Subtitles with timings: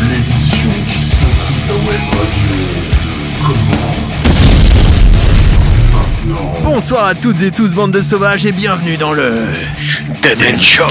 [0.00, 2.56] L'émission qui s'occupe la web radio.
[3.46, 3.81] Comment.
[6.64, 9.32] Bonsoir à toutes et tous, bande de sauvages, et bienvenue dans le...
[10.22, 10.84] Dead End Show.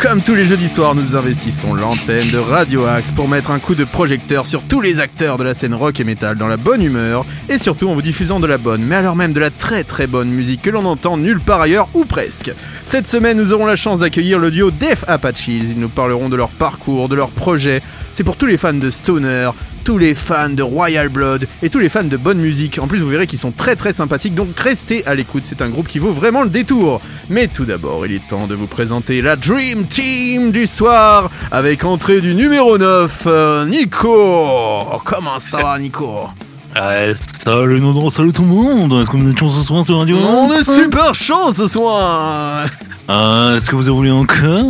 [0.00, 3.74] Comme tous les jeudis soirs, nous investissons l'antenne de Radio Axe pour mettre un coup
[3.74, 6.82] de projecteur sur tous les acteurs de la scène rock et metal dans la bonne
[6.82, 9.84] humeur, et surtout en vous diffusant de la bonne, mais alors même de la très
[9.84, 12.52] très bonne musique que l'on entend nulle part ailleurs, ou presque.
[12.84, 16.36] Cette semaine, nous aurons la chance d'accueillir le duo Def Apaches, ils nous parleront de
[16.36, 19.50] leur parcours, de leur projet, c'est pour tous les fans de Stoner,
[19.86, 22.80] tous les fans de Royal Blood et tous les fans de bonne musique.
[22.82, 25.68] En plus, vous verrez qu'ils sont très très sympathiques, donc restez à l'écoute, c'est un
[25.68, 27.00] groupe qui vaut vraiment le détour.
[27.30, 31.84] Mais tout d'abord, il est temps de vous présenter la Dream Team du soir, avec
[31.84, 34.98] entrée du numéro 9, euh, Nico.
[35.04, 36.30] Comment ça va, Nico?
[36.76, 39.00] Euh, salut Nodron, salut tout le monde.
[39.00, 42.66] Est-ce que vous êtes chaud ce soir sur Radio On est super chaud ce soir
[43.08, 44.64] Ah, Est-ce que vous en voulez encore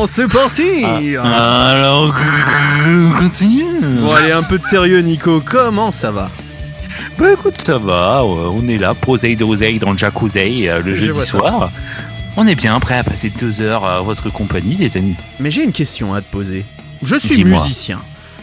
[0.00, 0.84] Oh, c'est parti
[1.22, 2.14] Ah, Alors,
[2.86, 3.64] on continue
[4.00, 6.30] Bon, allez, un peu de sérieux, Nico, comment ça va?
[7.18, 10.94] Bah écoute, ça va, ouais, on est là, proseille d'oseille dans le jacuzzi euh, le
[10.94, 11.38] Je jeudi vois ça.
[11.38, 11.70] soir.
[12.36, 15.14] On est bien prêt à passer deux heures à votre compagnie, les amis.
[15.38, 16.64] Mais j'ai une question à te poser.
[17.04, 17.60] Je suis Dis-moi.
[17.62, 18.00] musicien,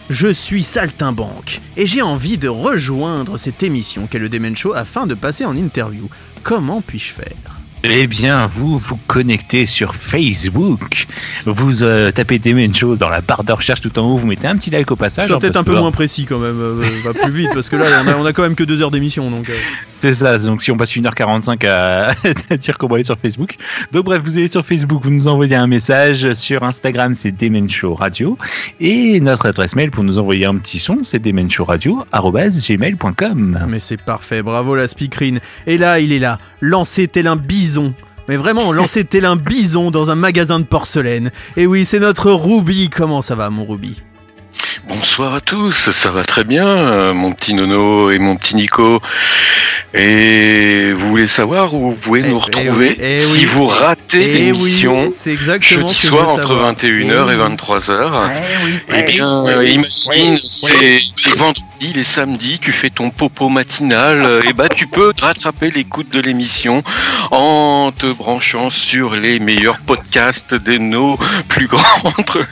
[0.08, 5.06] je suis saltimbanque, et j'ai envie de rejoindre cette émission qu'est le Demen Show afin
[5.06, 6.08] de passer en interview.
[6.42, 7.61] Comment puis-je faire?
[7.84, 11.06] Eh bien, vous vous connectez sur Facebook,
[11.46, 14.46] vous euh, tapez mêmes choses dans la barre de recherche tout en haut, vous mettez
[14.46, 15.32] un petit like au passage.
[15.32, 17.86] Hein, peut-être un peu moins précis quand même, euh, va plus vite, parce que là,
[18.04, 19.50] on a, on a quand même que deux heures d'émission, donc...
[19.50, 19.56] euh,
[20.02, 22.10] C'est ça, donc si on passe 1h45 à,
[22.50, 23.54] à dire qu'on va aller sur Facebook.
[23.92, 26.32] Donc bref, vous allez sur Facebook, vous nous envoyez un message.
[26.32, 28.36] Sur Instagram, c'est Demen Show Radio.
[28.80, 33.66] Et notre adresse mail pour nous envoyer un petit son, c'est demenshowradio.gmail.com.
[33.68, 35.38] Mais c'est parfait, bravo la speakerine.
[35.68, 37.92] Et là, il est là, lancé tel un bison.
[38.28, 41.30] Mais vraiment, lancé tel un bison dans un magasin de porcelaine.
[41.58, 42.88] Et oui, c'est notre Ruby.
[42.88, 43.96] Comment ça va, mon Ruby?
[44.88, 49.00] Bonsoir à tous, ça va très bien, euh, mon petit Nono et mon petit Nico.
[49.94, 53.44] Et vous voulez savoir où vous pouvez Eh, nous eh retrouver oui, eh si oui.
[53.46, 56.72] vous ratez Eh oui, l'émission c'est exactement jeudi je soir entre savoir.
[56.74, 57.56] 21h Eh et oui.
[57.56, 58.10] 23h.
[58.30, 61.00] Eh oui, Eh bien, imagine, c'est les
[61.92, 66.20] les samedis, tu fais ton popo matinal, euh, et bah tu peux rattraper l'écoute de
[66.20, 66.82] l'émission
[67.32, 71.16] en te branchant sur les meilleurs podcasts de nos
[71.48, 72.46] plus grandes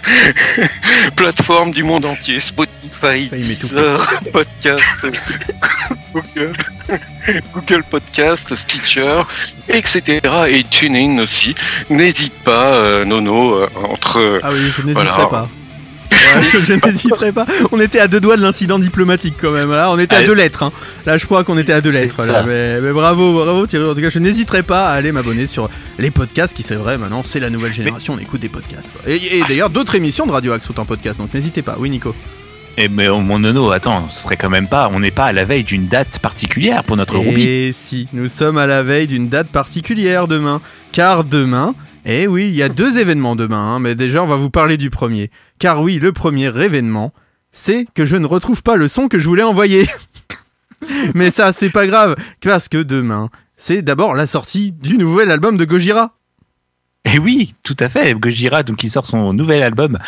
[1.16, 4.84] plateformes du monde entier, Spotify, Deezer, Podcast,
[6.12, 6.52] Google,
[7.52, 9.22] Google Podcast, Stitcher,
[9.68, 10.20] etc.
[10.48, 11.54] et TuneIn aussi.
[11.88, 15.26] N'hésite pas, euh, Nono, euh, entre Ah oui, je n'hésiterai Voilà.
[15.26, 15.48] pas.
[16.10, 17.46] Ouais, je je n'hésiterai pas.
[17.72, 19.70] On était à deux doigts de l'incident diplomatique quand même.
[19.70, 20.26] Là, on était à Allez.
[20.28, 20.62] deux lettres.
[20.62, 20.72] hein.
[21.06, 22.24] Là, je crois qu'on était à deux lettres.
[22.26, 22.44] Là.
[22.46, 23.84] Mais, mais bravo, bravo Thierry.
[23.88, 26.98] En tout cas, je n'hésiterai pas à aller m'abonner sur les podcasts, qui c'est vrai
[26.98, 28.14] maintenant, c'est la nouvelle génération.
[28.14, 28.92] On écoute des podcasts.
[28.92, 29.02] quoi.
[29.10, 31.18] Et, et d'ailleurs, d'autres émissions de Radio Axe sont en podcast.
[31.20, 31.76] Donc n'hésitez pas.
[31.78, 32.14] Oui, Nico.
[32.76, 35.32] Eh mais oh, mon nono, attends, ce serait quand même pas, on n'est pas à
[35.32, 37.42] la veille d'une date particulière pour notre Ruby.
[37.46, 40.60] Et si, nous sommes à la veille d'une date particulière demain.
[40.92, 41.74] Car demain,
[42.06, 44.76] eh oui, il y a deux événements demain, hein, mais déjà on va vous parler
[44.76, 45.30] du premier.
[45.60, 47.12] Car oui, le premier événement,
[47.52, 49.86] c'est que je ne retrouve pas le son que je voulais envoyer.
[51.14, 53.28] mais ça, c'est pas grave, parce que demain,
[53.58, 56.14] c'est d'abord la sortie du nouvel album de Gojira.
[57.04, 58.14] Et oui, tout à fait.
[58.14, 59.98] Gojira, donc, qui sort son nouvel album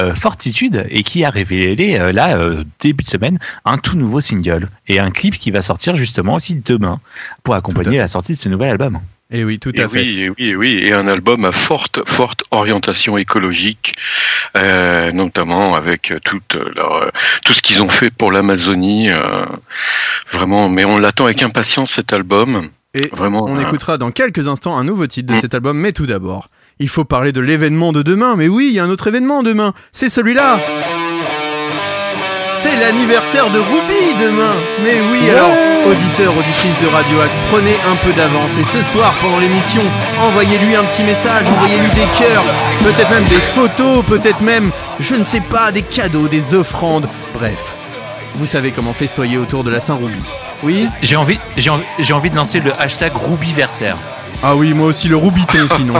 [0.00, 4.20] euh, Fortitude et qui a révélé euh, là euh, début de semaine un tout nouveau
[4.20, 7.00] single et un clip qui va sortir justement aussi demain
[7.42, 9.00] pour accompagner la sortie de ce nouvel album.
[9.32, 10.00] Et oui, tout Et à fait.
[10.00, 13.94] oui, et oui, et oui, et un album à forte, forte orientation écologique,
[14.56, 17.08] euh, notamment avec toute leur, euh,
[17.44, 19.18] tout ce qu'ils ont fait pour l'Amazonie, euh,
[20.32, 20.68] vraiment.
[20.68, 23.44] Mais on l'attend avec impatience cet album, Et vraiment.
[23.46, 25.40] On euh, écoutera dans quelques instants un nouveau titre de Mm.
[25.40, 26.48] cet album, mais tout d'abord,
[26.80, 28.34] il faut parler de l'événement de demain.
[28.36, 29.74] Mais oui, il y a un autre événement demain.
[29.92, 30.58] C'est celui-là.
[32.54, 34.56] C'est l'anniversaire de Ruby demain.
[34.82, 35.52] Mais oui, alors,
[35.86, 38.56] auditeurs, auditrices de Radio Axe, prenez un peu d'avance.
[38.58, 39.82] Et ce soir, pendant l'émission,
[40.18, 42.44] envoyez-lui un petit message, envoyez-lui des cœurs,
[42.82, 47.08] peut-être même des photos, peut-être même, je ne sais pas, des cadeaux, des offrandes.
[47.34, 47.74] Bref,
[48.34, 50.20] vous savez comment festoyer autour de la Saint-Ruby.
[50.62, 53.96] Oui J'ai envie, j'ai envie, j'ai envie de lancer le hashtag Rubyversaire.
[54.42, 55.94] Ah oui, moi aussi le Rubiton sinon.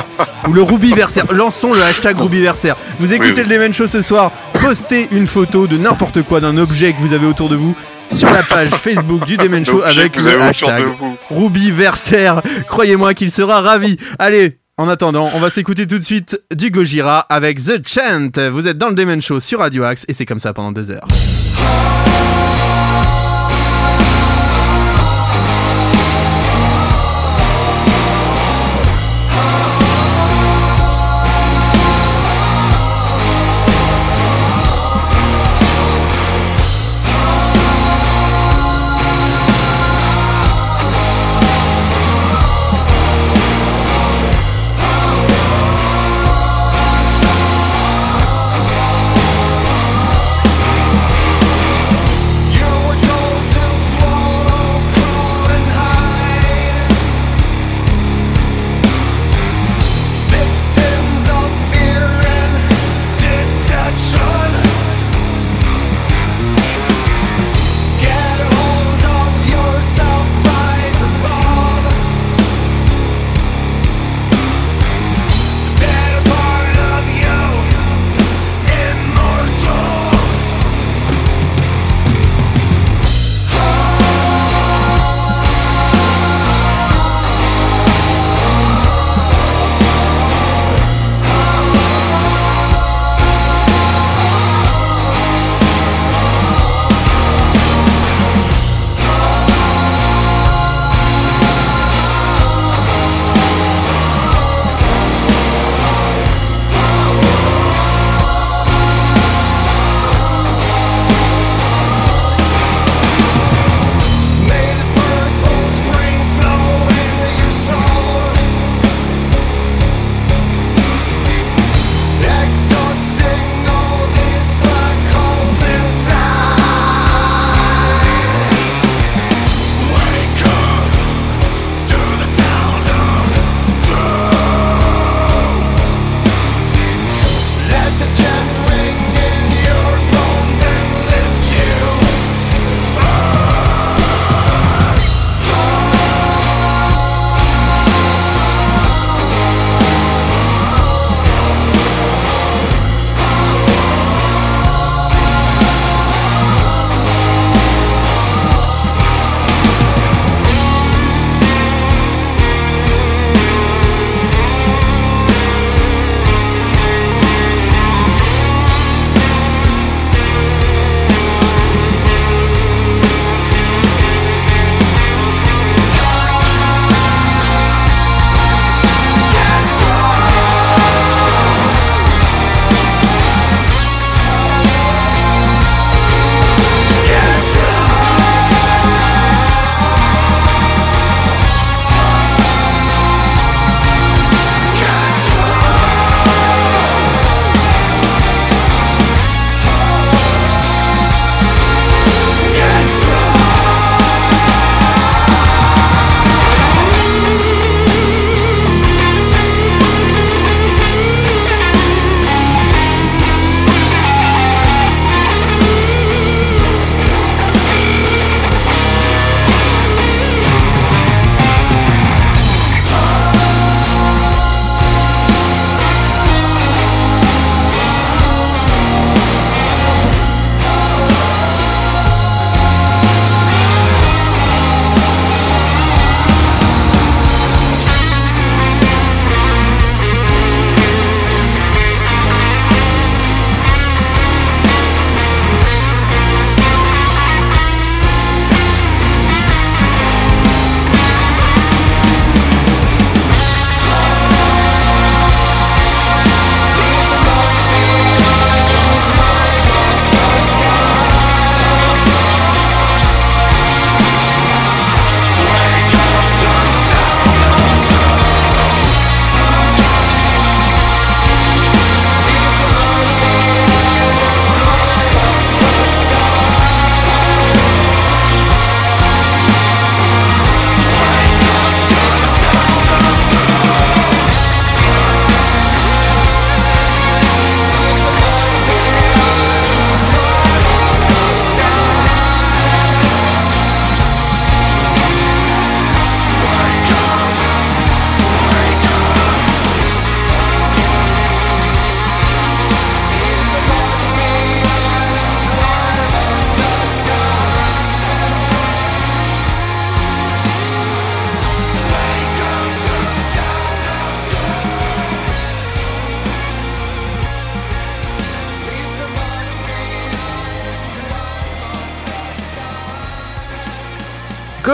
[0.48, 1.24] Ou le Rubiversaire.
[1.30, 2.74] Lançons le hashtag Rubiversaire.
[2.98, 3.48] Vous écoutez Oui, oui.
[3.48, 4.30] le Demen Show ce soir.
[4.60, 7.74] Postez une photo de n'importe quoi, d'un objet que vous avez autour de vous
[8.10, 10.84] sur la page Facebook du Demen Show avec le hashtag.
[11.30, 12.42] Rubiversaire.
[12.68, 13.96] Croyez-moi qu'il sera ravi.
[14.18, 18.30] Allez, En attendant, on va s'écouter tout de suite du Gojira avec The Chant.
[18.50, 20.90] Vous êtes dans le Demon Show sur Radio Axe et c'est comme ça pendant deux
[20.90, 21.06] heures.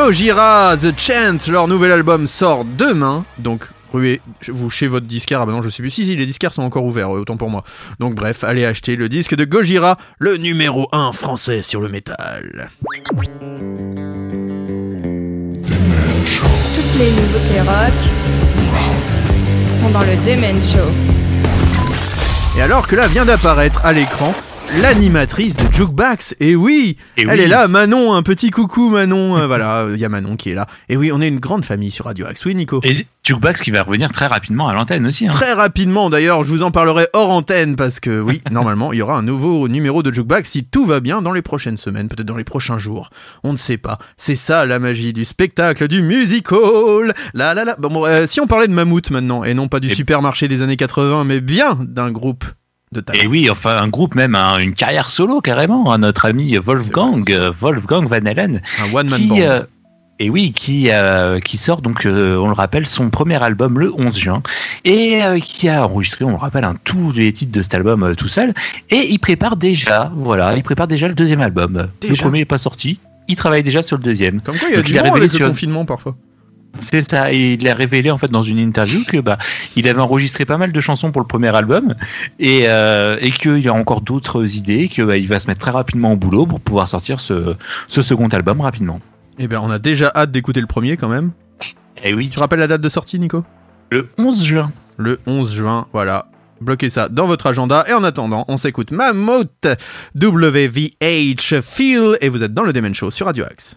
[0.06, 5.40] Gojira The Chant, leur nouvel album sort demain, donc ruez vous chez votre disquaire.
[5.40, 5.90] Ah bah non, je sais plus.
[5.90, 7.64] Si, si, les disquaires sont encore ouverts, euh, autant pour moi.
[7.98, 12.70] Donc bref, allez acheter le disque de Gojira, le numéro 1 français sur le métal.
[15.64, 17.92] Toutes les nouveautés rock
[19.68, 20.92] sont dans le Demen Show.
[22.56, 24.32] Et alors que là vient d'apparaître à l'écran
[24.82, 26.34] l'animatrice de Jukebox.
[26.40, 27.40] Et oui, Et elle oui.
[27.40, 29.36] est là, Manon, un petit coucou Manon.
[29.38, 30.66] Euh, voilà, il y a Manon qui est là.
[30.88, 32.44] Et oui, on est une grande famille sur Radio Axe.
[32.44, 32.80] Oui, Nico.
[32.84, 35.26] Et Jukebox qui va revenir très rapidement à l'antenne aussi.
[35.26, 35.30] Hein.
[35.30, 39.02] Très rapidement d'ailleurs, je vous en parlerai hors antenne parce que oui, normalement, il y
[39.02, 42.26] aura un nouveau numéro de Jukebox si tout va bien dans les prochaines semaines, peut-être
[42.26, 43.10] dans les prochains jours.
[43.44, 43.98] On ne sait pas.
[44.16, 47.14] C'est ça la magie du spectacle, du musical.
[47.34, 47.76] La la la.
[47.76, 50.48] Bon, bon, euh, si on parlait de Mammouth maintenant et non pas du Et- supermarché
[50.48, 52.44] des années 80, mais bien d'un groupe
[52.96, 53.20] de talent.
[53.22, 55.92] Et oui, enfin un groupe même, hein, une carrière solo carrément.
[55.92, 59.36] hein, notre ami Wolfgang, euh, Wolfgang Van Halen, Un one man qui, band.
[59.40, 59.62] euh,
[60.18, 63.92] et oui, qui euh, qui sort donc, euh, on le rappelle, son premier album le
[63.94, 64.42] 11 juin
[64.84, 68.14] et euh, qui a enregistré, on le rappelle, un tous les titres de cet album
[68.16, 68.54] tout seul.
[68.90, 71.88] Et il prépare déjà, voilà, il prépare déjà le deuxième album.
[72.08, 72.98] Le premier n'est pas sorti.
[73.28, 74.40] Il travaille déjà sur le deuxième.
[74.40, 75.84] Comme quoi, il y a donc du il a monde révélé avec le sur- confinement
[75.84, 76.16] parfois.
[76.80, 79.38] C'est ça, et il a révélé en fait dans une interview que bah
[79.76, 81.94] il avait enregistré pas mal de chansons pour le premier album
[82.38, 85.70] et, euh, et qu'il a encore d'autres idées, que bah, il va se mettre très
[85.70, 87.54] rapidement au boulot pour pouvoir sortir ce,
[87.88, 89.00] ce second album rapidement.
[89.38, 91.32] Eh bien, on a déjà hâte d'écouter le premier quand même.
[92.02, 93.44] Et oui, Tu rappelles la date de sortie, Nico?
[93.90, 94.72] Le 11 juin.
[94.96, 96.26] Le 11 juin, voilà.
[96.60, 97.84] Bloquez ça dans votre agenda.
[97.88, 99.66] Et en attendant, on s'écoute Mammoth
[100.18, 102.16] WVH Feel.
[102.20, 103.76] Et vous êtes dans le Demen Show sur Radio Axe.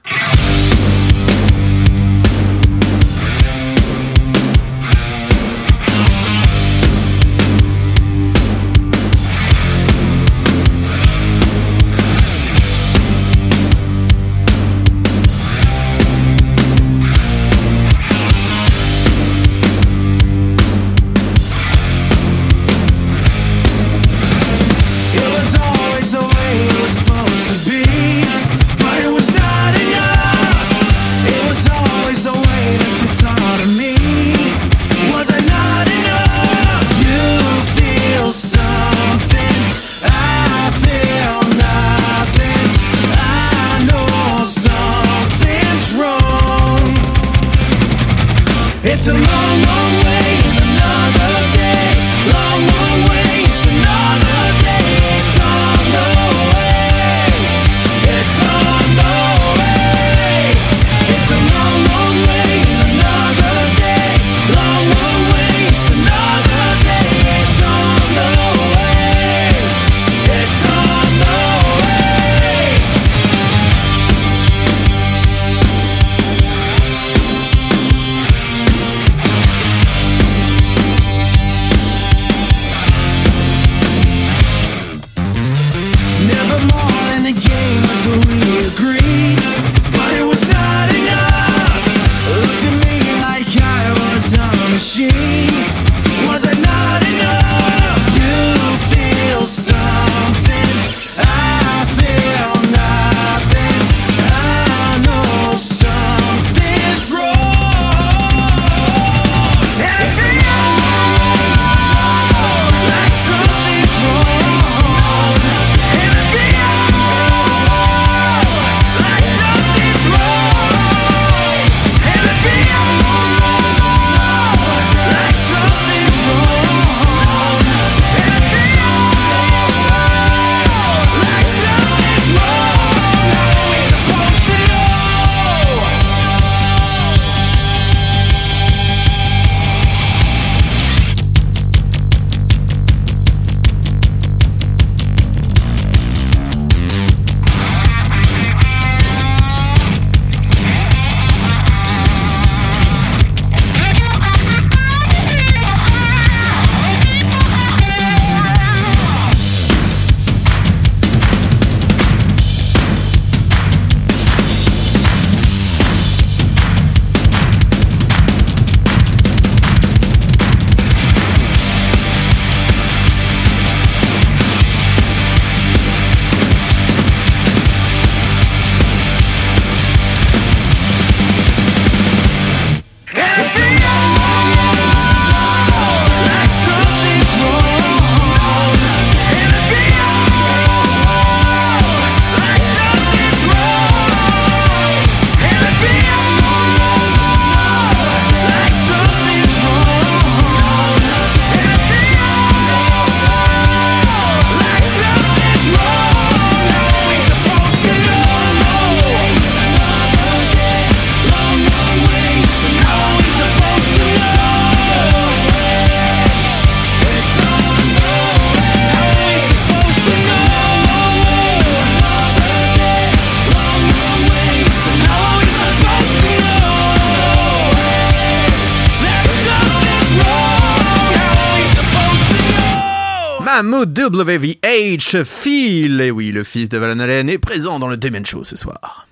[234.09, 238.43] WVH, Phil, et oui, le fils de Van Halen, est présent dans le Demen Show
[238.43, 239.07] ce soir.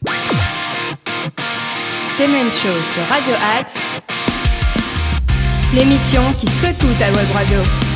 [2.19, 3.77] Demen Show sur Radio Axe.
[5.73, 7.86] L'émission qui secoue ta web radio.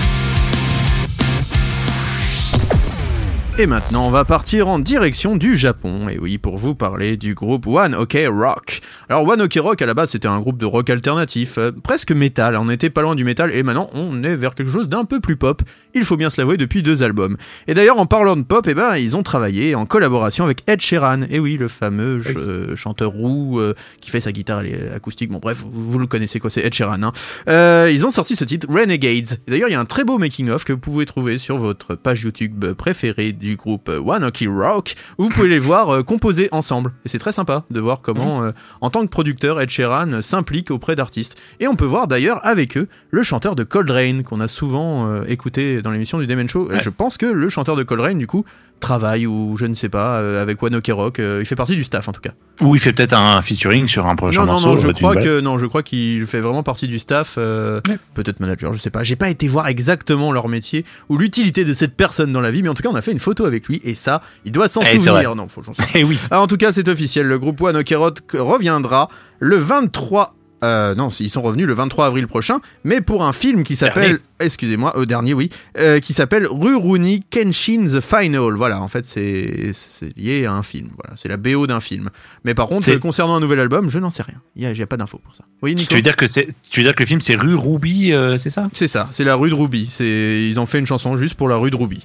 [3.58, 6.10] Et maintenant, on va partir en direction du Japon.
[6.10, 8.80] Et oui, pour vous parler du groupe One Ok Rock.
[9.08, 12.12] Alors, One Ok Rock, à la base, c'était un groupe de rock alternatif, euh, presque
[12.12, 12.56] métal.
[12.56, 15.20] On était pas loin du métal, et maintenant, on est vers quelque chose d'un peu
[15.20, 15.62] plus pop.
[15.94, 17.38] Il faut bien se l'avouer, depuis deux albums.
[17.68, 20.82] Et d'ailleurs, en parlant de pop, eh ben, ils ont travaillé en collaboration avec Ed
[20.82, 21.24] Sheeran.
[21.30, 24.64] Et oui, le fameux ch- euh, chanteur roux euh, qui fait sa guitare
[24.96, 25.30] acoustique.
[25.30, 27.04] Bon, bref, vous, vous le connaissez quoi, c'est Ed Sheeran.
[27.04, 27.88] hein.
[27.92, 29.40] Ils ont sorti ce titre Renegades.
[29.48, 32.24] D'ailleurs, il y a un très beau making-of que vous pouvez trouver sur votre page
[32.24, 36.48] YouTube préférée du groupe euh, One Ok Rock, où vous pouvez les voir euh, composer
[36.54, 36.94] ensemble.
[37.06, 40.22] Et c'est très sympa de voir comment, euh, en tant que producteur, Ed Sheeran euh,
[40.22, 41.38] s'implique auprès d'artistes.
[41.60, 45.08] Et on peut voir d'ailleurs avec eux le chanteur de Cold Rain, qu'on a souvent
[45.10, 46.70] euh, écouté dans l'émission du Demen Show.
[46.70, 46.80] Et Ouais.
[46.80, 48.46] je pense que le chanteur de Cold Rain, du coup,
[48.82, 51.20] travaille ou je ne sais pas, euh, avec One Ok Rock.
[51.20, 52.32] Euh, il fait partie du staff en tout cas.
[52.60, 54.70] Ou il fait peut-être un featuring sur un prochain Non, non, morceau.
[54.70, 57.36] non, je euh, d'une crois que non, je crois qu'il fait vraiment partie du staff,
[57.38, 57.98] euh, Ouais.
[58.14, 59.04] peut-être manager, je sais pas.
[59.04, 62.62] J'ai pas été voir exactement leur métier ou l'utilité de cette personne dans la vie,
[62.64, 64.68] mais en tout cas, on a fait une photo avec lui et ça, il doit
[64.68, 65.34] s'en Eh, souvenir.
[65.36, 66.18] Non, faut que j'en sois- Eh oui.
[66.30, 67.28] Ah, en tout cas, c'est officiel.
[67.28, 69.08] Le groupe One Ok Rock reviendra
[69.40, 70.36] le 23.
[70.64, 74.20] Euh, non, ils sont revenus le 23 avril prochain, mais pour un film qui s'appelle,
[74.40, 78.54] excusez-moi, au dernier, oui, euh, qui s'appelle Rurouni Kenshin the Final.
[78.54, 79.74] Voilà, en fait, c'est
[80.16, 80.90] lié à un film.
[81.02, 82.10] Voilà, c'est la BO d'un film.
[82.44, 84.42] Mais par contre, euh, concernant un nouvel album, je n'en sais rien.
[84.56, 85.44] Il y a, j'ai pas d'infos pour ça.
[85.62, 85.90] Oui, Nico.
[85.90, 88.38] Tu veux dire que c'est, tu veux dire que le film c'est Rue Ruby, euh,
[88.38, 88.70] c'est ça?
[88.74, 89.88] C'est ça, c'est la rue de Ruby.
[89.90, 92.02] C'est, ils ont fait une chanson juste pour la rue de Ruby.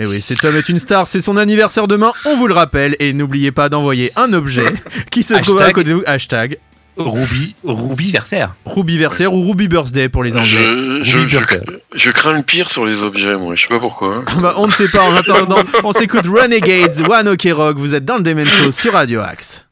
[0.00, 2.96] Et oui, cet homme est une star, c'est son anniversaire demain, on vous le rappelle,
[2.98, 4.64] et n'oubliez pas d'envoyer un objet
[5.10, 6.02] qui se trouve à côté de vous.
[6.06, 6.58] Hashtag
[6.96, 8.54] Ruby, Ruby versaire.
[8.66, 10.46] Rubyversaire ou Ruby Birthday pour les Anglais.
[10.46, 11.60] Je, je, Ruby je, Burger.
[11.94, 13.54] je crains le pire sur les objets, moi.
[13.54, 14.24] Je sais pas pourquoi.
[14.42, 18.04] Bah, on ne sait pas, en attendant, on s'écoute Renegades, One Ok Rock, vous êtes
[18.04, 19.66] dans le Demen Show sur Radio Axe.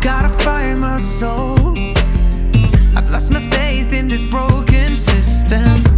[0.00, 1.69] Gotta find my soul.
[5.50, 5.89] System.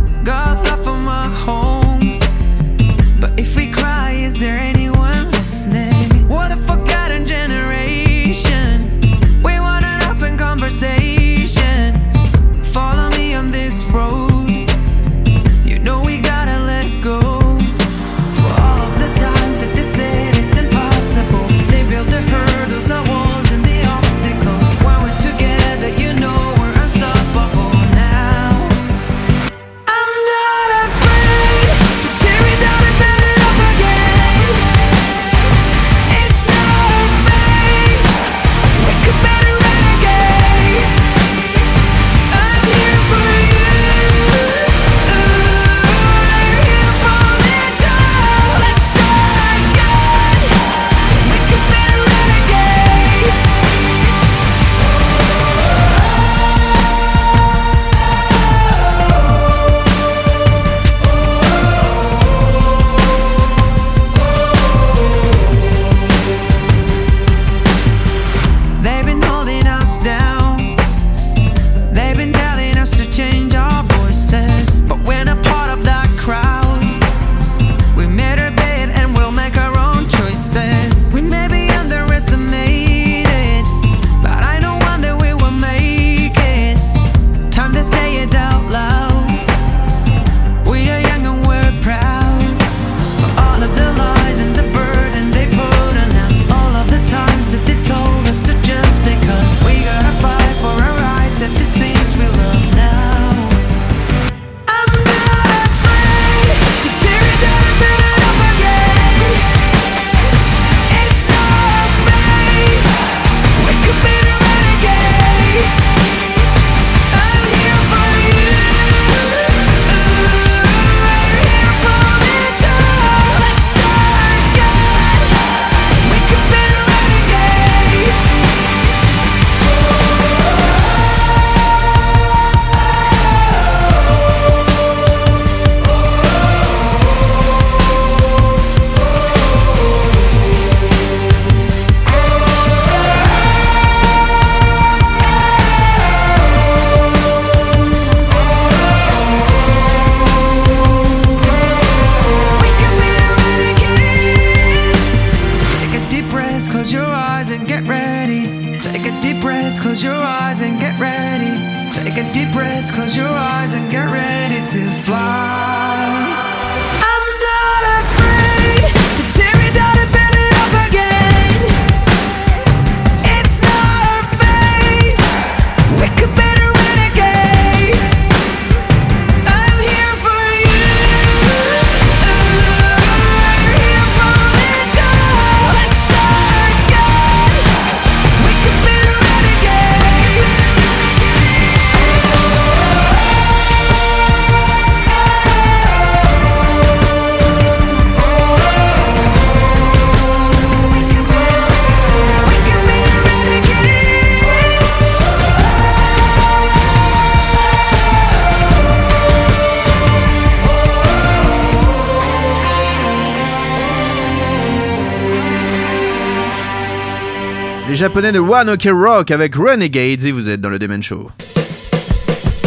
[218.13, 221.31] Japonais de One Ok Rock avec Renegades et vous êtes dans le Demen Show.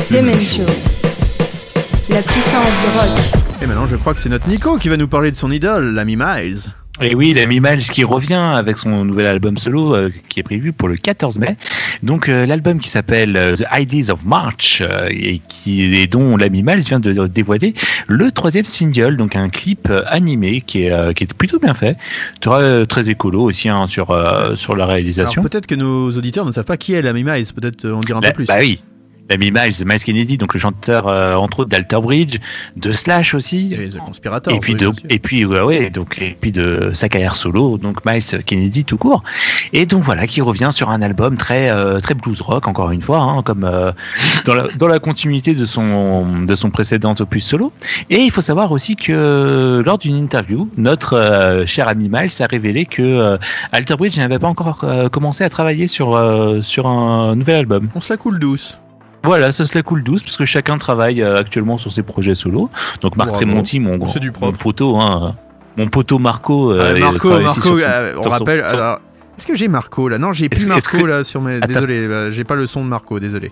[0.09, 0.63] Demen Show.
[2.09, 3.61] La puissance du rock.
[3.61, 5.93] Et maintenant, je crois que c'est notre Nico qui va nous parler de son idole,
[5.93, 6.73] l'ami Miles.
[6.99, 10.73] Et oui, l'ami Miles qui revient avec son nouvel album solo euh, qui est prévu
[10.73, 11.57] pour le 14 mai.
[12.05, 16.37] Donc euh, l'album qui s'appelle euh, The Ideas of March euh, et qui et dont
[16.37, 17.73] l'ami Miles vient de de dévoiler
[18.07, 21.73] le troisième single, donc un clip euh, animé qui est euh, qui est plutôt bien
[21.73, 21.97] fait,
[22.41, 25.41] très très écolo aussi hein, sur euh, sur la réalisation.
[25.41, 28.21] peut-être que nos auditeurs ne savent pas qui est l'ami Miles, peut-être en dire un
[28.21, 28.45] Bah, peu plus.
[28.45, 28.79] bah oui.
[29.29, 32.37] L'ami Miles, Miles Kennedy, donc le chanteur euh, entre autres d'Alter Bridge,
[32.75, 34.53] de Slash aussi, Et The Conspirator.
[34.53, 38.05] et puis de, et puis ouais, ouais, donc et puis de sa carrière solo donc
[38.05, 39.23] Miles Kennedy tout court
[39.73, 43.01] et donc voilà qui revient sur un album très euh, très blues rock encore une
[43.01, 43.91] fois hein, comme euh,
[44.45, 47.71] dans la dans la continuité de son de son précédent opus solo
[48.11, 52.85] et il faut savoir aussi que lors d'une interview notre cher ami Miles a révélé
[52.85, 53.39] que
[53.71, 56.09] Alter Bridge n'avait pas encore commencé à travailler sur
[56.61, 58.77] sur un nouvel album On se la coule douce.
[59.25, 62.35] Voilà, ça se la coule douce parce que chacun travaille euh, actuellement sur ses projets
[62.35, 62.69] solo.
[63.01, 63.45] Donc Marc Bravo.
[63.45, 65.35] Tremonti, mon, du mon poteau, hein,
[65.77, 66.71] mon poteau Marco.
[66.71, 68.61] euh, Marco, Marco, son- euh, on son- rappelle.
[68.61, 68.99] alors,
[69.37, 70.17] Est-ce que j'ai Marco là?
[70.17, 71.59] Non, j'ai plus Marco que- là sur mes.
[71.59, 73.51] Désolé, j'ai pas le son de Marco, désolé.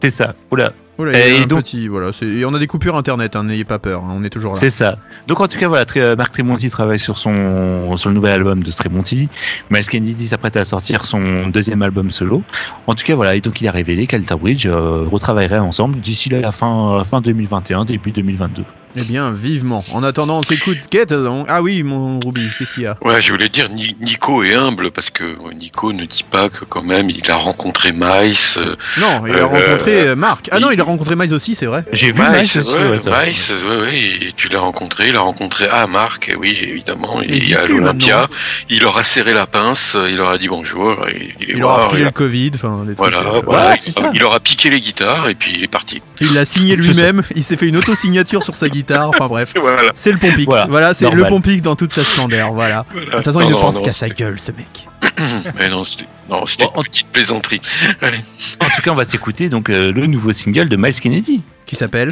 [0.00, 0.34] C'est ça.
[0.50, 0.72] Oula, là,
[1.12, 3.44] il y a Et un donc- petit, voilà, et on a des coupures internet, hein,
[3.44, 4.58] n'ayez pas peur, hein, on est toujours là.
[4.60, 4.96] c'est ça.
[5.26, 8.62] Donc en tout cas, voilà, euh, Marc Tremonti travaille sur son sur le nouvel album
[8.62, 9.28] de Tremonti.
[9.70, 12.42] Miles Kennedy s'apprête à sortir son deuxième album solo.
[12.86, 16.28] En tout cas, voilà, et donc il a révélé qu'Alter Bridge euh, retravaillerait ensemble d'ici
[16.30, 18.64] la fin fin 2021, début 2022.
[19.00, 19.84] Eh bien, vivement.
[19.92, 20.78] En attendant, on s'écoute.
[21.10, 22.96] Donc Ah oui, mon Ruby, qu'est-ce qu'il y a?
[23.02, 26.48] Ouais, je voulais dire, Ni- Nico est humble parce que euh, Nico ne dit pas
[26.48, 28.36] que quand même il a rencontré Miles.
[28.58, 30.48] euh, Non, il a Euh, rencontré euh, Marc.
[30.52, 31.84] Ah non, il- a rencontré Miles aussi, c'est vrai.
[31.92, 36.32] J'ai vu Miles, Miles aussi, ouais, ouais, tu l'as rencontré, il a rencontré ah Marc,
[36.38, 38.28] oui évidemment, il il est à l'Olympia,
[38.70, 41.64] il leur a serré la pince, il leur a dit bonjour, il, il est Il
[41.64, 43.12] aura il le Covid, enfin des trucs.
[43.14, 44.10] voilà, euh, voilà, il, ça.
[44.14, 46.00] il leur a piqué les guitares et puis il est parti.
[46.20, 49.52] Il l'a signé lui-même, il s'est fait une auto-signature sur sa guitare, enfin bref.
[49.60, 49.90] Voilà.
[49.94, 50.44] C'est le Pompix.
[50.46, 51.24] Voilà, Voilà, c'est le.
[51.26, 52.84] Pompix dans toute sa splendeur, voilà.
[52.94, 54.86] De toute façon, il Non, ne non, pense qu'à sa gueule, ce mec.
[55.58, 57.60] Mais non, c'était non, c'était Bon, en- une petite plaisanterie.
[58.02, 58.18] Allez.
[58.60, 61.42] En tout cas, on va s'écouter donc euh, le nouveau single de Miles Kennedy.
[61.66, 62.10] Qui s'appelle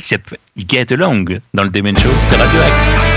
[0.56, 3.15] Get Along dans le Demen Show sur Radio Axe.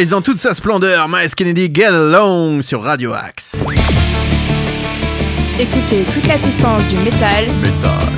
[0.00, 1.06] Dans toute sa splendeur.
[1.08, 3.56] Miles Kennedy, Get Along sur Radio Axe.
[5.58, 8.08] Écoutez toute la puissance du métal Métal.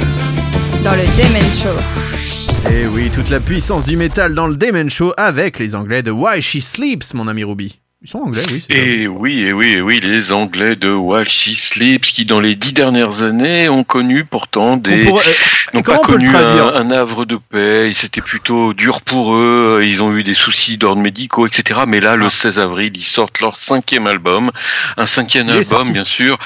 [0.84, 2.70] dans le Demen Show.
[2.72, 6.12] Et oui, toute la puissance du métal dans le Demon Show avec les Anglais de
[6.12, 7.80] Why She Sleeps, mon ami Ruby.
[8.02, 8.62] Ils sont anglais, oui.
[8.68, 8.82] c'est ça.
[8.82, 12.54] Et oui, et oui, et oui, les Anglais de While She Sleeps, qui dans les
[12.54, 16.90] dix dernières années ont connu pourtant On des, pourrait- euh, n'ont pas connu un, un
[16.90, 17.92] havre de paix.
[17.94, 19.80] C'était plutôt dur pour eux.
[19.82, 21.80] Ils ont eu des soucis d'ordre médicaux, etc.
[21.86, 22.30] Mais là, le Ah.
[22.30, 24.50] 16 avril, ils sortent leur cinquième album,
[24.96, 25.92] un cinquième album, sorti.
[25.92, 26.38] bien sûr,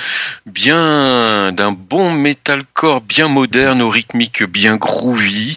[0.47, 5.57] bien d'un bon metalcore, bien moderne, au rythmique bien groovy.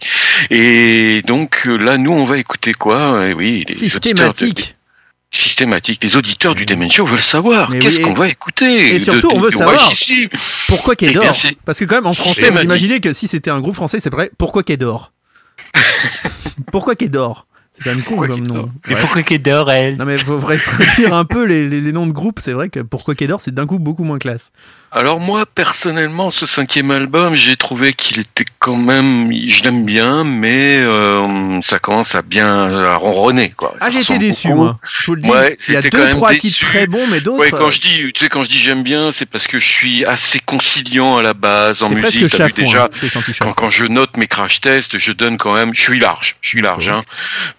[0.49, 3.25] Et donc là, nous, on va écouter quoi?
[3.27, 4.75] Eh oui, les Systématique.
[5.31, 6.03] Systématique.
[6.03, 8.95] Les auditeurs du Demen Show veulent savoir Mais qu'est-ce oui, qu'on va écouter.
[8.95, 9.91] et surtout, de- on veut savoir.
[10.67, 13.49] Pourquoi Eh Kédor c'est- Parce que quand même, en français, vous imaginez que si c'était
[13.49, 14.29] un groupe français, c'est vrai.
[14.37, 15.11] Pourquoi Kédor
[16.71, 18.69] Pourquoi Kédor C'est quand même con comme nom.
[18.89, 18.99] Et Ouais.
[19.01, 22.11] pourquoi qu'elle dort, elle Non mais faudrait traduire un peu les, les- les noms de
[22.11, 22.39] groupes.
[22.41, 24.51] C'est vrai que pourquoi Kédor, c'est d'un coup beaucoup moins classe.
[24.93, 30.25] Alors moi, personnellement, ce cinquième album, j'ai trouvé qu'il était quand même, je l'aime bien,
[30.25, 33.73] mais euh, ça commence à bien à ronronner, quoi.
[33.80, 34.60] Ah, ressemble déçu, beaucoup.
[34.63, 34.80] moi.
[34.84, 35.30] Je vous le dis.
[35.30, 36.47] Ouais, Il y a deux, quand même trois déçu.
[36.49, 37.39] titres très bons, mais d'autres.
[37.39, 39.60] Ouais, quand euh, je dis, tu sais, quand je dis j'aime bien, c'est parce que
[39.60, 42.30] je suis assez conciliant à la base en musique.
[42.30, 42.89] T'as vu déjà,
[43.39, 43.54] hein.
[43.56, 46.62] Quand, je note mes crash tests, je donne quand même, je suis large, je suis
[46.62, 47.04] large, hein.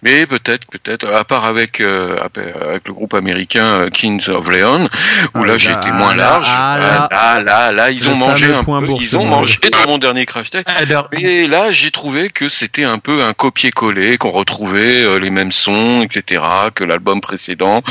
[0.03, 4.85] Mais peut-être, peut-être, à part avec euh, avec le groupe américain euh, Kings of Leon,
[5.33, 6.45] où Ah, là j'étais ah, moins large.
[6.47, 9.25] ah, là, là, là, là, ils Le ont mangé un point peu, bourse, ils ont
[9.25, 10.65] mangé dans mon dernier crash test.
[10.67, 15.29] Alors, Et là, j'ai trouvé que c'était un peu un copier-coller, qu'on retrouvait euh, les
[15.29, 16.41] mêmes sons, etc.,
[16.73, 17.81] que l'album précédent.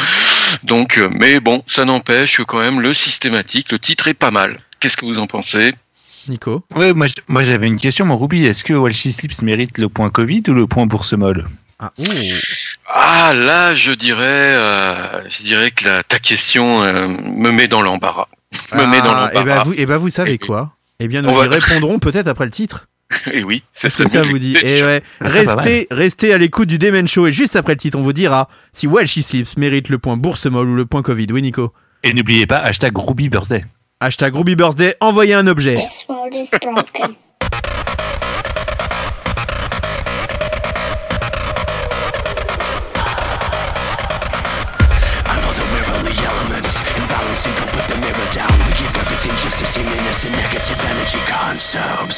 [0.63, 4.31] Donc, euh, mais bon, ça n'empêche que quand même le systématique, le titre est pas
[4.31, 4.57] mal.
[4.81, 5.73] Qu'est-ce que vous en pensez?
[6.29, 6.65] Nico?
[6.77, 8.47] ouais, moi, j'avais une question, mon Ruby.
[8.47, 11.47] Est-ce que While She Sleeps mérite le point Covid ou le point bourse molle
[11.79, 11.93] Ah.
[12.87, 14.21] Ah, là, je dirais,
[14.55, 18.29] euh, je dirais que la, ta question euh, me met dans l'embarras.
[18.75, 19.65] Me met dans Ah, et ben l'embarras.
[19.65, 20.73] vous, et ben vous savez quoi?
[21.01, 22.87] Eh bien, nous y va- répondrons peut-être après le titre.
[23.33, 24.57] Et oui, c'est Est-ce que ça vous dit?
[24.63, 27.99] Et ouais, Ah, restez, restez à l'écoute du Demen Show et juste après le titre,
[27.99, 31.03] on vous dira si Well She Sleeps mérite le point bourse molle ou le point
[31.03, 31.27] Covid.
[31.31, 31.73] Oui, Nico?
[32.05, 33.65] Et n'oubliez pas, hashtag Ruby Birthday.
[34.01, 35.87] Hashtag Ruby Birthday, envoyez un objet.
[47.51, 48.53] Up with the mirror down.
[48.67, 50.33] We give everything just to seem innocent.
[50.33, 52.17] Negative energy consumes.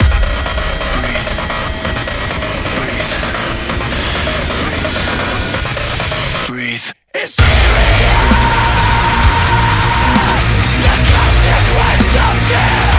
[0.97, 1.33] Breathe.
[2.77, 3.13] Breathe.
[4.61, 4.99] Breathe.
[6.47, 6.93] Breathe.
[7.15, 8.25] It's serious.
[10.85, 12.94] The consequence of fear.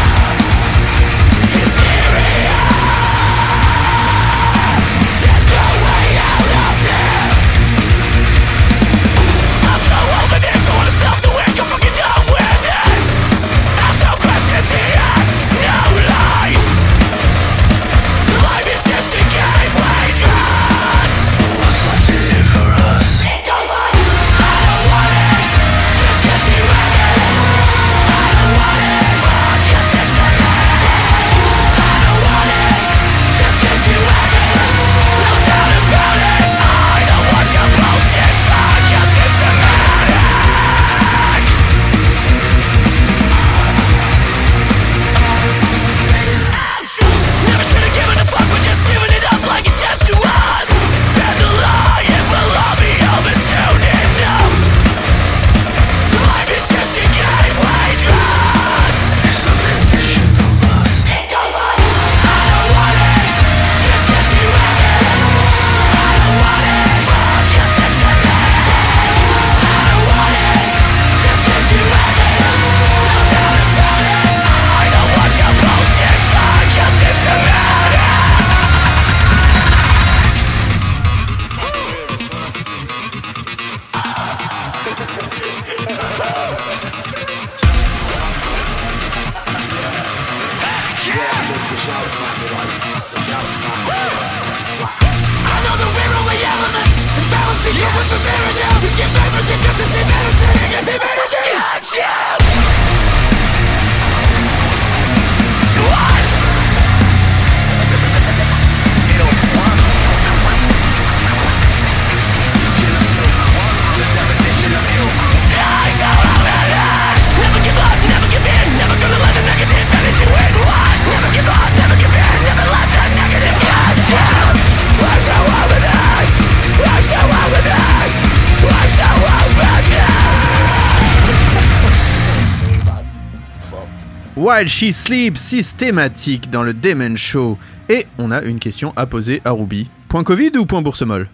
[134.46, 137.58] While She Sleeps, systématique dans le Demen Show.
[137.90, 139.90] Et on a une question à poser à Ruby.
[140.08, 141.28] Point Covid ou point bourse molle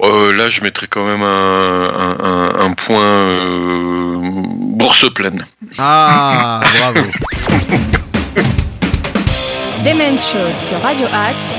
[0.00, 4.20] Euh, là, je mettrais quand même un, un- un- un point euh,
[4.76, 5.42] bourse pleine.
[5.78, 7.00] Ah, bravo.
[9.84, 11.58] Demen Show sur Radio Axe,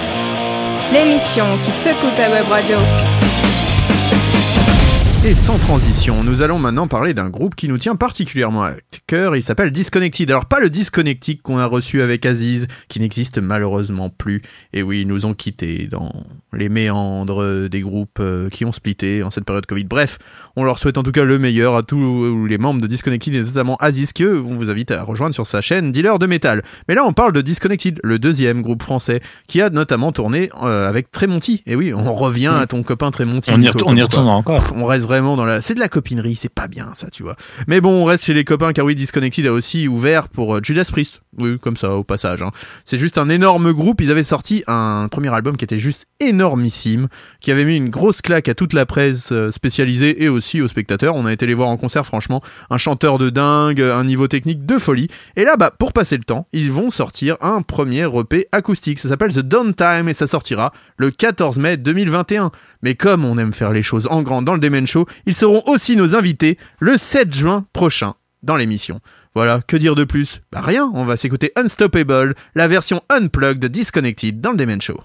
[0.93, 2.77] l'émission qui secoue ta web radio.
[5.25, 8.73] Et sans transition, nous allons maintenant parler d'un groupe qui nous tient particulièrement à
[9.07, 9.35] cœur.
[9.35, 10.29] Il s'appelle Disconnected.
[10.29, 14.43] Alors pas le Disconnected qu'on a reçu avec Aziz, qui n'existe malheureusement plus.
[14.71, 16.11] Et oui, ils nous ont quittés dans
[16.53, 19.85] les méandres des groupes euh, qui ont splitté en cette période Covid.
[19.85, 20.19] Bref,
[20.55, 23.41] on leur souhaite en tout cas le meilleur à tous les membres de Disconnected et
[23.41, 26.61] notamment Aziz, que on vous invite à rejoindre sur sa chaîne Dealer de Métal.
[26.87, 30.87] Mais là, on parle de Disconnected, le deuxième groupe français, qui a notamment tourné euh,
[30.87, 31.63] avec Trémonti.
[31.65, 33.49] Et oui, on revient à ton copain Trémonti.
[33.51, 34.63] On y, retourne, on y retourne encore.
[34.75, 35.05] On reste
[35.61, 37.35] C'est de la copinerie, c'est pas bien ça, tu vois.
[37.67, 40.59] Mais bon, on reste chez les copains car oui, Disconnected a aussi ouvert pour euh,
[40.63, 41.21] Judas Priest.
[41.37, 42.41] Oui, comme ça, au passage.
[42.41, 42.51] hein.
[42.85, 43.99] C'est juste un énorme groupe.
[43.99, 47.07] Ils avaient sorti un premier album qui était juste énormissime,
[47.41, 50.67] qui avait mis une grosse claque à toute la presse euh, spécialisée et aussi aux
[50.67, 51.15] spectateurs.
[51.15, 52.41] On a été les voir en concert, franchement.
[52.69, 55.07] Un chanteur de dingue, un niveau technique de folie.
[55.35, 58.99] Et là, bah, pour passer le temps, ils vont sortir un premier EP acoustique.
[58.99, 62.51] Ça s'appelle The Downtime et ça sortira le 14 mai 2021.
[62.81, 65.63] Mais comme on aime faire les choses en grand dans le Demen Show, ils seront
[65.65, 68.99] aussi nos invités le 7 juin prochain dans l'émission.
[69.33, 70.41] Voilà, que dire de plus?
[70.51, 75.01] Bah rien, on va s'écouter Unstoppable, la version unplugged Disconnected dans le Demen Show.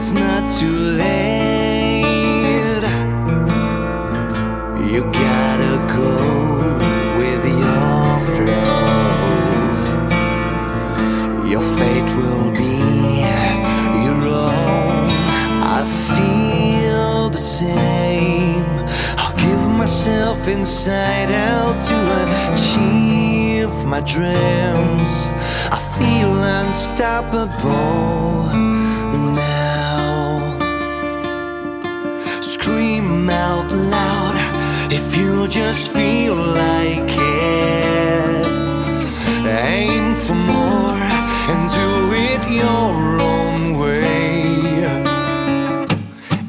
[0.00, 2.04] It's not too late.
[4.92, 6.14] You gotta go
[7.18, 8.78] with your flow.
[11.44, 12.78] Your fate will be
[14.06, 15.10] your own.
[15.78, 15.82] I
[16.14, 18.86] feel the same.
[19.18, 21.98] I'll give myself inside out to
[22.52, 25.10] achieve my dreams.
[25.72, 28.47] I feel unstoppable
[32.68, 34.36] scream out loud
[34.92, 38.46] if you just feel like it.
[39.46, 41.02] Aim for more
[41.50, 41.90] and do
[42.28, 42.94] it your
[43.32, 44.34] own way.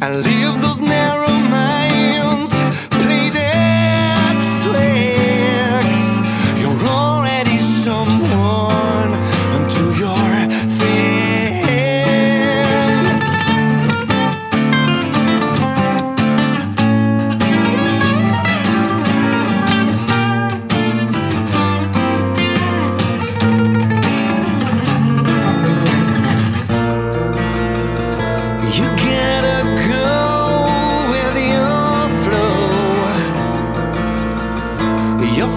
[0.03, 0.49] And leave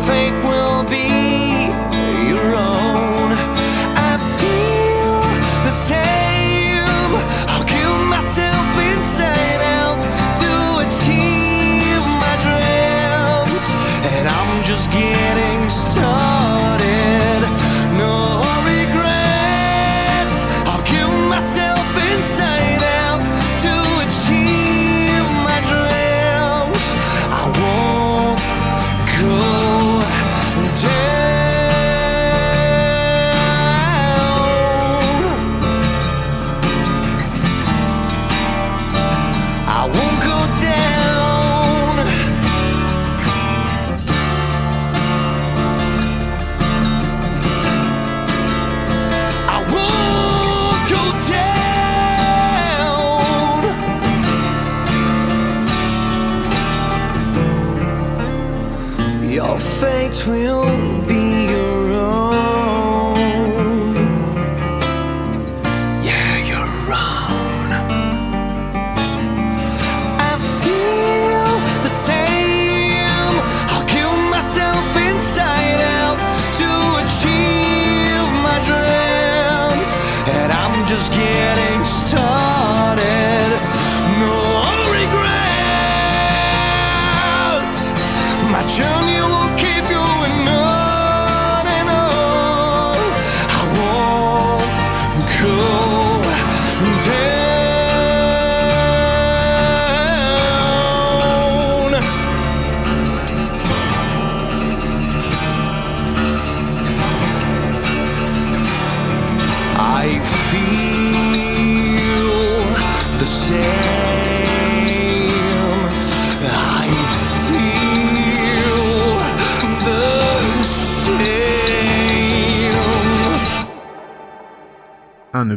[0.07, 0.52] fate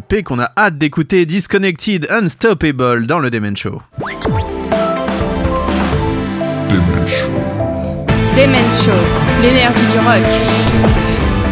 [0.09, 3.81] EP qu'on a hâte d'écouter, Disconnected Unstoppable, dans le Demen Show.
[8.37, 8.91] Demen Show,
[9.41, 10.25] l'énergie du rock.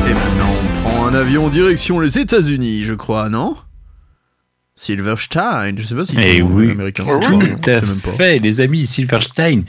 [0.07, 3.55] Et maintenant, on prend un avion direction les États-Unis, je crois, non?
[4.75, 6.71] Silverstein, je sais pas si Eh c'est oui.
[6.71, 7.05] américain.
[7.07, 7.49] Oh oui.
[7.61, 8.11] Tout à sais même pas.
[8.11, 9.61] fait, les amis Silverstein,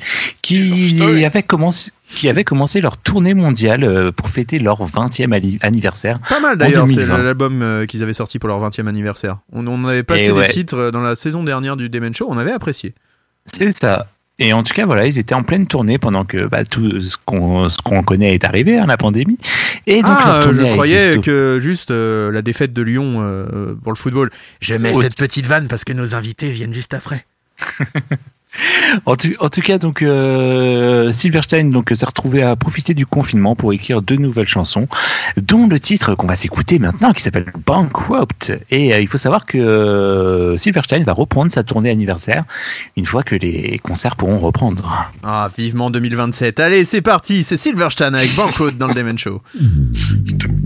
[0.42, 1.24] qui Silverstein.
[1.26, 6.20] avaient commencé, qui avaient commencé leur tournée mondiale euh, pour fêter leur 20e ali- anniversaire.
[6.28, 7.18] Pas mal d'ailleurs, c'est 2020.
[7.22, 9.38] l'album euh, qu'ils avaient sorti pour leur 20e anniversaire.
[9.52, 10.48] On, on avait passé Et des ouais.
[10.48, 12.94] titres euh, dans la saison dernière du Demen Show, on avait apprécié.
[13.46, 14.06] C'est ça.
[14.40, 17.16] Et en tout cas, voilà, ils étaient en pleine tournée pendant que bah, tout ce
[17.24, 19.38] qu'on ce qu'on connaît est arrivé, hein, la pandémie.
[19.86, 23.92] Et donc ah, leur je croyais que juste euh, la défaite de Lyon euh, pour
[23.92, 24.30] le football.
[24.60, 27.26] Je mets Oh, cette petite vanne parce que nos invités viennent juste après.
[29.06, 33.56] En tout, en tout cas, donc euh, Silverstein donc s'est retrouvé à profiter du confinement
[33.56, 34.88] pour écrire deux nouvelles chansons,
[35.36, 38.52] dont le titre qu'on va s'écouter maintenant, qui s'appelle Bankrupt.
[38.70, 42.44] Et euh, il faut savoir que euh, Silverstein va reprendre sa tournée anniversaire
[42.96, 45.12] une fois que les concerts pourront reprendre.
[45.22, 46.60] Ah, vivement 2027.
[46.60, 49.42] Allez, c'est parti, c'est Silverstein avec Bankroad dans le Demen Show.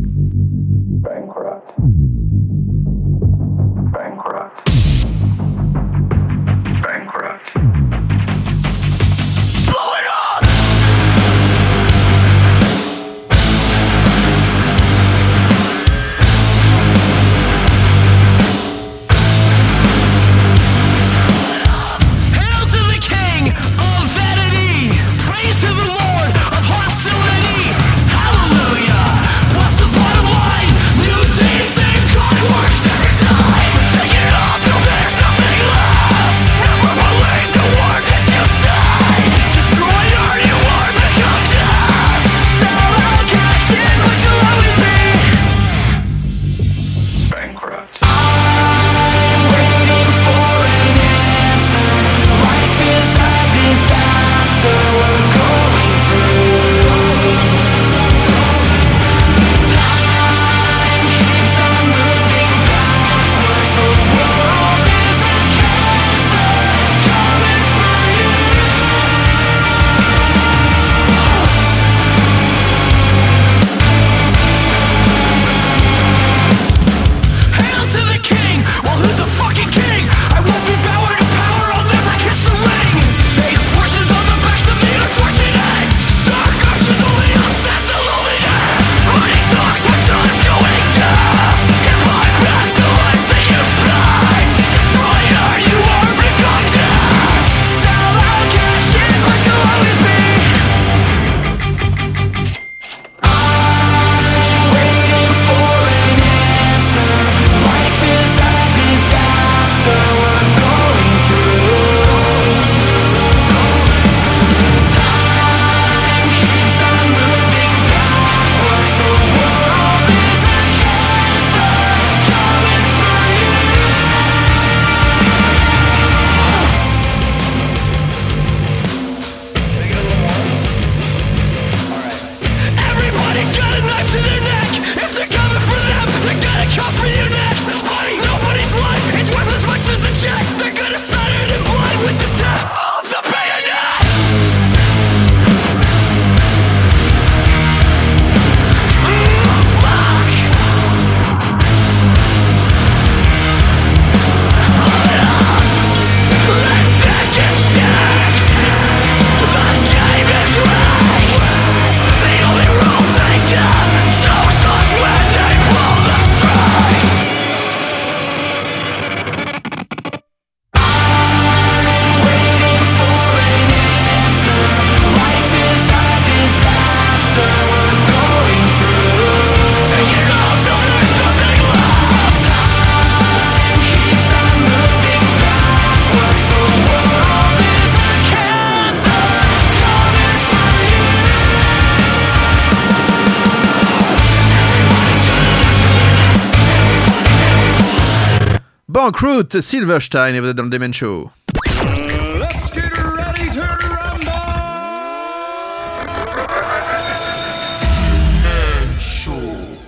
[199.21, 201.29] Bankroot, Silverstein, et vous êtes dans le Demen Show.
[201.65, 204.31] Let's get ready to rumble!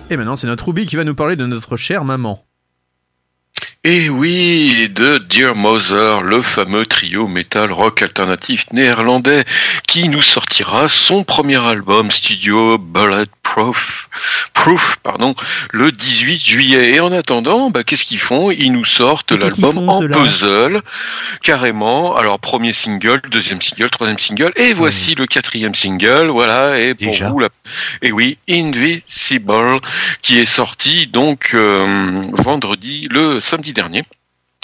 [0.09, 2.43] Et maintenant, c'est notre Ruby qui va nous parler de notre chère maman.
[3.85, 9.45] Et oui, de Dear Mother, le fameux trio metal rock alternatif néerlandais
[9.87, 13.40] qui nous sortira son premier album studio Bulletproof
[14.53, 15.35] Proof, pardon,
[15.71, 16.95] le 18 juillet.
[16.95, 18.51] Et en attendant, bah, qu'est-ce qu'ils font?
[18.51, 20.81] Ils nous sortent l'album en puzzle,
[21.41, 22.15] carrément.
[22.15, 26.27] Alors premier single, deuxième single, troisième single, et voici le quatrième single.
[26.27, 26.79] Voilà.
[26.79, 27.49] Et pour Déjà vous, la...
[28.01, 29.79] et oui, Invisible,
[30.21, 34.03] qui est sorti donc euh, vendredi, le samedi dernier.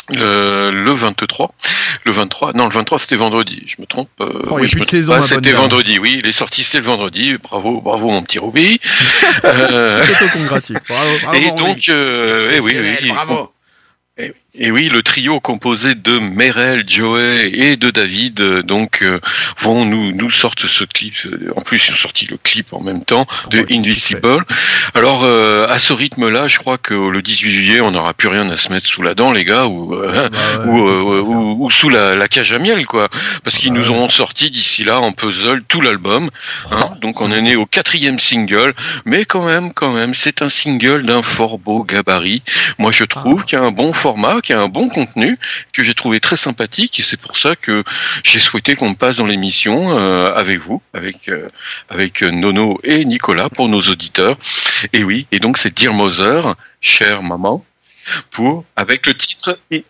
[0.09, 1.51] Le, le 23,
[2.05, 4.09] le 23, non le 23 c'était vendredi, je me trompe.
[4.21, 6.63] euh, Oh, oui, je plus me de saison, Ah, c'était vendredi, oui, il est sorti
[6.63, 7.35] c'est le vendredi.
[7.43, 8.79] Bravo, bravo mon petit Ruby.
[9.43, 10.79] Euh, S'auto-congratule.
[10.87, 13.51] Bravo, bravo, et donc, euh, eh oui, oui, bravo.
[14.17, 19.19] et, et oui, le trio composé de Merel, Joey et de David, euh, donc, euh,
[19.59, 21.13] vont nous nous sortent ce clip.
[21.25, 24.45] euh, En plus, ils ont sorti le clip en même temps de Ouais, Invisible.
[24.93, 28.49] Alors, euh, à ce rythme-là, je crois que le 18 juillet, on n'aura plus rien
[28.49, 31.71] à se mettre sous la dent, les gars, ou euh, Bah ouais, ou, ou, ou
[31.71, 33.07] sous la, la cage à miel, quoi.
[33.43, 33.89] Parce qu'ils bah nous ouais.
[33.97, 36.29] auront sorti d'ici là en puzzle tout l'album.
[36.71, 36.89] hein.
[36.91, 38.73] Oh, Donc on est né au quatrième single,
[39.05, 42.41] mais quand même, quand même, c'est un single d'un fort beau gabarit.
[42.77, 43.45] Moi, je trouve Ah.
[43.45, 45.37] qu'il y a un bon format, qu'il y a un bon contenu,
[45.73, 47.83] que j'ai trouvé très sympathique, et c'est pour ça que
[48.23, 51.49] j'ai souhaité qu'on passe dans l'émission euh, avec vous, avec euh,
[51.89, 54.37] avec Nono et Nicolas pour nos auditeurs.
[54.93, 57.65] Et oui, et donc c'est Dear Mother, chère maman,
[58.31, 59.83] pour avec le titre I-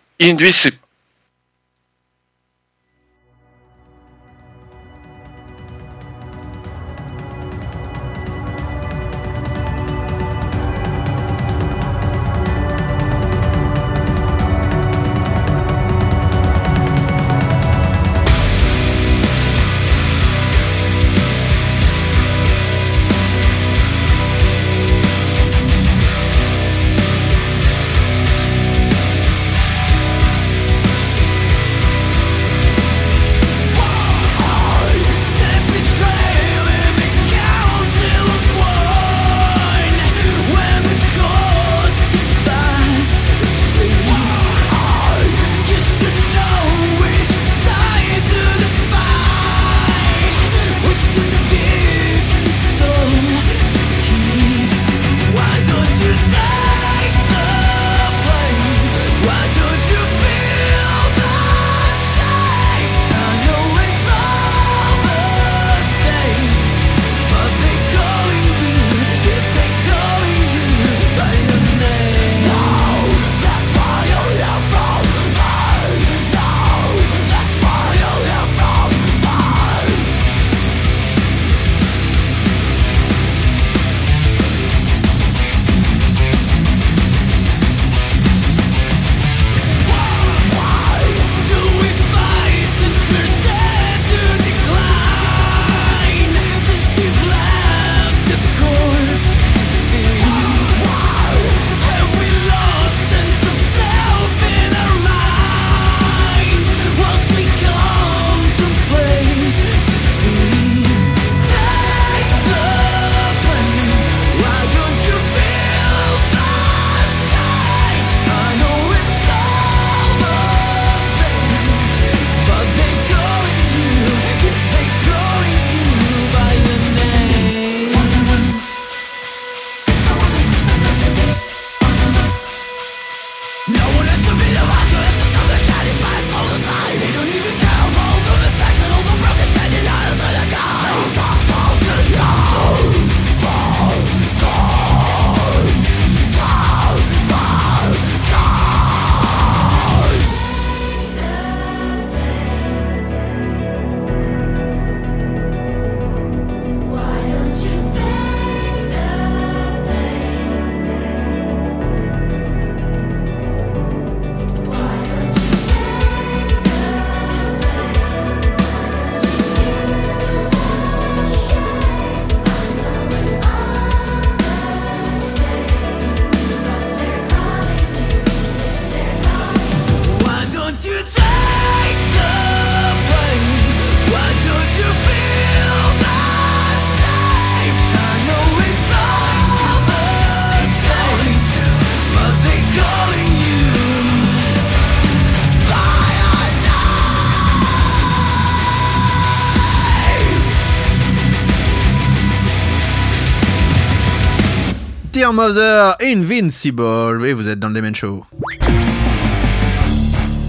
[205.18, 207.26] Dear Mother, Invincible.
[207.26, 208.24] Et vous êtes dans le Demen Show.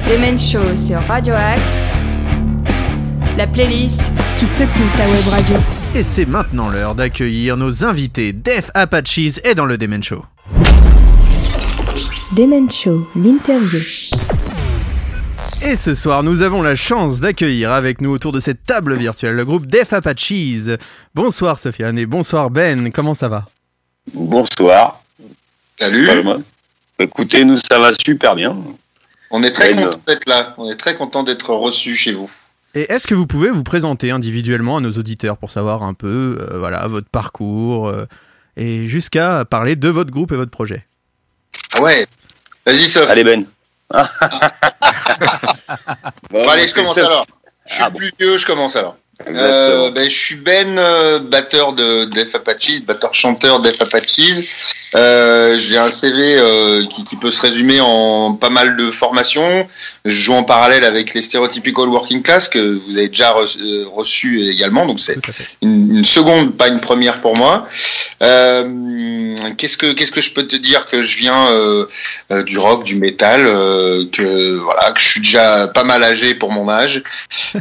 [0.07, 1.81] Demen Show sur Radio Axe.
[3.35, 5.55] La playlist qui secoue ta web radio.
[5.95, 8.31] Et c'est maintenant l'heure d'accueillir nos invités.
[8.31, 10.23] Def Apaches est dans le Demen Show.
[12.37, 13.79] Demen Show, l'interview.
[15.65, 19.33] Et ce soir, nous avons la chance d'accueillir avec nous autour de cette table virtuelle
[19.33, 20.77] le groupe Def Apaches.
[21.15, 23.45] Bonsoir Sofiane et bonsoir Ben, comment ça va?
[24.13, 25.01] Bonsoir.
[25.77, 26.09] Salut.
[26.99, 28.55] Écoutez, nous, ça va super bien.
[29.31, 30.53] On est très content d'être là.
[30.57, 32.29] On est très content d'être reçu chez vous.
[32.75, 36.37] Et est-ce que vous pouvez vous présenter individuellement à nos auditeurs pour savoir un peu
[36.39, 38.05] euh, voilà, votre parcours euh,
[38.57, 40.85] et jusqu'à parler de votre groupe et votre projet?
[41.75, 42.05] Ah ouais.
[42.65, 43.09] Vas-y, Sof.
[43.09, 43.45] Allez, Ben.
[46.29, 47.25] Bon, allez, je commence alors.
[47.67, 47.97] Je suis Ah bon.
[47.97, 48.97] plus vieux, je commence alors.
[49.27, 54.45] Euh, ben, je suis Ben, euh, batteur de Def Apaches, batteur-chanteur Def Apaches.
[54.95, 59.67] Euh, J'ai un CV euh, qui, qui peut se résumer en pas mal de formations.
[60.05, 63.59] Je joue en parallèle avec les Stereotypical Working Class que vous avez déjà reçu,
[63.93, 64.85] reçu également.
[64.85, 65.17] Donc c'est
[65.61, 67.67] une, une seconde, pas une première pour moi.
[68.23, 71.47] Euh, qu'est-ce que qu'est-ce que je peux te dire que je viens
[72.45, 76.51] du rock, du métal, euh, que voilà, que je suis déjà pas mal âgé pour
[76.51, 77.03] mon âge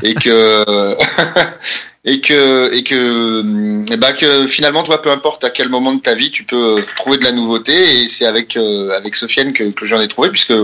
[0.02, 0.64] et que
[2.04, 3.42] et que et que
[3.90, 6.44] eh ben que finalement tu vois peu importe à quel moment de ta vie tu
[6.44, 8.02] peux euh, trouver de la nouveauté.
[8.02, 10.54] Et c'est avec euh, avec Sofiane que, que j'en ai trouvé puisque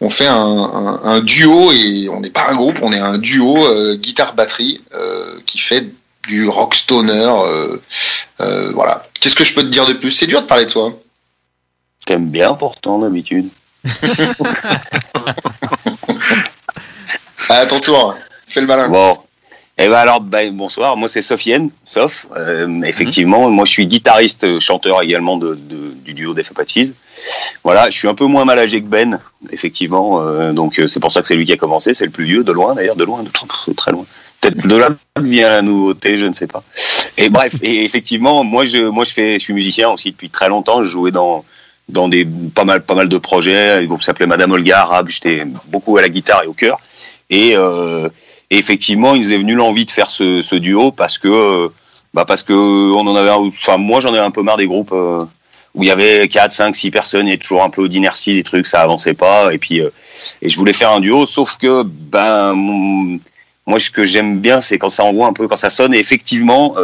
[0.00, 3.18] on fait un, un, un duo et on n'est pas un groupe on est un
[3.18, 5.86] duo euh, guitare batterie euh, qui fait
[6.28, 7.30] du rock stoner
[8.74, 9.06] voilà.
[9.20, 10.10] Qu'est-ce que je peux te dire de plus?
[10.10, 10.92] C'est dur de parler de toi
[12.06, 13.48] T'aimes bien pourtant d'habitude.
[17.48, 18.16] à ton tour
[18.52, 18.88] fais le malin.
[18.88, 19.18] Bon.
[19.78, 20.96] Eh ben alors, ben, bonsoir.
[20.96, 22.26] Moi, c'est Sofiane, Sof.
[22.36, 26.90] Euh, effectivement, moi, je suis guitariste, chanteur également de, de- du duo des Apaches.
[27.64, 29.18] Voilà, je suis un peu moins mal âgé que Ben,
[29.50, 30.20] effectivement.
[30.20, 31.94] euh, donc, euh, c'est pour ça que c'est lui qui a commencé.
[31.94, 33.30] C'est le plus vieux, de loin d'ailleurs, de loin, de
[33.74, 34.04] très, loin.
[34.40, 36.62] Peut-être de là vient la nouveauté, je ne sais pas.
[37.16, 40.48] Et bref, et effectivement, moi, je, moi, je fais, je suis musicien aussi depuis très
[40.48, 40.84] longtemps.
[40.84, 41.44] Je jouais dans
[41.88, 43.70] dans des pas mal pas mal de projets.
[43.72, 45.08] Un groupe s'appelait Madame Olga Arabe.
[45.08, 46.78] J'étais beaucoup à la guitare et au chœur.
[47.30, 48.08] Et euh,
[48.52, 51.68] et effectivement, il nous est venu l'envie de faire ce, duo parce que, euh,
[52.12, 54.92] bah parce que on en avait, enfin moi j'en ai un peu marre des groupes
[54.92, 55.24] euh,
[55.74, 58.66] où il y avait 4, 5, 6 personnes et toujours un peu d'inertie, des trucs,
[58.66, 59.54] ça avançait pas.
[59.54, 59.88] Et puis, euh,
[60.42, 62.54] et je voulais faire un duo, sauf que, ben,
[63.64, 65.94] moi ce que j'aime bien, c'est quand ça envoie un peu, quand ça sonne.
[65.94, 66.74] Et effectivement,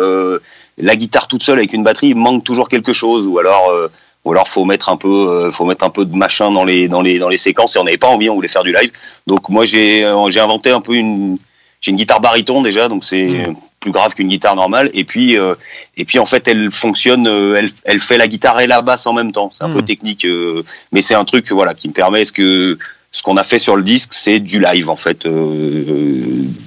[0.78, 3.68] la guitare toute seule avec une batterie, il manque toujours quelque chose, ou alors.
[3.70, 3.88] euh,
[4.24, 7.00] ou alors faut mettre un peu, faut mettre un peu de machin dans les dans
[7.00, 7.76] les dans les séquences.
[7.76, 8.90] Et on n'avait pas envie, on voulait faire du live.
[9.26, 11.38] Donc moi j'ai j'ai inventé un peu une
[11.80, 13.56] j'ai une guitare baryton déjà, donc c'est Mhm.
[13.80, 14.90] plus grave qu'une guitare normale.
[14.94, 15.54] Et puis, euh,
[15.96, 19.06] et puis en fait, elle fonctionne, euh, elle, elle fait la guitare et la basse
[19.06, 19.50] en même temps.
[19.56, 22.24] C'est un peu technique, euh, mais c'est un truc voilà qui me permet.
[22.24, 22.76] Ce que
[23.12, 25.24] ce qu'on a fait sur le disque, c'est du live en fait.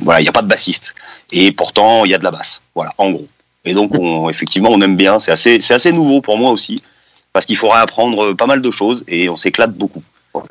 [0.02, 0.96] Voilà, il n'y a pas de bassiste,
[1.32, 2.62] et pourtant il y a de la basse.
[2.76, 3.28] Voilà, en gros.
[3.66, 5.20] Et donc, on, effectivement, on aime bien.
[5.20, 6.82] C'est assez, c'est assez nouveau pour moi aussi,
[7.34, 10.04] parce qu'il faudrait apprendre pas mal de choses et on s'éclate beaucoup.
[10.34, 10.48] Voilà.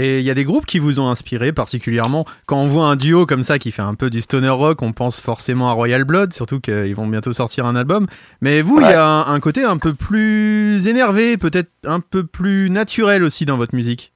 [0.00, 2.24] Et il y a des groupes qui vous ont inspiré particulièrement.
[2.46, 4.92] Quand on voit un duo comme ça qui fait un peu du stoner rock, on
[4.92, 8.06] pense forcément à Royal Blood, surtout qu'ils vont bientôt sortir un album.
[8.40, 12.22] Mais vous, il y a un, un côté un peu plus énervé, peut-être un peu
[12.24, 14.12] plus naturel aussi dans votre musique.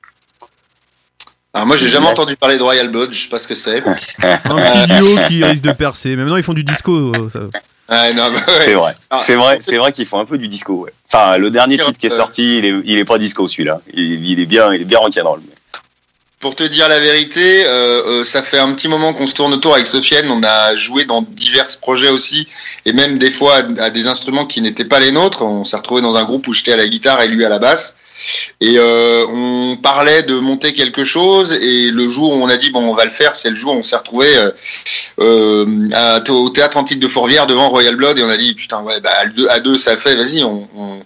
[1.54, 3.82] alors moi j'ai jamais entendu parler de Royal Blood je sais pas ce que c'est
[3.86, 3.96] Un
[4.38, 6.10] petit duo qui risque de percer.
[6.10, 7.12] Mais maintenant, ils font du disco.
[7.14, 7.40] euh, ça-
[7.90, 8.64] Ouais, non, bah ouais.
[8.64, 8.92] C'est vrai.
[9.10, 10.84] Ah, C'est vrai, c'est vrai qu'ils font un peu du disco.
[10.84, 10.92] Ouais.
[11.12, 13.80] Enfin, le dernier titre qui est sorti, il est, il est pas disco celui-là.
[13.92, 15.40] Il, il est bien, il est bien rock'n'roll.
[16.42, 19.54] Pour te dire la vérité, euh, euh, ça fait un petit moment qu'on se tourne
[19.54, 20.28] autour avec Sofiane.
[20.28, 22.48] On a joué dans divers projets aussi,
[22.84, 25.42] et même des fois à, à des instruments qui n'étaient pas les nôtres.
[25.42, 27.60] On s'est retrouvé dans un groupe où j'étais à la guitare et lui à la
[27.60, 27.94] basse.
[28.60, 31.52] Et euh, on parlait de monter quelque chose.
[31.60, 33.74] Et le jour où on a dit bon, on va le faire, c'est le jour
[33.74, 34.50] où on s'est retrouvé euh,
[35.20, 38.18] euh, au théâtre antique de Fourvière devant Royal Blood.
[38.18, 39.10] Et on a dit putain ouais, bah,
[39.50, 40.16] à deux, ça fait.
[40.16, 41.00] Vas-y, on, on,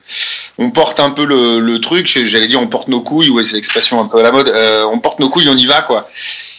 [0.59, 2.07] on porte un peu le, le truc.
[2.07, 3.31] J'allais dire on porte nos couilles.
[3.31, 4.49] Ouais, c'est l'expression un peu à la mode.
[4.49, 6.09] Euh, on porte nos couilles, on y va quoi.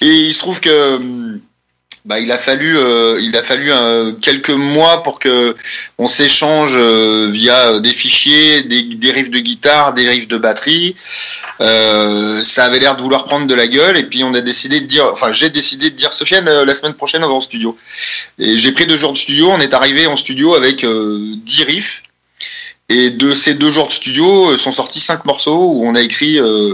[0.01, 0.99] Et il se trouve que
[2.07, 5.57] bah, il a fallu, euh, il a fallu euh, quelques mois pour que
[5.97, 10.95] on s'échange euh, via des fichiers, des, des riffs de guitare, des riffs de batterie.
[11.59, 14.79] Euh, ça avait l'air de vouloir prendre de la gueule et puis on a décidé
[14.79, 17.41] de dire, enfin j'ai décidé de dire Sofiane euh, la semaine prochaine on va en
[17.41, 17.77] studio.
[18.39, 19.49] Et j'ai pris deux jours de studio.
[19.51, 22.03] On est arrivé en studio avec euh, 10 riffs.
[22.89, 26.01] Et de ces deux jours de studio euh, sont sortis cinq morceaux où on a
[26.01, 26.73] écrit euh,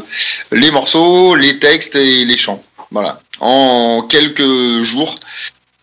[0.51, 2.63] les morceaux, les textes et les chants.
[2.91, 3.19] Voilà.
[3.43, 5.15] En quelques jours.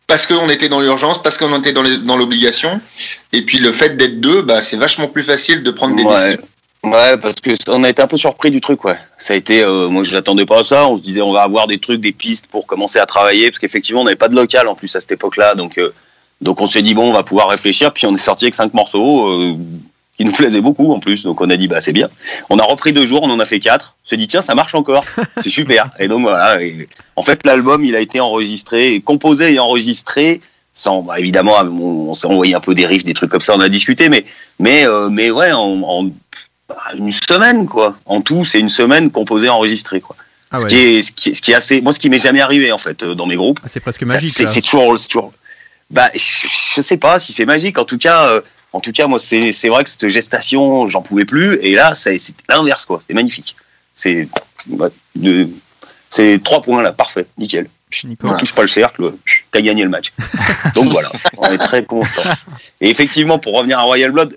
[0.06, 2.80] Parce qu'on était dans l'urgence, parce qu'on était dans l'obligation.
[3.32, 6.14] Et puis le fait d'être deux, bah, c'est vachement plus facile de prendre des Ouais.
[6.14, 6.38] décisions.
[6.82, 8.96] Ouais, parce que on a été un peu surpris du truc, ouais.
[9.18, 10.88] Ça a été, euh, moi je n'attendais pas à ça.
[10.88, 13.58] On se disait on va avoir des trucs, des pistes pour commencer à travailler, parce
[13.58, 15.92] qu'effectivement on n'avait pas de local en plus à cette époque-là, donc euh,
[16.40, 17.92] donc on s'est dit bon on va pouvoir réfléchir.
[17.92, 19.54] Puis on est sorti avec cinq morceaux euh,
[20.20, 22.10] qui nous plaisaient beaucoup en plus, donc on a dit bah c'est bien.
[22.50, 23.96] On a repris deux jours, on en a fait quatre.
[24.04, 25.02] On s'est dit tiens ça marche encore,
[25.42, 25.90] c'est super.
[25.98, 26.62] Et donc voilà.
[26.62, 30.42] et en fait l'album il a été enregistré, composé et enregistré.
[30.74, 33.54] Sans, bah, évidemment, on, on s'est envoyé un peu des riffs, des trucs comme ça,
[33.56, 34.26] on a discuté, mais
[34.58, 36.04] mais euh, mais ouais, en, en
[36.68, 37.96] bah, une semaine quoi.
[38.04, 40.16] En tout, c'est une semaine composée enregistrée quoi.
[40.50, 42.18] Ah Ce qui est ce qui est, ce qui est assez moi ce qui m'est
[42.18, 43.60] jamais arrivé en fait euh, dans mes groupes.
[43.64, 44.32] Ah, c'est presque magique.
[44.32, 45.32] C'est toujours toujours
[45.90, 46.46] bah je,
[46.76, 48.40] je sais pas si c'est magique en tout cas euh,
[48.72, 51.94] en tout cas moi c'est c'est vrai que cette gestation, j'en pouvais plus et là
[51.94, 52.16] c'est
[52.48, 53.56] l'inverse quoi, c'est magnifique.
[53.96, 54.28] C'est
[56.08, 57.68] c'est trois points là, parfait, nickel.
[58.04, 59.12] Ne touche pas le cercle,
[59.50, 60.12] t'as gagné le match.
[60.74, 62.22] Donc voilà, on est très content.
[62.80, 64.36] Et effectivement, pour revenir à Royal Blood,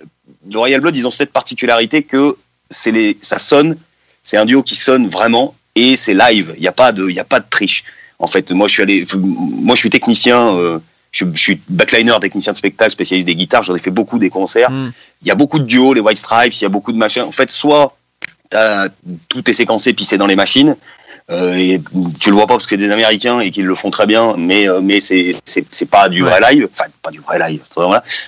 [0.49, 2.35] le Royal Blood, ils ont cette particularité que
[2.69, 3.77] c'est les, ça sonne,
[4.23, 6.53] c'est un duo qui sonne vraiment et c'est live.
[6.55, 7.83] Il n'y a pas de, il y a pas de triche.
[8.17, 10.79] En fait, moi je suis allé, moi je suis technicien, euh,
[11.13, 13.63] je, je suis backliner, technicien de spectacle, spécialiste des guitares.
[13.63, 14.69] J'en ai fait beaucoup des concerts.
[14.69, 14.91] Mm.
[15.21, 17.23] Il y a beaucoup de duos, les White Stripes, il y a beaucoup de machins.
[17.23, 17.95] En fait, soit
[19.29, 20.75] tout est séquencé puis c'est dans les machines.
[21.31, 21.81] Euh, et
[22.19, 24.35] tu le vois pas parce que c'est des Américains et qu'ils le font très bien,
[24.37, 27.61] mais euh, mais c'est pas du vrai live, enfin pas du vrai live.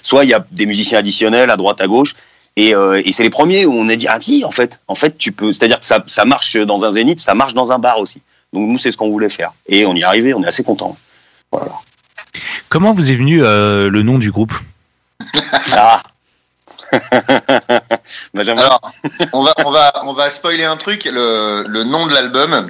[0.02, 2.16] Soit il y a des musiciens additionnels à droite à gauche,
[2.56, 4.96] et, euh, et c'est les premiers où on a dit ah si en fait en
[4.96, 7.80] fait tu peux, c'est-à-dire que ça ça marche dans un zénith, ça marche dans un
[7.80, 8.22] bar aussi.
[8.54, 10.64] Donc nous c'est ce qu'on voulait faire et on y est arrivé, on est assez
[10.64, 10.96] content.
[11.52, 11.74] Voilà.
[12.76, 14.54] Comment vous est venu euh, le nom du groupe
[15.72, 16.04] Ah.
[18.34, 18.64] Benjamin.
[18.64, 18.82] Alors,
[19.32, 21.06] on va, on va, on va spoiler un truc.
[21.06, 22.66] Le, le nom de l'album,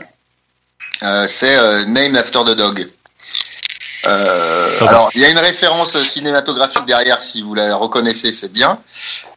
[1.02, 2.88] euh, c'est euh, Named After the Dog.
[4.06, 8.54] Euh, Ah alors, il y a une référence cinématographique derrière, si vous la reconnaissez, c'est
[8.54, 8.78] bien.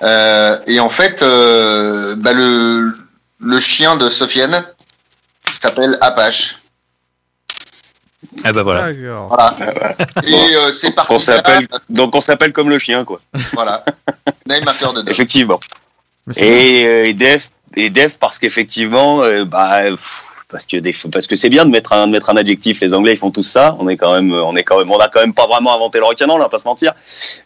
[0.03, 2.95] Euh, et en fait, euh, bah, le,
[3.41, 4.63] le chien de Sofiane
[5.63, 6.58] s'appelle Apache.
[8.45, 8.93] Ah bah voilà.
[9.29, 9.57] Voilà.
[10.27, 11.13] Et euh, c'est parti.
[11.13, 13.21] On de s'appelle donc on s'appelle comme le chien quoi.
[13.53, 13.85] Voilà.
[14.47, 15.11] Name After the Dog.
[15.11, 15.61] Effectivement.
[16.27, 20.79] Mais c'est Et, euh, et Def, et Def parce qu'effectivement, euh, bah, pff, parce que
[20.79, 22.81] des, parce que c'est bien de mettre un de mettre un adjectif.
[22.81, 23.77] Les Anglais ils font tous ça.
[23.79, 25.99] On est quand même, on est quand même, on a quand même pas vraiment inventé
[25.99, 26.95] le rock'n'roll, on va pas se mentir.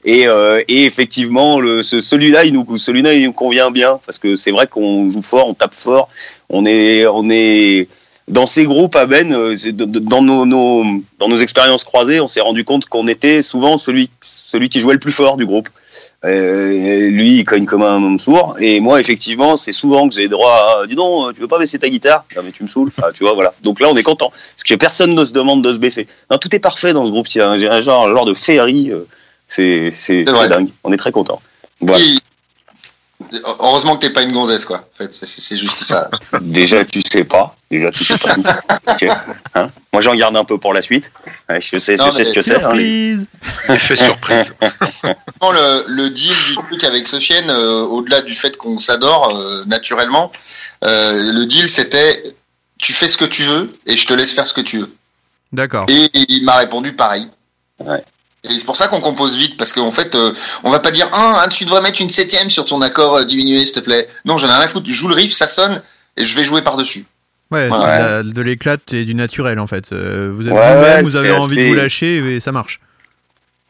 [0.04, 4.18] Et, euh, et effectivement, le, ce, celui-là, il nous, celui-là, il nous convient bien parce
[4.18, 6.08] que c'est vrai qu'on joue fort, on tape fort,
[6.48, 7.88] on est, on est
[8.28, 10.84] dans ces groupes à Ben, euh, dans nos, nos
[11.18, 14.94] dans nos expériences croisées, on s'est rendu compte qu'on était souvent celui celui qui jouait
[14.94, 15.68] le plus fort du groupe.
[16.24, 18.54] Euh, lui, il cogne comme un homme sourd.
[18.60, 21.80] Et moi, effectivement, c'est souvent que j'ai droit à dis donc, tu veux pas baisser
[21.80, 22.24] ta guitare?
[22.36, 22.92] Non, mais tu me saoules.
[22.96, 23.52] Enfin, tu vois, voilà.
[23.62, 24.30] Donc là, on est content.
[24.30, 26.06] Parce que personne ne se demande de se baisser.
[26.30, 27.28] Non, tout est parfait dans ce groupe.
[27.34, 28.92] Il y a un, j'ai un genre, un genre de féerie.
[28.92, 29.06] euh,
[29.48, 30.68] c'est dingue.
[30.84, 31.42] On est très content.
[31.80, 32.04] Voilà.
[33.60, 34.78] Heureusement que t'es pas une gonzesse, quoi.
[34.78, 36.10] En fait, c'est- juste ça.
[36.40, 37.56] Déjà, tu sais pas.
[37.70, 38.42] Déjà, tu sais pas tout.
[39.54, 41.12] Hein moi, j'en garde un peu pour la suite.
[41.60, 42.54] Je sais, Non, je sais mais ce que c'est.
[42.56, 43.26] hein, Surprise
[43.68, 44.52] Effet surprise.
[45.88, 50.32] Le deal du truc avec Sofiane, euh, au-delà du fait qu'on s'adore euh, naturellement,
[50.84, 52.22] euh, le deal c'était
[52.78, 54.94] tu fais ce que tu veux et je te laisse faire ce que tu veux.
[55.52, 55.86] D'accord.
[55.88, 57.28] Et il m'a répondu pareil.
[57.78, 58.02] Ouais.
[58.44, 60.32] Et c'est pour ça qu'on compose vite, parce qu'en fait, euh,
[60.64, 63.64] on va pas dire ah, tu dois mettre une septième sur ton accord euh, diminué,
[63.64, 64.08] s'il te plaît.
[64.24, 64.86] Non, j'en ai rien à foutre.
[64.88, 65.80] Je joue le riff, ça sonne,
[66.16, 67.04] et je vais jouer par-dessus.
[67.52, 67.76] Ouais, Ouais.
[67.80, 69.92] c'est de, la- de l'éclat et du naturel en fait.
[69.92, 72.80] Euh, vous êtes Ouais, vous-même, ouais, vous avez envie de vous lâcher et ça marche.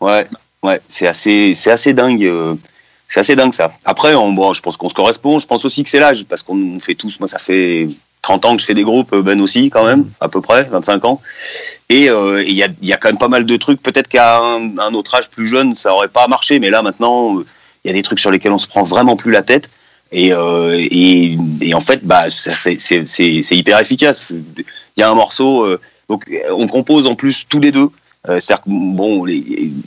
[0.01, 0.27] Ouais,
[0.63, 2.25] ouais, c'est assez, c'est assez dingue.
[2.25, 2.55] euh,
[3.09, 3.73] c'est assez dingue ça.
[3.85, 5.39] Après, on, bon, je pense qu'on se correspond.
[5.39, 7.19] Je pense aussi que c'est l'âge, parce qu'on fait tous.
[7.21, 7.89] Moi, ça fait
[8.23, 11.05] 30 ans que je fais des groupes, Ben aussi, quand même, à peu près, 25
[11.05, 11.21] ans.
[11.89, 13.83] Et euh, et il y, a, y a quand même pas mal de trucs.
[13.83, 17.41] Peut-être qu'à un, autre âge plus jeune, ça aurait pas marché, mais là maintenant,
[17.85, 19.69] il y a des trucs sur lesquels on se prend vraiment plus la tête.
[20.13, 21.37] Et, euh, et,
[21.75, 24.29] en fait, bah, c'est hyper efficace.
[24.31, 24.65] Il
[24.99, 27.89] y a un morceau, euh, donc on compose en plus tous les deux.
[28.25, 29.27] C'est-à-dire que bon,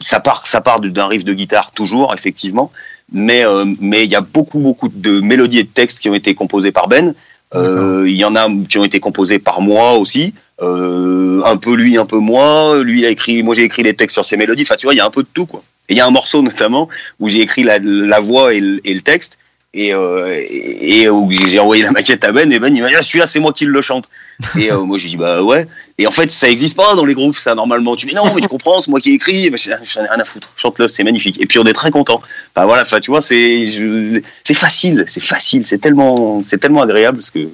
[0.01, 2.69] ça part, ça part d'un riff de guitare toujours, effectivement,
[3.13, 3.45] mais
[3.79, 6.73] mais il y a beaucoup beaucoup de mélodies et de textes qui ont été composés
[6.73, 7.15] par Ben.
[7.53, 11.75] Euh, Il y en a qui ont été composés par moi aussi, euh, un peu
[11.75, 12.81] lui, un peu moi.
[12.81, 14.63] Lui a écrit, moi j'ai écrit les textes sur ses mélodies.
[14.63, 15.63] Enfin, tu vois, il y a un peu de tout quoi.
[15.87, 16.89] Et il y a un morceau notamment
[17.19, 19.37] où j'ai écrit la, voix et le texte.
[19.78, 22.88] Et, euh, et, et où j'ai envoyé la maquette à Ben et Ben il m'a
[22.88, 24.07] dit ah, celui-là c'est moi qui le chante.
[24.57, 25.67] Et euh, moi j'ai dit bah ouais.
[25.97, 27.97] Et en fait ça existe pas dans les groupes ça normalement.
[27.97, 29.71] Tu dis non mais tu comprends c'est moi qui écrit mais j'en
[30.03, 30.49] ai rien à foutre.
[30.55, 31.41] Chante-le c'est magnifique.
[31.41, 32.21] Et puis on est très content
[32.55, 36.82] enfin voilà enfin tu vois c'est je- c'est facile c'est facile c'est tellement c'est tellement
[36.82, 37.47] agréable parce que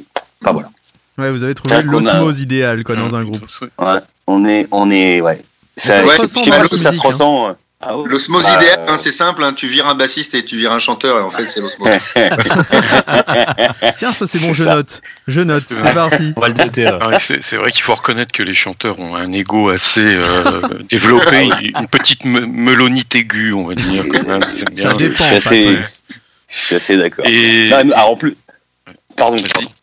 [0.43, 0.69] enfin voilà.
[1.17, 3.45] Ouais, vous avez trouvé qu'on a- l'osmose idéale quoi dans un groupe.
[3.79, 5.41] ouais on est on est ouais.
[5.77, 7.55] Ça ça, se je ressent sais pas si ça se hein.
[7.81, 8.09] Euh, Ah ouais.
[8.09, 10.79] L'osmose Bah, idéale, hein, c'est simple, hein, tu vires un bassiste et tu vires un
[10.79, 11.89] chanteur, et en fait, c'est l'osmose.
[13.97, 14.75] Tiens, ça c'est bon, je ça.
[14.75, 15.01] note.
[15.27, 16.33] Je note, c'est parti.
[16.35, 16.85] On va le noter.
[16.85, 17.01] alors.
[17.03, 20.61] Ah ouais, c'est vrai qu'il faut reconnaître que les chanteurs ont un ego assez euh,
[20.89, 24.05] développé, une petite me- melonite aiguë, on va dire.
[24.11, 24.41] Quand même.
[24.53, 24.89] Ils aiment bien.
[24.89, 25.23] Ça dépend.
[26.49, 27.25] je suis assez- d'accord.
[27.27, 28.35] Et en plus.
[29.17, 29.37] Pardon,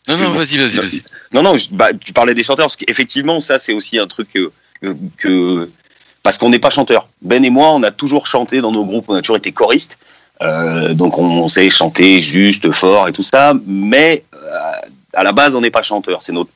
[0.08, 1.02] non, non, vas-y, vas-y, vas-y.
[1.32, 4.28] Non, non, je- bah, tu parlais des chanteurs, parce qu'effectivement, ça, c'est aussi un truc
[4.32, 4.50] que.
[4.80, 5.70] que- que-
[6.28, 7.08] parce qu'on n'est pas chanteur.
[7.22, 9.96] Ben et moi, on a toujours chanté dans nos groupes, on a toujours été choristes.
[10.42, 13.54] Euh, donc, on, sait chanter juste, fort et tout ça.
[13.66, 14.38] Mais euh,
[15.14, 16.22] à la base, on n'est pas chanteur.
[16.22, 16.50] C'est notre,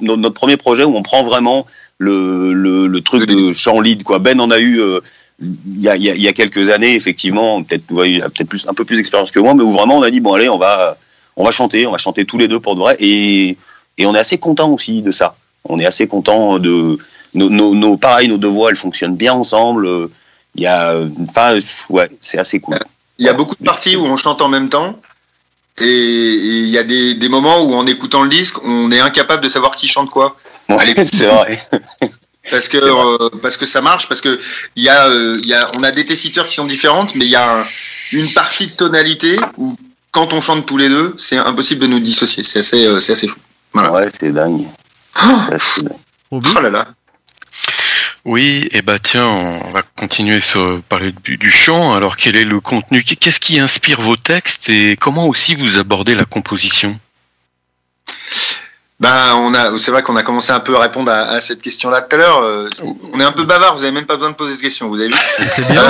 [0.00, 1.66] notre premier projet où on prend vraiment
[1.98, 4.04] le, le, truc de chant lead.
[4.04, 4.20] Quoi.
[4.20, 4.78] Ben en a eu.
[4.78, 5.00] euh,
[5.40, 9.32] il y, a, y y a quelques années, effectivement, peut-être plus, un peu plus d'expérience
[9.32, 10.96] que moi, mais où vraiment on a dit bon allez, on va,
[11.34, 13.56] on va chanter, on va chanter tous les deux pour de vrai, et,
[13.98, 15.34] et on est assez content aussi de ça.
[15.64, 16.98] On est assez content de
[17.34, 19.86] nos, nos, nos- pareil, nos deux voix, elles fonctionnent bien ensemble.
[19.86, 20.10] euh,
[20.54, 21.58] Il y a, euh, enfin,
[21.88, 22.78] ouais, c'est assez cool.
[23.18, 24.98] Il y a beaucoup de parties où on chante en même temps,
[25.80, 25.84] et
[26.34, 29.48] il y a des, des moments où, en écoutant le disque, on est incapable de
[29.48, 30.36] savoir qui chante quoi.
[30.68, 31.58] Ouais, c'est vrai.
[32.50, 34.40] Parce que, euh, parce que ça marche, parce que
[34.74, 37.26] il y a, euh, il y a, on a des tessiteurs qui sont différentes, mais
[37.26, 37.66] il y a un-
[38.10, 39.76] une partie de tonalité où,
[40.12, 42.42] quand on chante tous les deux, c'est impossible de nous dissocier.
[42.42, 43.38] C'est assez, euh, c'est assez fou.
[43.74, 43.92] Voilà.
[43.92, 44.64] Ouais, c'est dingue.
[45.22, 45.90] Oh, dingue.
[46.32, 46.86] Oh là là.
[48.28, 51.94] Oui, et bah tiens, on va continuer sur parler du, du chant.
[51.94, 53.02] Alors, quel est le contenu?
[53.02, 57.00] Qu'est-ce qui inspire vos textes et comment aussi vous abordez la composition?
[59.00, 61.62] Ben, on a, c'est vrai qu'on a commencé un peu à répondre à, à cette
[61.62, 62.38] question-là tout à l'heure.
[62.42, 62.68] Euh,
[63.14, 64.96] On est un peu bavard, vous avez même pas besoin de poser de questions, vous
[64.96, 65.14] avez vu?
[65.48, 65.82] C'est bien,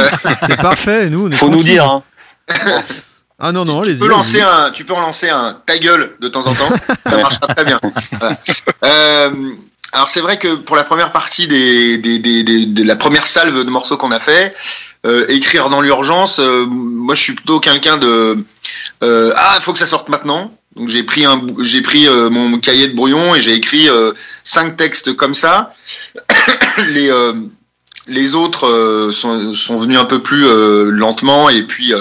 [0.47, 1.11] c'est parfait.
[1.11, 2.05] Nous, on est Faut nous dire, hein.
[3.41, 4.01] Ah non, non, tu allez-y.
[4.01, 6.69] peux lancer un, tu peux en lancer un ta gueule de temps en temps,
[7.09, 7.81] ça marchera très bien.
[8.21, 8.37] Voilà.
[8.85, 9.31] Euh,
[9.93, 13.27] alors c'est vrai que pour la première partie des, des, des, des- de la première
[13.27, 14.55] salve de morceaux qu'on a fait,
[15.07, 18.45] euh, écrire dans l'urgence, euh, moi je suis plutôt quelqu'un de
[19.03, 20.53] euh, ah faut que ça sorte maintenant.
[20.77, 24.13] Donc j'ai pris un, j'ai pris euh, mon cahier de brouillon et j'ai écrit euh,
[24.45, 25.75] cinq textes comme ça.
[26.89, 27.33] les euh,
[28.09, 31.99] les autres euh, sont, sont venus un peu plus euh, lentement et puis euh,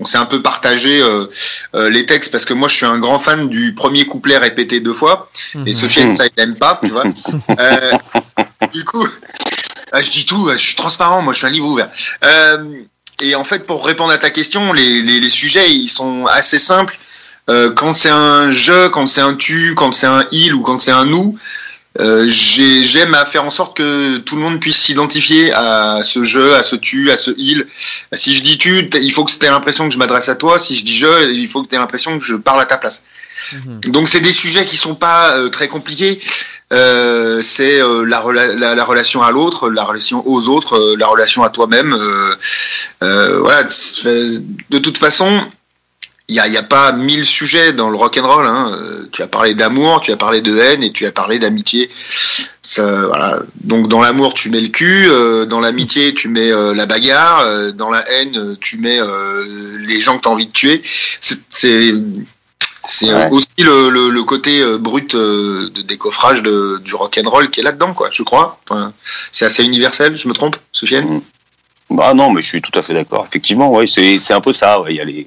[0.00, 1.26] on s'est un peu partagé euh,
[1.74, 4.80] euh, les textes parce que moi je suis un grand fan du premier couplet répété
[4.80, 5.72] deux fois et Mhm.
[5.72, 7.04] Sofiane ça il aime pas tu vois.
[7.60, 7.92] Euh,
[8.72, 9.06] du coup
[9.92, 11.88] ah, je dis tout je suis transparent moi je suis un livre ouvert.
[12.24, 12.64] Euh,
[13.22, 16.58] et en fait pour répondre à ta question les, les, les sujets ils sont assez
[16.58, 16.98] simples.
[17.48, 20.80] Euh, quand c'est un je quand c'est un tu quand c'est un il ou quand
[20.80, 21.38] c'est un nous
[22.00, 26.24] euh, j'ai- j'aime à faire en sorte que tout le monde puisse s'identifier à ce
[26.24, 27.66] je, à ce tu, à ce il.
[28.12, 30.58] Si je dis tu, il faut que tu aies l'impression que je m'adresse à toi.
[30.58, 32.76] Si je dis je, il faut que tu aies l'impression que je parle à ta
[32.78, 33.02] place.
[33.52, 33.80] Mhm.
[33.92, 36.20] Donc c'est des sujets qui sont pas euh, très compliqués.
[36.72, 40.96] Euh, c'est euh, la, rela- la, la relation à l'autre, la relation aux autres, euh,
[40.98, 41.94] la relation à toi-même.
[43.00, 43.62] voilà.
[44.70, 45.44] De toute façon,
[46.28, 48.46] il n'y a, y a pas mille sujets dans le rock and roll.
[48.46, 48.72] Hein.
[48.80, 51.88] Euh, Tu as parlé d'amour, tu as parlé de haine et tu as parlé d'amitié.
[52.62, 53.38] Ça, voilà.
[53.62, 55.06] Donc dans l'amour, tu mets le cul.
[55.08, 57.44] euh, dans l'amitié, tu mets euh, la bagarre.
[57.74, 58.98] dans la haine, tu mets
[59.86, 60.82] les gens que tu as envie de tuer.
[61.20, 61.94] C'est- C'est
[62.88, 63.28] c'est Ouais.
[63.32, 67.58] aussi le, le, le côté brut euh, de décoffrage de, du rock and roll qui
[67.58, 68.10] est là-dedans, quoi.
[68.12, 68.60] Je crois.
[68.70, 68.92] Enfin,
[69.32, 70.16] c'est assez universel.
[70.16, 71.20] Je me trompe, Sofiane?
[71.90, 73.26] Bah non, mais je suis tout à fait d'accord.
[73.28, 74.80] Effectivement, ouais, c'est un peu ça.
[74.80, 74.92] ouais.
[74.92, 75.26] Il y a les,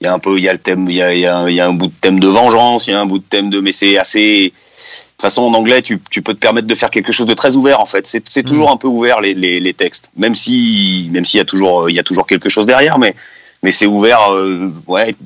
[0.00, 1.26] il y a un peu, il y a le thème, il y a, il y
[1.26, 3.18] a, il y a un bout de thème de vengeance, il y a un bout
[3.18, 4.48] de thème de, mais c'est assez.
[4.48, 7.32] De toute façon, en anglais, tu, tu peux te permettre de faire quelque chose de
[7.32, 7.80] très ouvert.
[7.80, 11.24] En fait, c'est c'est toujours un peu ouvert les, les, les textes, même si, même
[11.24, 13.14] s'il y a toujours, il y a toujours quelque chose derrière, mais
[13.62, 14.32] mais c'est ouvert.
[14.34, 15.16] euh, ouais,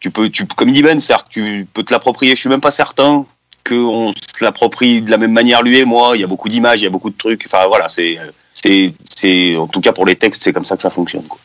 [0.00, 2.34] tu peux, tu, comme il dit Ben, que tu peux te l'approprier.
[2.34, 3.24] Je suis même pas certain
[3.66, 6.12] qu'on se l'approprie de la même manière lui et moi.
[6.16, 7.44] Il y a beaucoup d'images, il y a beaucoup de trucs.
[7.46, 8.18] Enfin voilà, c'est
[8.52, 11.24] c'est c'est en tout cas pour les textes, c'est comme ça que ça fonctionne.
[11.24, 11.38] Quoi.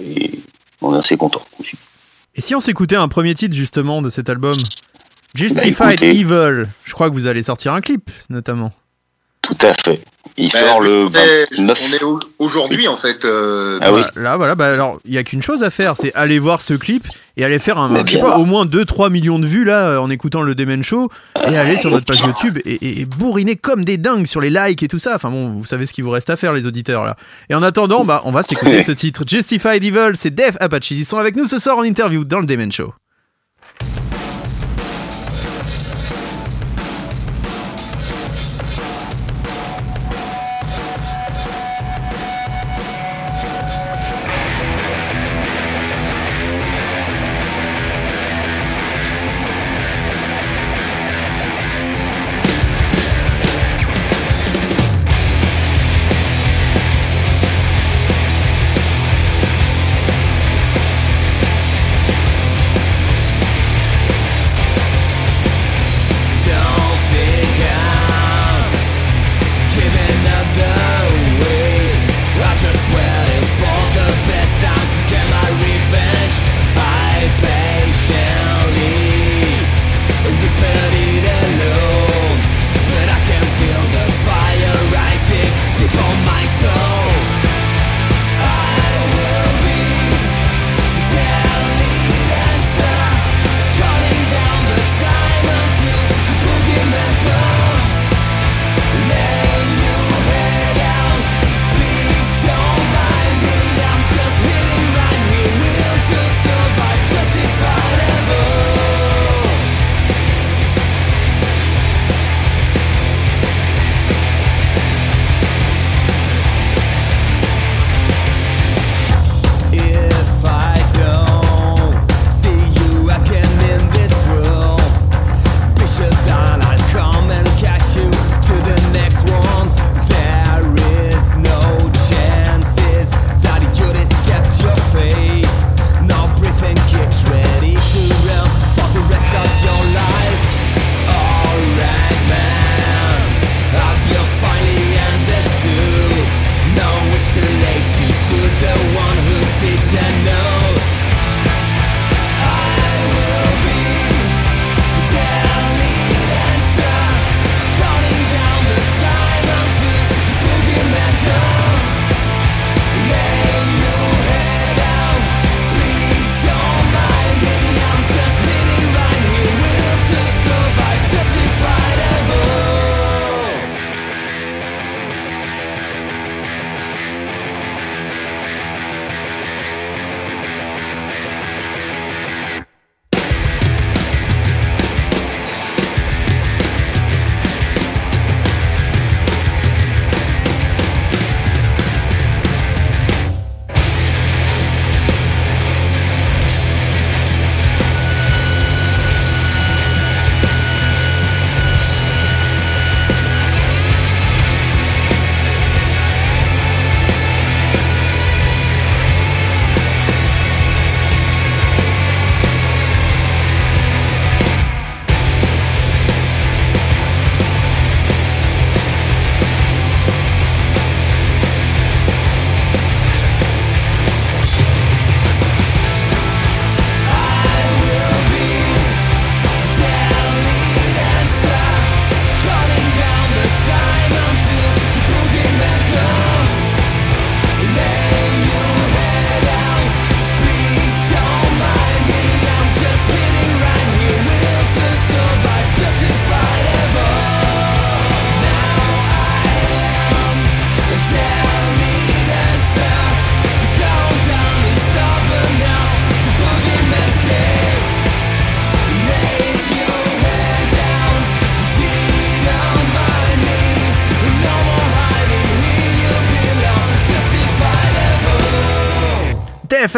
[0.00, 0.30] Et
[0.82, 1.76] on est assez content aussi.
[2.34, 4.56] Et si on s'écoutait un premier titre justement de cet album?
[5.34, 6.20] Justified Bah, écoutez.
[6.20, 8.72] Evil, je crois que vous allez sortir un clip notamment.
[9.48, 10.00] Tout à fait.
[10.40, 11.82] Il Bah, sort le on est- 29.
[11.90, 13.24] On est au- aujourd'hui, en fait.
[13.24, 14.02] euh, Ah oui.
[14.14, 16.74] Là, voilà, bah alors, il y a qu'une chose à faire, c'est aller voir ce
[16.74, 19.88] clip et aller faire un, je sais pas, au moins 2-3 millions de vues là
[19.88, 21.10] euh, en écoutant le Demen Show
[21.50, 24.50] et aller sur notre page YouTube et, et- et bourriner comme des dingues sur les
[24.50, 25.16] likes et tout ça.
[25.16, 27.16] Enfin bon, vous savez ce qu'il vous reste à faire, les auditeurs là.
[27.50, 30.92] Et en attendant, bah, on va s'écouter ce titre Justified Evil, c'est Def Apache.
[30.92, 32.92] Ils sont avec nous ce soir en interview dans le Demen Show.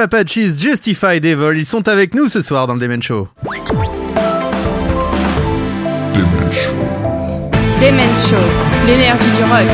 [0.01, 3.29] Apaches Justified Evil, ils sont avec nous ce soir dans le Demen Show.
[7.81, 8.37] Demen Show,
[8.87, 9.69] l'énergie du rock.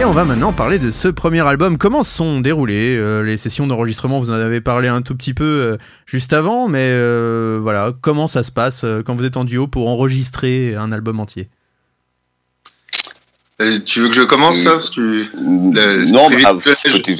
[0.00, 1.78] Et on va maintenant parler de ce premier album.
[1.78, 4.18] Comment se sont déroulées euh, les sessions d'enregistrement?
[4.18, 5.76] Vous en avez parlé un tout petit peu euh,
[6.06, 9.66] juste avant, mais euh, voilà, comment ça se passe euh, quand vous êtes en duo
[9.68, 11.48] pour enregistrer un album entier?
[13.60, 14.90] Euh, tu veux que je commence, Mm.
[14.92, 15.00] tu...
[15.40, 17.12] le- non, le bah, que-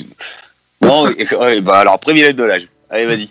[0.85, 1.05] non,
[1.41, 2.68] ouais, bah alors privilège de l'âge.
[2.91, 3.28] Allez, vas-y.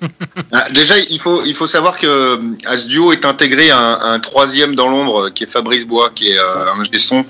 [0.51, 3.97] Ah, déjà, il faut, il faut savoir que euh, à ce duo est intégré un,
[4.01, 7.23] un troisième dans l'ombre, euh, qui est Fabrice Bois, qui est euh, un ingé son,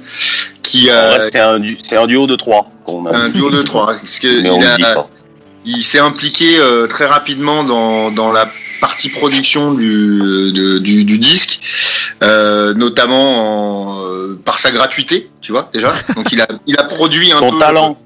[0.63, 1.61] qui c'est un,
[2.01, 3.15] un duo de trois qu'on a.
[3.15, 3.87] un duo de trois.
[3.87, 8.49] Parce que Mais il, a- s'est impliqué euh, très rapidement dans, dans la
[8.81, 11.59] partie production du, de- du, du disque,
[12.23, 15.93] euh, notamment en, euh, par sa gratuité, tu vois, déjà.
[16.15, 17.59] Donc il a, il a produit un Son peu...
[17.59, 17.97] talent.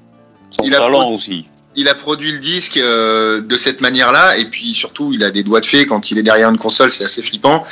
[0.50, 1.46] Son il talent aussi.
[1.78, 5.44] Il a produit le disque euh, de cette manière-là, et puis surtout, il a des
[5.44, 7.64] doigts de fée quand il est derrière une console, c'est assez flippant.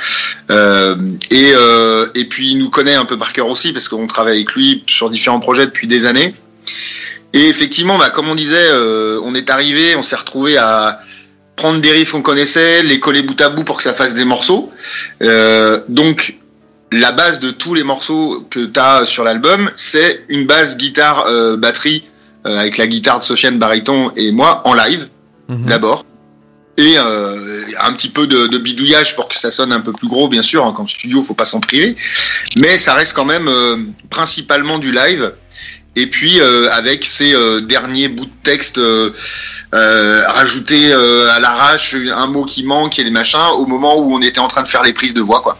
[0.49, 0.95] Euh,
[1.29, 4.37] et, euh, et puis, il nous connaît un peu par cœur aussi, parce qu'on travaille
[4.37, 6.33] avec lui sur différents projets depuis des années.
[7.33, 8.71] Et effectivement, bah, comme on disait,
[9.23, 11.01] on est arrivé, on s'est retrouvé à
[11.57, 14.25] prendre des riffs qu'on connaissait, les coller bout à bout pour que ça fasse des
[14.25, 14.69] morceaux.
[15.89, 16.37] Donc,
[16.93, 21.27] la base de tous les morceaux que tu as sur l'album, c'est une base guitare
[22.45, 25.07] euh, avec la guitare de Sofiane Bariton et moi en live
[25.49, 25.65] Mhm.
[25.65, 26.05] d'abord.
[26.77, 27.37] Et euh,
[27.81, 30.41] un petit peu de, de bidouillage pour que ça sonne un peu plus gros, bien
[30.43, 30.65] sûr.
[30.65, 31.95] hein, quand studio, faut pas s'en priver.
[32.57, 33.77] Mais ça reste quand même euh,
[34.09, 35.31] principalement du live.
[35.95, 39.09] Et puis euh, avec ces euh, derniers bouts de texte euh,
[39.73, 44.13] euh, rajoutés euh, à l'arrache, un mot qui manque et des machins, au moment où
[44.13, 45.57] on était en train de faire les prises de voix, quoi.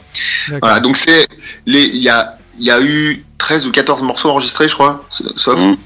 [0.61, 1.27] Voilà, donc c'est
[1.65, 2.29] les, il y a,
[2.59, 5.03] il y a eu 13 ou 14 morceaux enregistrés, je crois,
[5.35, 5.57] sauf.
[5.59, 5.77] Mmh.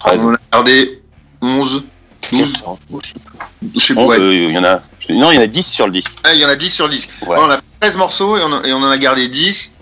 [0.00, 0.24] 13.
[0.24, 1.00] On a gardé
[1.42, 1.84] 11,
[2.32, 2.52] 12,
[3.76, 4.00] je sais pas.
[4.18, 4.82] Euh, il y en a.
[5.10, 6.12] Non, il y en a 10 sur le disque.
[6.24, 7.10] Ah, il y en a 10 sur le disque.
[7.22, 7.28] Ouais.
[7.36, 9.74] Ouais, on a fait 13 morceaux et on, a- et on en a gardé 10.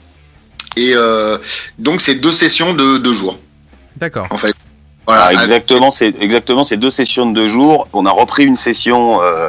[0.76, 1.38] Et euh,
[1.78, 3.38] donc, c'est deux sessions de deux jours,
[3.96, 4.26] D'accord.
[4.30, 4.54] en fait.
[5.06, 5.24] Voilà.
[5.26, 7.88] Ah, exactement, c'est exactement ces deux sessions de deux jours.
[7.92, 9.48] On a repris une session euh,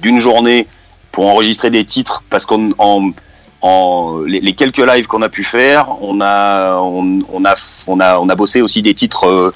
[0.00, 0.66] d'une journée
[1.12, 3.10] pour enregistrer des titres parce qu'on en,
[3.62, 7.54] en les, les quelques lives qu'on a pu faire, on a on, on a
[7.86, 9.52] on a on a bossé aussi des titres euh,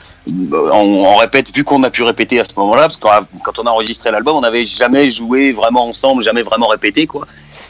[0.70, 3.06] en, en répète vu qu'on a pu répéter à ce moment-là parce que
[3.44, 7.26] quand on a enregistré l'album, on n'avait jamais joué vraiment ensemble, jamais vraiment répété quoi.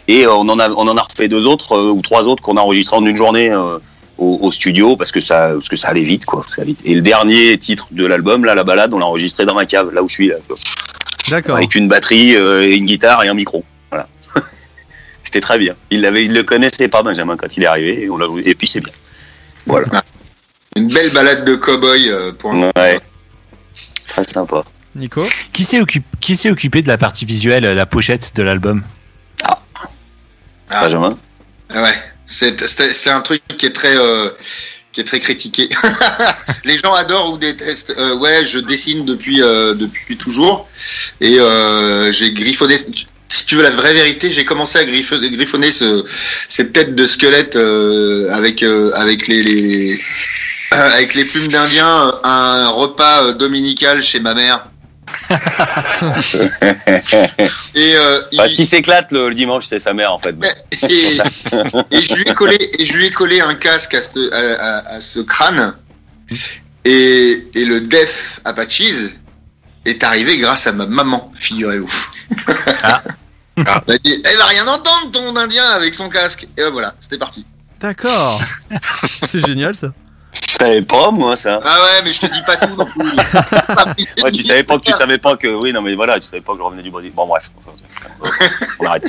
[0.08, 2.56] Et on en a on en a refait deux autres euh, ou trois autres qu'on
[2.56, 3.50] a enregistrés en une journée.
[3.50, 3.78] euh,
[4.16, 6.78] au, au studio parce que ça parce que ça allait vite quoi ça vite.
[6.84, 9.92] et le dernier titre de l'album là la balade on l'a enregistré dans ma cave
[9.92, 10.56] là où je suis là quoi.
[11.28, 11.56] D'accord.
[11.56, 13.64] avec une batterie euh, et une guitare et un micro
[15.34, 18.08] c'était très bien il l'avait il le connaissait pas Benjamin quand il est arrivé et,
[18.10, 18.42] on l'a joué.
[18.46, 18.92] et puis c'est bien
[19.66, 19.86] voilà
[20.76, 23.00] Une belle balade de cow-boy euh, pour un- ouais
[24.06, 24.62] très sympa
[24.94, 28.84] Nico Qui s'est occup- qui s'est occupé de la partie visuelle, la pochette de l'album?
[29.42, 29.58] Ah.
[30.70, 31.18] Benjamin?
[31.74, 31.90] Ah Ouais,
[32.26, 34.30] c'est c'est- c'est un truc qui est très euh,
[34.92, 35.68] qui est très critiqué.
[36.64, 37.92] Les gens adorent ou détestent.
[37.98, 40.68] Euh, ouais, je dessine depuis euh, depuis toujours
[41.20, 42.76] et euh, j'ai griffonné.
[43.28, 46.04] Si tu veux la vraie vérité, j'ai commencé à griff- griffonner ce,
[46.48, 50.00] ces têtes de squelettes euh, avec euh, avec les, les
[50.70, 54.66] avec les plumes d'Indien, un repas euh, dominical chez ma mère.
[57.74, 60.34] et euh, parce il- qu'il s'éclate le, le dimanche c'est sa mère en fait
[60.88, 61.18] et,
[61.90, 64.38] et je lui ai collé et je lui ai collé un casque à ce, à,
[64.88, 65.74] à- à ce crâne
[66.84, 69.14] et, et le Def Apaches
[69.84, 72.06] est arrivé grâce à ma maman figurez-vous.
[72.82, 73.02] Ah.
[73.56, 76.44] Elle dit, elle va rien entendre ton indien avec son casque.
[76.56, 77.46] Et ben voilà c'était parti.
[77.80, 78.40] D'accord.
[79.30, 79.88] C'est génial ça.
[80.48, 81.60] je savais pas moi ça.
[81.64, 83.02] Ah ouais mais je te dis pas tout non plus.
[84.24, 86.40] Ouais, tu savais pas que tu savais pas que oui non mais voilà tu savais
[86.40, 87.12] pas que je revenais du Brésil.
[87.14, 87.50] Bon bref.
[88.80, 89.06] On arrête.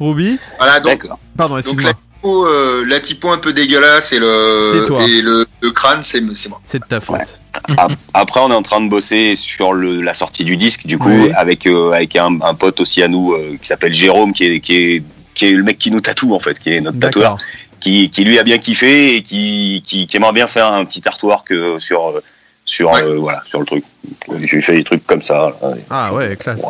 [0.00, 1.18] Ruby voilà donc d'accord.
[1.36, 1.92] Pardon, donc excuse-moi.
[2.24, 5.02] La typo, euh, la typo un peu dégueulasse et C'est le toi.
[5.04, 7.40] et le, le crâne c'est moi C'est de ta faute.
[7.76, 10.98] Ap- Après, on est en train de bosser sur le, la sortie du disque, du
[10.98, 11.32] coup, Oui.
[11.36, 14.60] avec euh, avec un, un pote aussi à nous euh, qui s'appelle Jérôme, qui est
[14.60, 15.02] qui est
[15.34, 17.36] qui est le mec qui nous tatoue en fait, qui est notre tatoueur,
[17.80, 21.02] qui qui lui a bien kiffé et qui qui, qui aimerait bien faire un petit
[21.06, 22.22] artwork euh, sur euh,
[22.64, 23.02] sur Ouais.
[23.02, 23.84] euh, voilà sur le truc.
[24.30, 25.54] Je lui fais des trucs comme ça.
[25.62, 26.62] là, Ah ouais, classe.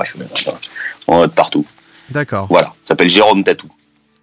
[1.07, 1.65] On va de partout.
[2.11, 2.47] D'accord.
[2.51, 3.69] Voilà, ça s'appelle Jérôme Tatou.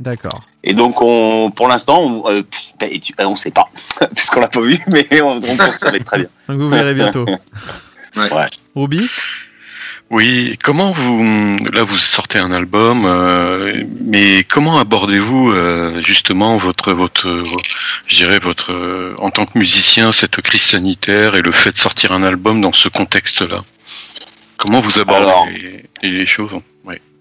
[0.01, 0.41] D'accord.
[0.63, 2.41] Et donc, on, pour l'instant, on, euh,
[2.79, 3.69] ben, tu- ben, on sait pas,
[4.15, 6.27] puisqu'on l'a pas vu, mais on, on pense que ça va être très bien.
[6.49, 7.25] Donc vous verrez bientôt.
[8.17, 8.45] Ouais.
[8.75, 9.07] Ruby
[10.09, 16.91] Oui, comment vous là vous sortez un album, euh, mais comment abordez-vous euh, justement votre
[16.91, 17.41] votre
[18.07, 21.77] je dirais votre euh, en tant que musicien cette crise sanitaire et le fait de
[21.77, 23.63] sortir un album dans ce contexte-là?
[24.57, 25.47] Comment vous abordez Alors-
[26.03, 26.51] les, les choses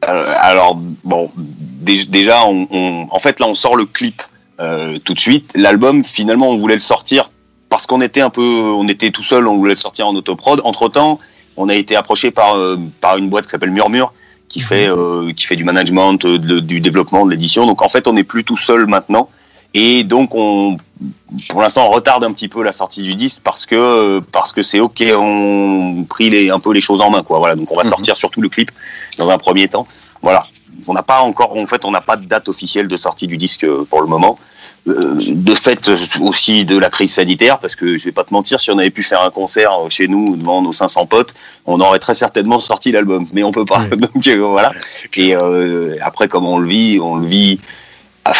[0.02, 4.22] alors bon, dé- déjà, on, on- en fait là, on sort le clip
[4.60, 5.51] euh, tout de suite.
[5.55, 7.31] L'album, finalement, on voulait le sortir
[7.68, 10.60] parce qu'on était un peu, on était tout seul, on voulait le sortir en autoprod.
[10.64, 11.20] Entre temps,
[11.56, 14.12] on a été approché par euh, par une boîte qui s'appelle Murmure
[14.48, 17.66] qui fait euh, qui fait du management, euh, de- du développement, de l'édition.
[17.66, 19.28] Donc en fait, on n'est plus tout seul maintenant.
[19.74, 20.78] Et donc on,
[21.48, 24.62] pour l'instant, on retarde un petit peu la sortie du disque parce que parce que
[24.62, 27.38] c'est ok, on pris les un peu les choses en main quoi.
[27.38, 27.90] Voilà, donc on va Mhm.
[27.90, 28.70] sortir surtout le clip
[29.18, 29.86] dans un premier temps.
[30.22, 30.42] Voilà,
[30.86, 33.38] on n'a pas encore, en fait, on n'a pas de date officielle de sortie du
[33.38, 34.38] disque euh, pour le moment.
[34.86, 38.34] Euh, de fait euh, aussi de la crise sanitaire, parce que je vais pas te
[38.34, 41.32] mentir, si on avait pu faire un concert chez nous devant nos 500 potes,
[41.64, 43.80] on aurait très certainement sorti l'album, mais on peut pas.
[43.80, 43.97] Ouais.
[43.97, 44.72] Donc voilà.
[45.16, 47.60] Et euh, après, comme on le vit, on le vit.
[48.24, 48.32] Ah,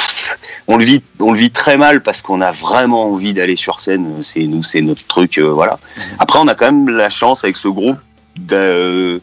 [0.69, 3.81] On le vit, on le vit très mal parce qu'on a vraiment envie d'aller sur
[3.81, 4.23] scène.
[4.23, 5.79] C'est nous, c'est notre truc, euh, voilà.
[6.19, 7.99] Après, on a quand même la chance avec ce groupe
[8.39, 9.21] de-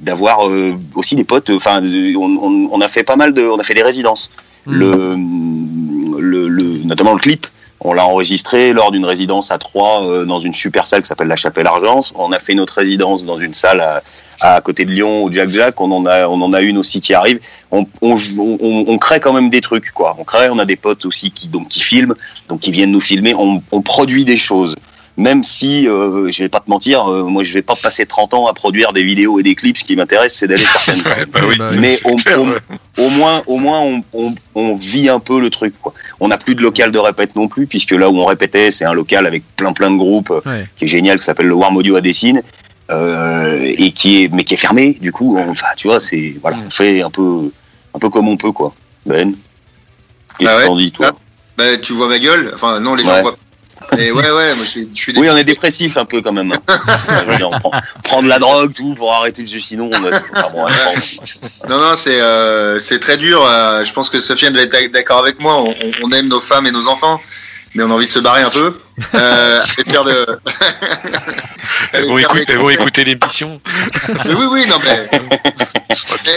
[0.00, 1.50] d'avoir euh, aussi des potes.
[1.50, 4.30] Enfin, on, a fait pas mal de, on a fait des résidences.
[4.66, 5.16] Le,
[6.20, 7.46] le, le- notamment le clip.
[7.80, 11.28] On l'a enregistré lors d'une résidence à Troyes euh, dans une super salle qui s'appelle
[11.28, 12.12] la Chapelle Argence.
[12.16, 14.02] On a fait notre résidence dans une salle à,
[14.40, 15.80] à côté de Lyon au Jack Jack.
[15.80, 17.40] On en a, on en a une aussi qui arrive.
[17.70, 20.16] On, on, on, on crée quand même des trucs, quoi.
[20.18, 20.48] On crée.
[20.50, 22.14] On a des potes aussi qui donc qui filment,
[22.48, 23.34] donc qui viennent nous filmer.
[23.34, 24.74] On, on produit des choses.
[25.18, 28.34] Même si, euh, je vais pas te mentir, euh, moi je vais pas passer 30
[28.34, 29.76] ans à produire des vidéos et des clips.
[29.76, 31.02] Ce qui m'intéresse, c'est d'aller sur scène.
[31.04, 31.56] Ouais, bah oui.
[31.58, 31.78] Bah oui.
[31.80, 33.10] Mais au, ouais.
[33.10, 35.74] moins, au moins, on, on, on vit un peu le truc.
[35.82, 35.92] Quoi.
[36.20, 38.84] On n'a plus de local de répète non plus, puisque là où on répétait, c'est
[38.84, 40.66] un local avec plein plein de groupes, euh, Ouais.
[40.76, 42.42] qui est génial, qui s'appelle le Warm Audio à Dessine,
[42.90, 44.96] euh, et qui est, mais qui est fermé.
[45.00, 47.50] Du coup, on- enfin, tu vois, c'est voilà, on fait un peu,
[47.92, 48.72] un peu comme on peut, quoi.
[49.04, 49.34] Ben,
[50.38, 51.10] qu'est-ce Ah que t'en dis, toi?
[51.56, 52.52] Bah, tu vois ma gueule?
[52.54, 53.22] Enfin, non, les gens Ouais.
[53.22, 53.36] voient.
[53.96, 56.52] Mais ouais, ouais, moi je, je suis Oui, on est dépressif un peu quand même.
[56.52, 56.58] hein.
[57.26, 57.70] Je veux dire, on prend,
[58.04, 59.88] prend de la drogue, tout, pour arrêter le sinon.
[59.92, 63.42] On a, enfin, bon, on- Non, non, c'est euh, c'est très dur.
[63.44, 65.56] euh, je pense que Sofiane doit être d'ac- d'accord avec moi.
[65.56, 67.20] On, on- on aime nos femmes et nos enfants,
[67.74, 68.74] mais on a envie de se barrer un peu.
[69.14, 70.38] Euh, et faire l'émission.
[74.26, 75.08] Oui, oui, non, mais.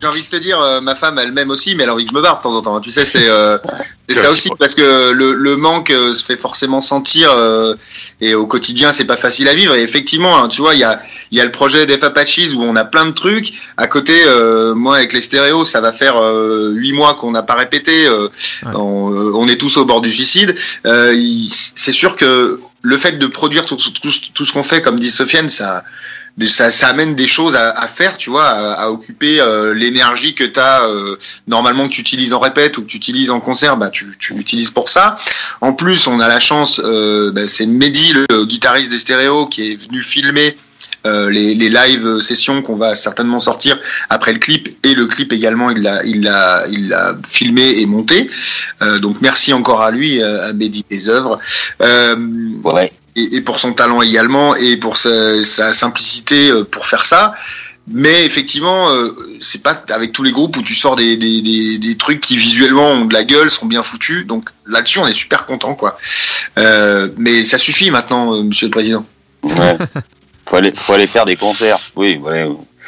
[0.00, 2.04] J'ai envie de te dire, euh, ma femme, elle m'aime aussi, mais elle a envie
[2.04, 2.74] que je me barre de temps en temps.
[2.76, 2.80] hein.
[2.80, 3.56] Tu sais, c'est euh,
[4.10, 7.30] ça aussi, parce que le, le manque euh, se fait forcément sentir,
[8.20, 9.76] et au quotidien, c'est pas facile à vivre.
[9.76, 11.00] Et effectivement, hein, tu vois, il y a,
[11.30, 13.52] il y a le projet des Apaches où on a plein de trucs.
[13.76, 14.12] À côté,
[14.74, 16.16] moi, avec les stéréos, ça va faire
[16.72, 18.08] huit mois qu'on n'a pas répété.
[18.10, 18.28] Ouais.
[18.74, 20.56] on, on est tous au bord du suicide.
[20.84, 25.48] Il- c'est sûr que le fait de produire tout, ce qu'on fait, comme dit Sofiane,
[25.48, 25.84] ça
[26.82, 30.88] amène des choses à, faire, tu vois, à, occuper euh, l'énergie que tu as
[31.46, 34.34] normalement que tu utilises en répète ou que tu utilises en concert, bah tu, tu
[34.34, 35.16] l'utilises pour ça.
[35.60, 39.70] En plus, on a la chance, euh, bah, c'est Mehdi, le guitariste des stéréos, qui
[39.70, 40.56] est venu filmer
[41.06, 45.32] euh, les, les live sessions qu'on va certainement sortir après le clip et le clip
[45.32, 48.28] également il l'a il l'a il l'a filmé et monté
[48.82, 51.38] Euh, donc merci encore à lui euh, à Mehdi des œuvres
[51.80, 52.16] euh,
[52.64, 52.92] Ouais.
[53.16, 57.34] et, et pour son talent également et pour sa, sa simplicité euh, pour faire ça.
[57.88, 59.10] Mais effectivement, euh,
[59.40, 62.36] c'est pas avec tous les groupes où tu sors des, des, des, des trucs qui
[62.36, 64.24] visuellement ont de la gueule, sont bien foutus.
[64.24, 65.98] Donc là-dessus, on est super content, quoi.
[66.58, 69.04] Euh, mais ça suffit maintenant, euh, Monsieur le Président.
[69.42, 69.76] Ouais.
[70.52, 71.78] faut, aller, faut aller faire des concerts.
[71.96, 72.44] Oui, ouais.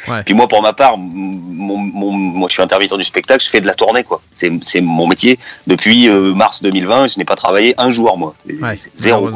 [0.07, 0.23] Ouais.
[0.23, 3.49] Puis moi, pour ma part, m- mon, mon- moi, je suis intermittent du spectacle, je
[3.49, 4.21] fais de la tournée, quoi.
[4.35, 5.39] C'est, c'est mon métier.
[5.65, 8.35] Depuis euh, mars 2020, je n'ai pas travaillé un jour, moi.
[8.45, 9.29] C'est- Ouais, c'est zéro.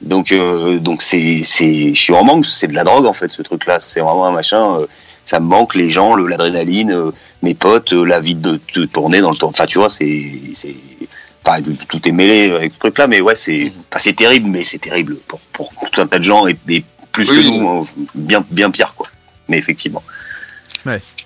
[0.00, 2.46] Donc, euh, donc c'est, c'est, je suis en manque.
[2.46, 3.78] C'est de la drogue, en fait, ce truc-là.
[3.80, 4.76] C'est vraiment un machin.
[4.80, 4.86] euh,
[5.26, 7.10] ça me manque les gens, le, l'adrénaline, euh,
[7.42, 9.48] mes potes, euh, la vie de, de tourner dans le temps.
[9.48, 10.74] Enfin, tu vois, c'est, c'est,
[11.44, 14.78] enfin, tout est mêlé avec ce truc-là, mais ouais, c'est, enfin, c'est terrible, mais c'est
[14.78, 16.82] terrible pour, pour tout un tas de gens et, et
[17.12, 19.08] plus Oui, que nous, hein, bien, bien pire, quoi.
[19.48, 20.02] Mais effectivement.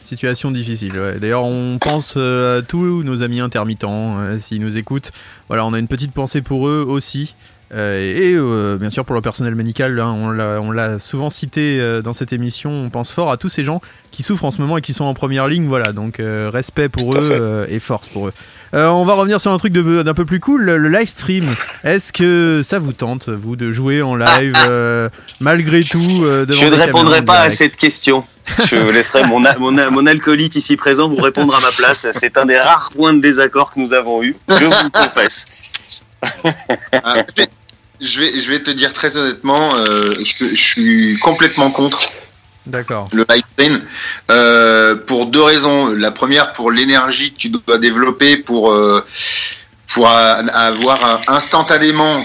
[0.02, 0.92] Situation difficile.
[0.98, 1.18] ouais.
[1.18, 5.12] D'ailleurs, on pense euh, à tous nos amis intermittents, euh, s'ils nous écoutent.
[5.48, 7.34] Voilà, on a une petite pensée pour eux aussi.
[7.74, 12.02] Euh, et euh, bien sûr pour le personnel médical, hein, on l'a- souvent cité euh,
[12.02, 12.70] dans cette émission.
[12.70, 13.80] On pense fort à tous ces gens
[14.12, 15.66] qui souffrent en ce moment et qui sont en première ligne.
[15.66, 18.32] Voilà, donc euh, respect pour eux euh, et force pour eux.
[18.74, 21.44] Euh, on va revenir sur un truc d'un peu plus cool, le, le live stream.
[21.84, 25.08] Est-ce que ça vous tente, vous, de jouer en live euh,
[25.40, 28.24] malgré tout euh, Je ne répondrai pas à cette question.
[28.68, 32.06] Je laisserai mon, mon, mon alcoolite ici présent vous répondre à ma place.
[32.12, 34.36] C'est un des rares points de désaccord que nous avons eu.
[34.48, 35.46] Je vous confesse.
[38.04, 42.00] Je vais- je vais, te dire très honnêtement, euh, je, je suis complètement contre.
[42.66, 43.08] D'accord.
[43.12, 43.82] le live stream,
[44.30, 45.88] euh, pour deux raisons.
[45.94, 49.04] La première, pour l'énergie que tu dois développer pour, euh,
[49.92, 50.36] pour a-
[50.70, 52.24] avoir instantanément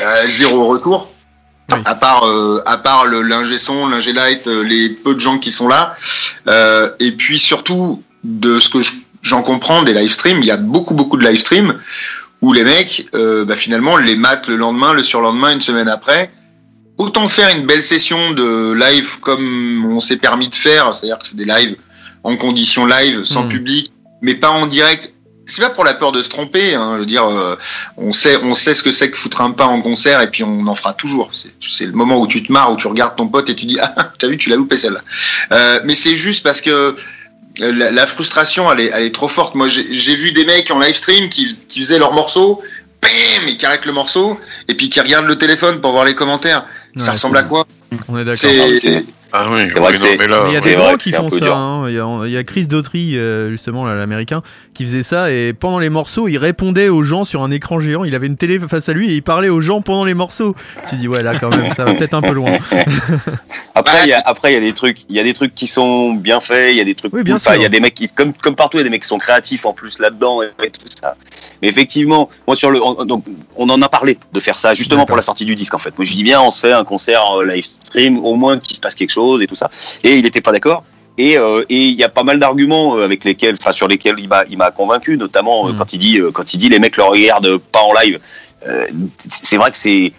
[0.00, 1.12] euh, zéro retour.
[1.72, 1.78] Oui.
[1.84, 5.38] À part, euh, à part le l'ingé son, l'ingé light, euh, les peu de gens
[5.38, 5.94] qui sont là.
[6.48, 8.92] Euh, et puis surtout, de ce que je-
[9.22, 11.78] j'en comprends des live streams, il y a beaucoup, beaucoup de live streams
[12.46, 16.30] où les mecs, euh, bah, finalement, les matent le lendemain, le surlendemain, une semaine après.
[16.96, 21.26] Autant faire une belle session de live comme on s'est permis de faire, c'est-à-dire que
[21.26, 21.74] c'est des lives
[22.22, 23.48] en condition live, sans Mm.
[23.48, 23.92] public,
[24.22, 25.12] mais pas en direct.
[25.44, 27.56] C'est pas pour la peur de se tromper, hein, je veux dire, euh,
[27.96, 30.44] on sait, on sait ce que c'est que foutre un pas en concert et puis
[30.44, 31.30] on en fera toujours.
[31.32, 33.78] C'est le moment où tu te marres, où tu regardes ton pote et tu dis
[33.82, 35.02] ah t'as vu tu l'as loupé celle-là.
[35.52, 36.94] Euh, mais c'est juste parce que
[37.58, 39.54] la, la frustration elle est, elle est trop forte.
[39.54, 42.60] Moi j'ai j'ai vu des mecs en live stream qui, qui faisaient leur morceau,
[43.02, 43.10] bam,
[43.48, 44.38] ils arrêtent le morceau
[44.68, 46.64] et puis qui regardent le téléphone pour voir les commentaires.
[46.96, 47.66] ça ressemble à quoi?
[48.08, 48.50] On est d'accord.
[49.38, 51.54] Ah oui, C'est vrai que c'est- il y a des grands qui font ça.
[51.54, 51.88] hein.
[51.88, 54.42] Il, y a, il y a Chris Daughtry, euh, justement, l'américain,
[54.72, 58.04] qui faisait ça et pendant les morceaux, il répondait aux gens sur un écran géant.
[58.04, 60.54] Il avait une télé face à lui et il parlait aux gens pendant les morceaux.
[60.84, 62.52] Tu te dis, ouais, là, quand même, ça va peut-être un peu loin.
[63.74, 65.54] Après, il y a, après, il y a des trucs, il y a des trucs
[65.54, 67.42] qui sont bien faits, il y a des trucs, Oui, bien cool.
[67.42, 67.60] Enfin, sûr.
[67.60, 69.08] il y a des mecs qui, comme, comme partout, il y a des mecs qui
[69.08, 71.14] sont créatifs en plus là-dedans et, et tout ça.
[71.62, 73.24] Mais effectivement, moi sur le, on, donc,
[73.56, 75.96] on en a parlé de faire ça justement pour la sortie du disque en fait.
[75.96, 78.76] Moi, je dis bien, on se fait un concert euh, live stream, au moins qu'il
[78.76, 79.70] se passe quelque chose et tout ça.
[80.02, 80.84] Et il n'était pas d'accord.
[81.18, 84.16] Et euh, et il y a pas mal d'arguments euh, avec lesquels, enfin sur lesquels
[84.18, 85.76] il m'a, il m'a convaincu, notamment euh, Mm.
[85.78, 88.20] quand il dit, quand il dit les mecs le regardent pas en live.
[89.28, 90.12] C'est vrai que c'est,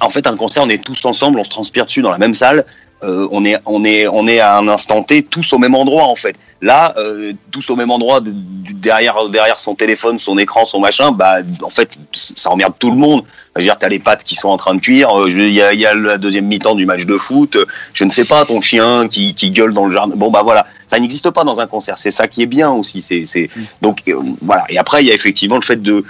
[0.00, 2.34] en fait un concert, on est tous ensemble, on se transpire dessus dans la même
[2.34, 2.64] salle.
[3.04, 6.04] Euh, on est on est on est à un instant T tous au même endroit
[6.04, 6.36] en fait.
[6.62, 10.80] Là, euh, tous au même endroit de- de- derrière derrière son téléphone, son écran, son
[10.80, 13.22] machin, bah en fait ça emmerde tout le monde.
[13.56, 15.10] Je veux dire, t'as les pattes qui sont en train de cuire.
[15.20, 17.56] euh, Il y a, il y a la deuxième mi-temps du match de foot.
[17.56, 20.16] euh, Je ne sais pas, ton chien qui, qui gueule dans le jardin.
[20.16, 21.98] Bon bah voilà, ça n'existe pas dans un concert.
[21.98, 23.02] C'est ça qui est bien aussi.
[23.02, 23.50] C'est
[23.82, 24.64] donc euh, voilà.
[24.70, 26.04] Et après il y a effectivement le fait de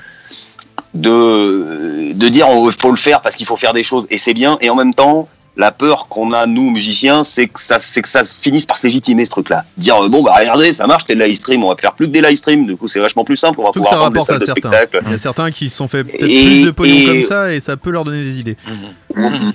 [0.94, 4.34] de de dire il faut le faire parce qu'il faut faire des choses et c'est
[4.34, 8.02] bien et en même temps la peur qu'on a nous musiciens c'est que ça c'est
[8.02, 10.72] que ça se finisse par se légitimer ce truc là dire euh, bon bah regardez
[10.72, 12.66] ça marche t'es live stream on va faire plus que des live streams.
[12.66, 14.38] Du coup c'est vachement plus simple on va que pouvoir ça rendre des salles à
[14.40, 14.68] de certains.
[14.72, 15.00] spectacle.
[15.06, 17.52] Il y a certains qui se sont fait peut-être plus de pognon et- comme ça
[17.52, 18.56] et ça peut leur donner des idées.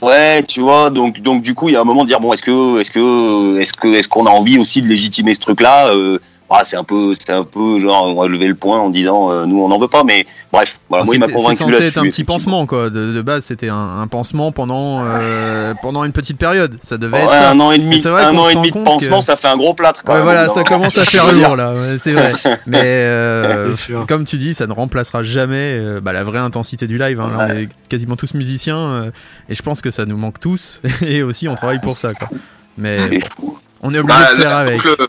[0.02, 2.32] Ouais, tu vois, donc donc du coup, il y a un moment de dire bon,
[2.34, 5.88] est-ce que est-ce que est-ce que est-ce qu'on a envie aussi de légitimer ce truc-là
[5.90, 6.20] euh,
[6.50, 9.32] ah, c'est un peu c'est un peu genre on va lever le point en disant
[9.32, 11.64] euh, nous on n'en veut pas, mais bref, voilà, moi il m'a C'était- convaincu C'est
[11.72, 12.90] censé être un petit pansement, quoi.
[12.90, 16.78] De, de base, c'était un, un pansement pendant, euh, pendant une petite période.
[16.82, 17.52] Ça devait Ouais, être ça.
[17.52, 19.48] un an et demi, c'est vrai un an et demi de pansement, que- ça fait
[19.48, 20.04] un gros plâtre.
[20.04, 22.34] Quand Ouais, même, voilà, ça commence à faire lourd là, ouais, c'est vrai.
[22.66, 23.74] Mais euh,
[24.08, 27.20] comme tu dis, ça ne remplacera jamais euh, bah, la vraie intensité du live.
[27.20, 27.30] hein.
[27.38, 29.12] Là, on est quasiment tous musiciens euh,
[29.50, 30.82] et je pense que ça nous manque tous.
[31.06, 32.12] et aussi, on travaille pour ça.
[32.14, 32.30] Quoi.
[32.78, 34.78] Mais C'est bon, on est obligé Bah, de faire avec.
[34.84, 35.08] donc, le,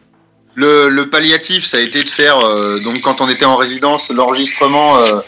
[0.60, 4.10] le, le palliatif, ça a été de faire, euh, donc quand on était en résidence,
[4.10, 5.20] l'enregistrement euh,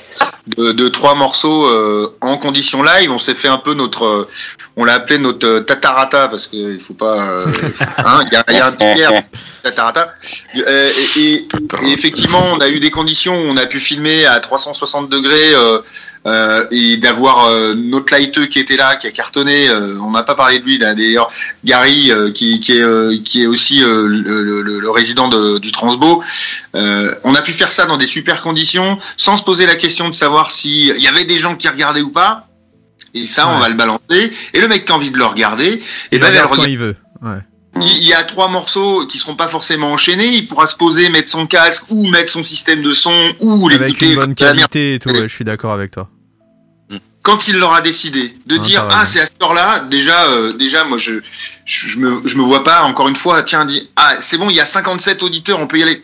[0.47, 3.11] de, de trois morceaux euh, en condition live.
[3.11, 4.29] On s'est fait un peu notre, euh,
[4.77, 8.59] on l'a appelé notre tatarata parce qu'il faut pas, euh, il hein, il y, a,
[8.59, 9.23] y a un petit air
[9.63, 10.13] tatarata.
[10.57, 11.47] Euh, et, et-
[11.87, 15.55] et effectivement, on a eu des conditions où on a pu filmer à 360 degrés.
[15.55, 15.81] euh,
[16.25, 20.23] euh, et d'avoir euh, notre lighteux qui était là, qui a cartonné, euh, on n'a
[20.23, 21.29] pas parlé de lui d'ailleurs,
[21.65, 25.59] Gary euh, qui, qui, est, euh, qui est aussi euh, le, le- le résident de-
[25.59, 26.23] du Transbo.
[26.77, 30.09] Euh, on a pu faire ça dans des super conditions, sans se poser la question
[30.09, 32.47] de savoir s'il y avait des gens qui regardaient ou pas.
[33.15, 34.33] Et ça, on va le balancer.
[34.55, 35.81] Et le mec qui a envie de le regarder, et
[36.13, 36.73] Il ben, il va le regarde quand regarder.
[36.73, 36.97] il veut.
[37.23, 37.39] Ouais.
[37.81, 40.27] Il y a trois morceaux qui seront pas forcément enchaînés.
[40.27, 43.81] Il pourra se poser, mettre son casque ou mettre son système de son ou Avec
[43.81, 46.09] l'écouter une bonne qualité et tout, ouais, je suis d'accord avec toi.
[47.23, 50.85] quand il l'aura décidé, de Ah, dire ah c'est à cette heure-là, déjà euh, déjà
[50.85, 51.21] moi je,
[51.65, 54.51] je je me je me vois pas encore une fois tiens dit ah c'est bon
[54.51, 56.03] il y a 57 auditeurs on peut y aller.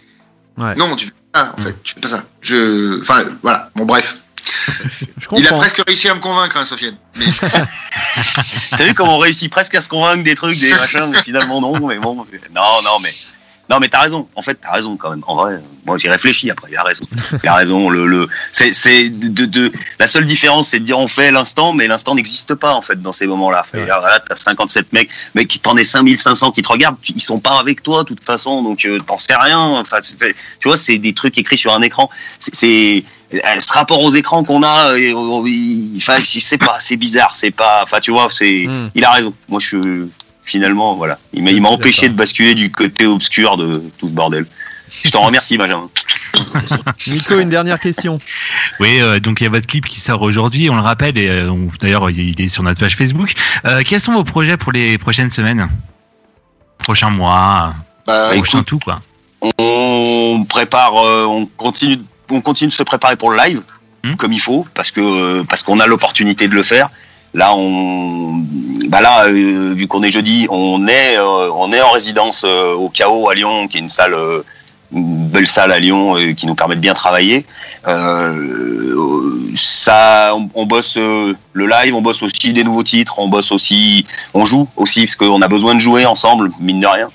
[0.56, 0.74] Ouais.
[0.76, 2.24] Non tu fais pas en fait tu fais pas ça.
[2.40, 4.22] Je enfin voilà bon bref
[5.18, 6.96] Je il a presque réussi à me convaincre hein, Sofiane.
[7.16, 7.26] Mais
[8.70, 11.60] T'as vu comment on réussit presque à se convaincre des trucs, des machins, mais finalement
[11.60, 12.14] non, mais bon.
[12.14, 13.12] Non, non, mais.
[13.70, 14.28] Non, mais t'as raison.
[14.34, 15.22] En fait, t'as raison quand même.
[15.26, 16.68] En vrai, moi, j'y réfléchis après.
[16.70, 17.04] Il a raison.
[17.42, 17.90] Il a raison.
[17.90, 21.72] Le, le, c'est, c'est de, de, la seule différence, c'est de dire on fait l'instant,
[21.74, 23.62] mais l'instant n'existe pas, en fait, dans ces moments-là.
[23.74, 27.40] Alors là, t'as 57 mecs, mais qui t'en es 5500 qui te regardent, ils sont
[27.40, 29.58] pas avec toi, de toute façon, donc euh, t'en sais rien.
[29.58, 32.08] Enfin, tu vois, c'est des trucs écrits sur un écran.
[32.38, 33.04] C'est, c'est
[33.34, 34.98] euh, ce rapport aux écrans qu'on a, euh,
[35.46, 38.88] il- enfin, je sais pas, c'est bizarre, c'est pas, enfin, tu vois, c'est, Hmm.
[38.94, 39.34] il a raison.
[39.48, 40.06] Moi, je
[40.48, 42.12] finalement, voilà, il m'a, il empêché d'accord.
[42.14, 44.46] de basculer du côté obscur de tout ce bordel.
[45.04, 45.88] Je t'en remercie, Benjamin.
[47.06, 48.18] Nico, une dernière question.
[48.80, 51.28] Oui, euh, donc il y a votre clip qui sort aujourd'hui, on le rappelle, et
[51.28, 53.32] euh, on- d'ailleurs il est sur notre page Facebook.
[53.66, 55.68] Euh, quels sont vos projets pour les prochaines semaines?
[56.78, 57.74] Prochains mois,
[58.06, 59.00] Bah, prochain tout quoi.
[59.58, 61.98] on prépare, euh, on continue,
[62.30, 63.62] on continue de se préparer pour le live
[64.04, 64.14] Hmm.
[64.14, 66.88] comme il faut parce que euh, parce qu'on a l'opportunité de le faire.
[67.34, 68.42] Là, on,
[68.88, 72.72] bah là, euh, vu qu'on est jeudi, on est euh, on est en résidence euh,
[72.72, 74.16] au Chaos à Lyon, qui est une salle,
[74.92, 77.44] une belle salle à Lyon qui nous permet de bien travailler.
[79.54, 84.44] Ça, on, bosse le live, on bosse aussi des nouveaux titres, on bosse aussi, on
[84.44, 87.10] joue aussi parce qu'on a besoin de jouer ensemble, mine de rien.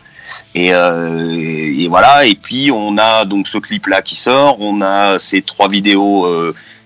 [0.53, 2.25] Et, et voilà.
[2.25, 4.57] Et puis on a donc ce clip là qui sort.
[4.59, 6.27] On a ces trois vidéos,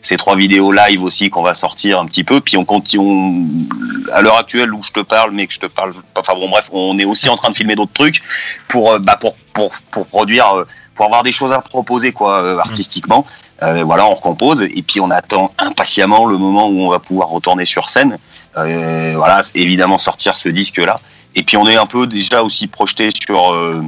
[0.02, 2.40] ces trois vidéos live aussi qu'on va sortir un petit peu.
[2.42, 3.04] Puis on continue.
[3.06, 5.94] on- à l'heure actuelle où je te parle, mais que je te parle.
[6.16, 8.22] Enfin bon, bref, on est aussi en train de filmer d'autres trucs
[8.70, 12.42] pour euh, bah, pour pour pour produire, euh, pour avoir des choses à proposer quoi,
[12.42, 13.26] euh, artistiquement.
[13.64, 17.30] Euh, voilà, on recompose et puis on attend impatiemment le moment où on va pouvoir
[17.30, 18.18] retourner sur scène.
[18.56, 21.00] Euh, voilà, évidemment sortir ce disque là.
[21.36, 23.84] Et puis on est un peu déjà aussi projeté sur euh,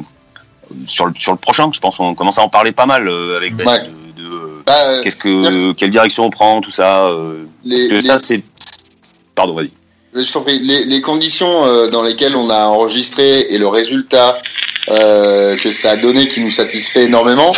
[0.86, 1.70] sur le sur le prochain.
[1.72, 3.08] Je pense qu'on commence à en parler pas mal
[3.38, 3.90] avec Ouais.
[4.70, 7.08] Euh, bah, euh, qu'est-ce que quelle direction on prend, tout ça.
[7.08, 8.42] euh, les, parce que les- ça c'est
[9.36, 9.72] pardon, vas-y.
[10.14, 14.42] je t'en prie, les, les conditions euh, dans lesquelles on a enregistré et le résultat
[14.90, 17.54] euh, que ça a donné qui nous satisfait énormément,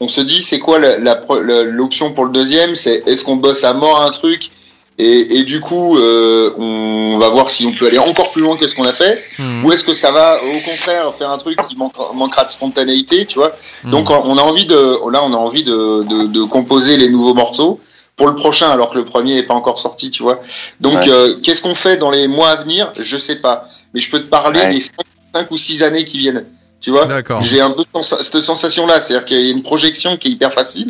[0.00, 2.76] on se dit c'est quoi l'option pour le deuxième?
[2.76, 4.50] C'est est-ce qu'on bosse à mort un truc?
[4.98, 8.56] Et, et du coup euh, on va voir si on peut aller encore plus loin
[8.56, 9.64] que ce qu'on a fait Mhm.
[9.64, 13.26] ou est-ce que ça va au contraire faire un truc qui manquera, manquera de spontanéité,
[13.26, 13.52] tu vois
[13.84, 13.90] Mhm.
[13.90, 17.34] Donc on a envie de là on a envie de, de, de composer les nouveaux
[17.34, 17.80] morceaux
[18.16, 20.40] pour le prochain alors que le premier n'est pas encore sorti, tu vois.
[20.80, 21.08] Donc Ouais.
[21.10, 22.90] euh, qu'est-ce qu'on fait dans les mois à venir?
[22.98, 24.72] Je sais pas, mais je peux te parler Ouais.
[24.74, 26.46] des 5, ou 6 années qui viennent.
[26.80, 27.08] Tu vois.
[27.40, 30.88] J'ai un peu cette sensation-là, c'est-à-dire qu'il y a une projection qui est hyper facile.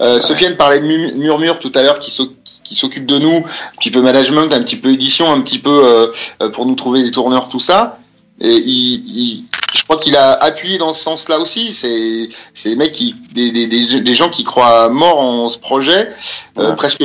[0.00, 2.30] Euh, Sofiane parlait de Mu- Murmure tout à l'heure, qui s'oc-
[2.62, 6.10] qui s'occupe de nous, un petit peu management, un petit peu édition, un petit peu
[6.42, 7.98] euh, pour nous trouver des tourneurs, tout ça.
[8.40, 9.44] Et il, il-
[9.74, 11.72] je crois qu'il a appuyé dans ce sens-là aussi.
[11.72, 12.28] C'est
[12.68, 16.10] des mecs qui, des, des, des, des gens qui croient mort en ce projet,
[16.58, 16.76] euh, Ouais.
[16.76, 17.02] presque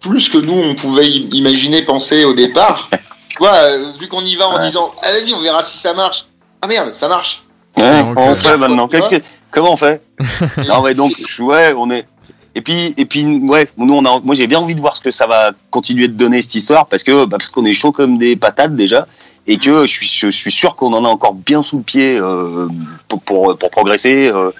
[0.00, 2.88] plus que nous on pouvait imaginer, penser au départ.
[3.28, 4.66] tu vois, euh, vu qu'on y va en Ouais.
[4.66, 6.24] disant, ah, vas-y, on verra si ça marche.
[6.62, 7.42] Ah merde, ça marche.
[7.78, 9.16] Ouais, Donc, on euh, fait maintenant Qu'est-ce que,
[9.50, 10.02] Comment on fait
[10.68, 12.06] Non, ouais, donc, ouais, on est.
[12.54, 15.02] Et puis, et puis, ouais, nous, on a, moi, j'ai bien envie de voir ce
[15.02, 17.92] que ça va continuer de donner cette histoire, parce que, bah, parce qu'on est chaud
[17.92, 19.06] comme des patates déjà,
[19.46, 22.18] et que je suis, je suis sûr qu'on en a encore bien sous le pied
[22.18, 22.66] euh,
[23.08, 24.30] pour, pour, pour progresser.
[24.34, 24.50] euh.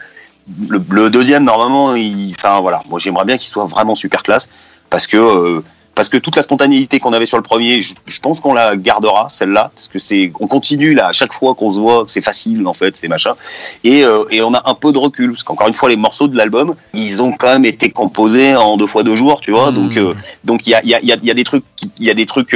[0.69, 4.49] Le, le deuxième, normalement, il, enfin voilà, moi, j'aimerais bien qu'il soit vraiment super classe,
[4.91, 5.63] parce que.
[5.97, 8.77] Parce que toute la spontanéité qu'on avait sur le premier, je, je pense qu'on la
[8.77, 12.21] gardera celle-là, parce que c'est, on continue là à chaque fois qu'on se voit, c'est
[12.21, 13.35] facile en fait, c'est machin,
[13.83, 16.29] et, euh, et on a un peu de recul, parce qu'encore une fois les morceaux
[16.29, 19.73] de l'album, ils ont quand même été composés en deux fois deux jours, tu vois,
[19.73, 20.15] donc euh,
[20.45, 21.65] donc il y a, il y, a, il y a- des trucs,
[21.99, 22.55] il y a des trucs.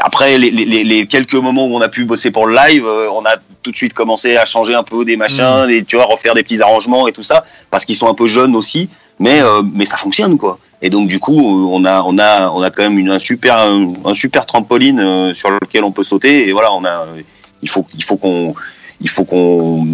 [0.00, 2.84] Après les, les, les- les quelques moments où on a pu bosser pour le live,
[2.86, 5.96] euh, on a tout de suite commencé à changer un peu des machins, des, tu
[5.96, 8.88] vois, refaire des petits arrangements et tout ça, parce qu'ils sont un peu jeunes aussi,
[9.20, 10.58] mais euh, mais ça fonctionne quoi.
[10.80, 13.18] Et donc du coup, euh, on a on a on a quand même une, un
[13.20, 16.48] super un, un super trampoline euh, sur lequel on peut sauter.
[16.48, 17.06] Et voilà, on a
[17.62, 18.54] il faut il faut qu'on
[19.00, 19.86] il faut qu'on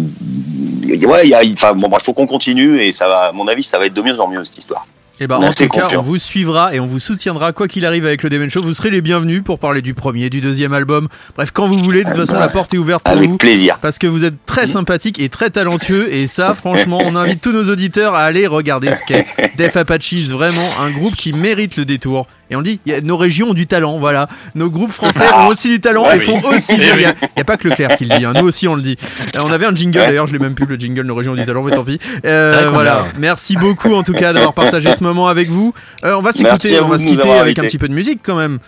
[1.11, 3.47] ouais il y a enfin bon bref, faut qu'on continue et ça va à mon
[3.47, 4.87] avis ça va être de mieux en mieux cette histoire.
[5.21, 7.67] Et bah, On est en tout cas, on vous suivra et on vous soutiendra quoi
[7.67, 8.61] qu'il arrive avec le Demen Show.
[8.61, 11.09] Vous serez les bienvenus pour parler du premier, du deuxième album.
[11.35, 12.03] Bref, quand vous voulez.
[12.03, 13.37] De toute façon, bah, la porte est ouverte pour Avec vous.
[13.37, 13.77] plaisir.
[13.81, 17.51] Parce que vous êtes très sympathique et très talentueux et ça franchement on invite tous
[17.51, 19.25] nos auditeurs à aller regarder ce qu'est
[19.57, 23.01] Def Apaches vraiment un groupe qui mérite le détour et on dit il y a-
[23.01, 24.27] nos régions ont du talent voilà.
[24.55, 26.93] Nos groupes français ont aussi du talent Ouais, et font aussi Eh bien.
[26.95, 27.13] il oui.
[27.37, 28.97] y, a, pas que Leclerc qui le dit hein, nous aussi on le dit.
[29.35, 31.35] Euh, on avait un jingle d'ailleurs je l'ai même plus le jingle nos régions ont
[31.35, 31.99] du talent mais tant pis.
[32.25, 33.05] Euh, voilà.
[33.17, 35.73] merci beaucoup en tout cas d'avoir partagé ce moment avec vous.
[36.03, 38.35] Euh, on va s'écouter on va se quitter avec un petit peu de musique quand
[38.35, 38.59] même.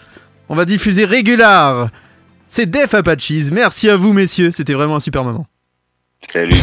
[0.50, 1.90] On va diffuser Régular.
[2.48, 3.50] C'est Def Apaches.
[3.52, 4.52] Merci à vous messieurs.
[4.52, 5.46] C'était vraiment un super moment.
[6.32, 6.58] Salut.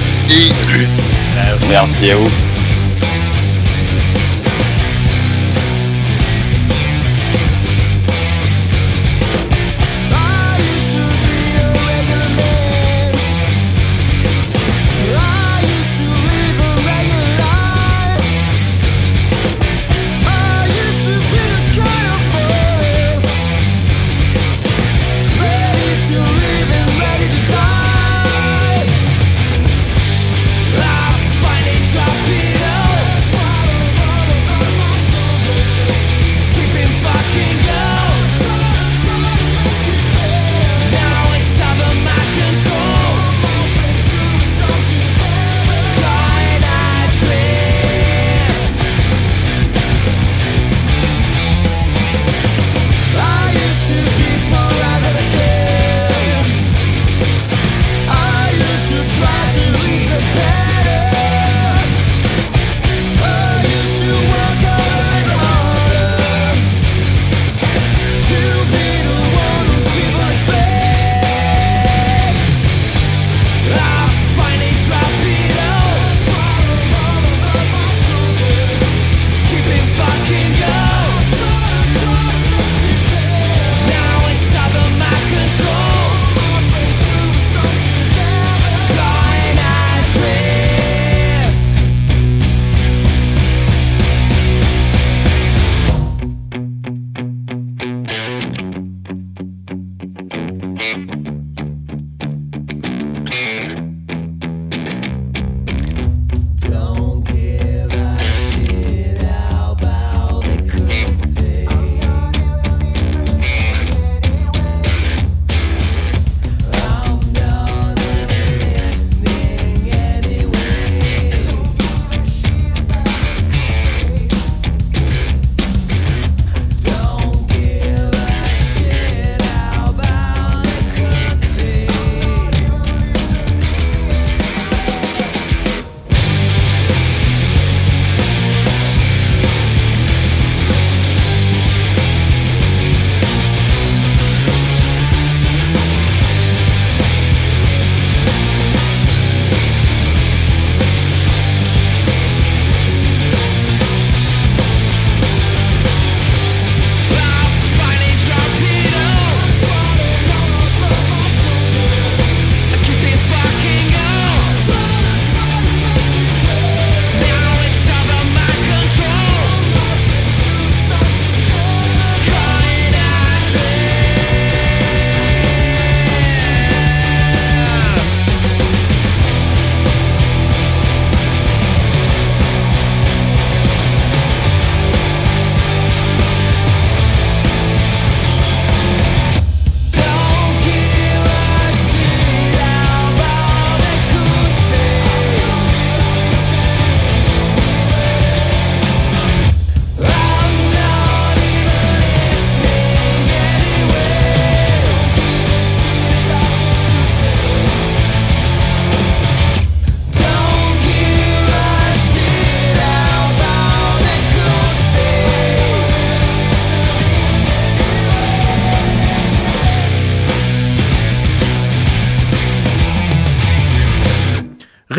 [1.71, 2.48] Merci à vous.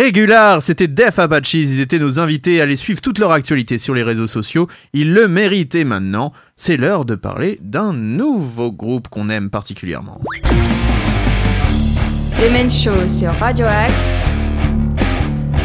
[0.10, 3.94] Régular, c'était Def Apaches, ils étaient nos invités à les suivre toute leur actualité sur
[3.94, 9.30] les réseaux sociaux, ils le méritaient maintenant, c'est l'heure de parler d'un nouveau groupe qu'on
[9.30, 10.20] aime particulièrement.
[12.40, 14.16] Les sur Radio Axe.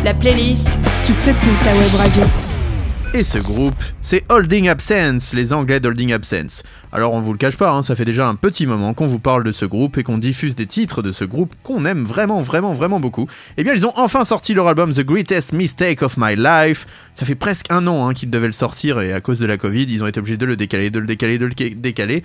[0.05, 2.54] La playlist qui secoue ta web radio.
[3.17, 6.65] Et ce groupe, c'est Holding Absence, les Anglais d'Holding Absence.
[6.91, 9.21] Alors on vous le cache pas, hein, ça fait déjà un petit moment qu'on vous
[9.21, 12.41] parle de ce groupe et qu'on diffuse des titres de ce groupe qu'on aime vraiment,
[12.41, 13.29] vraiment, vraiment beaucoup.
[13.57, 16.87] Eh bien ils ont enfin sorti leur album The Greatest Mistake of My Life.
[17.15, 19.59] Ça fait presque un an hein, qu'ils devaient le sortir et à cause de la
[19.59, 22.25] Covid, ils ont été obligés de le décaler, de le décaler, de le ca- décaler.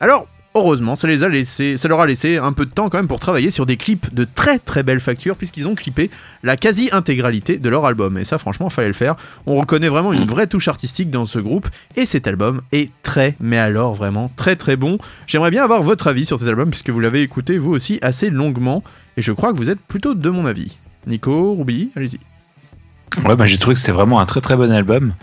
[0.00, 3.66] Alors heureusement, ça leur a laissé un peu de temps quand même pour travailler sur
[3.66, 6.10] des clips de très très belle facture puisqu'ils ont clippé
[6.42, 8.18] la quasi-intégralité de leur album.
[8.18, 9.16] Et ça, franchement, fallait le faire.
[9.46, 13.36] On reconnaît vraiment une vraie touche artistique dans ce groupe et cet album est très,
[13.40, 14.98] mais alors vraiment très très bon.
[15.26, 18.30] J'aimerais bien avoir votre avis sur cet album puisque vous l'avez écouté vous aussi assez
[18.30, 18.82] longuement
[19.16, 20.76] et je crois que vous êtes plutôt de mon avis.
[21.06, 22.18] Nico, Ruby, allez-y.
[23.24, 25.14] Ouais, bah, j'ai trouvé que c'était vraiment un très très bon album,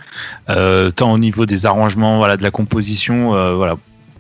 [0.50, 3.76] Euh, tant au niveau des arrangements, voilà, de la composition, euh, voilà.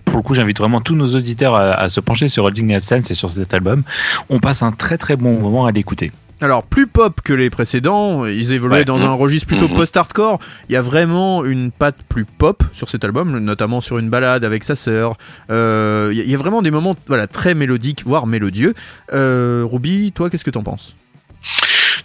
[0.05, 3.09] Pour le coup, j'invite vraiment tous nos auditeurs à, à se pencher sur Holding Absence
[3.11, 3.83] et sur cet album.
[4.29, 6.11] On passe un très très bon moment à l'écouter.
[6.41, 8.85] Alors, plus pop que les précédents, ils évoluaient Ouais.
[8.85, 9.75] dans un registre plutôt Mhm.
[9.75, 10.39] post-hardcore.
[10.67, 14.43] Il y a vraiment une patte plus pop sur cet album, notamment sur une balade
[14.43, 15.15] avec sa sœur.
[15.49, 18.73] Euh, Il y a- il y a vraiment des moments voilà, très mélodiques, voire mélodieux.
[19.13, 20.95] Euh, Ruby, toi, qu'est-ce que t'en penses?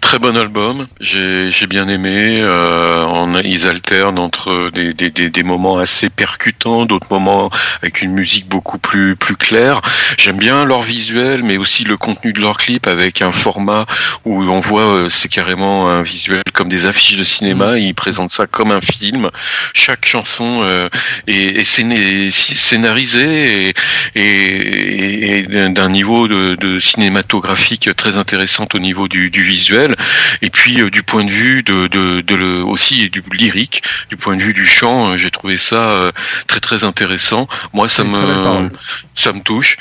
[0.01, 2.41] Très bon album, j'ai bien aimé.
[2.41, 7.51] Euh, on ils alternent entre des, des, des, des moments assez percutants, d'autres moments
[7.83, 9.81] avec une musique beaucoup plus plus claire.
[10.19, 13.87] J'aime bien leur visuel, mais aussi le contenu de leur clip avec un format
[14.25, 17.79] où on voit euh, c'est carrément un visuel comme des affiches de cinéma.
[17.79, 19.31] Ils présentent ça comme un film.
[19.75, 20.89] Chaque chanson euh,
[21.27, 23.75] est, scénarisée et,
[24.15, 29.78] et, et d'un- niveau de, de cinématographique très intéressant au niveau du, du visuel
[30.43, 34.17] et puis euh, du point de vue de, de, de le, aussi du lyrique du
[34.17, 36.11] point de vue du chant euh, j'ai trouvé ça euh,
[36.47, 37.49] très très intéressant.
[37.73, 38.71] Moi ça me
[39.15, 39.77] ça me touche.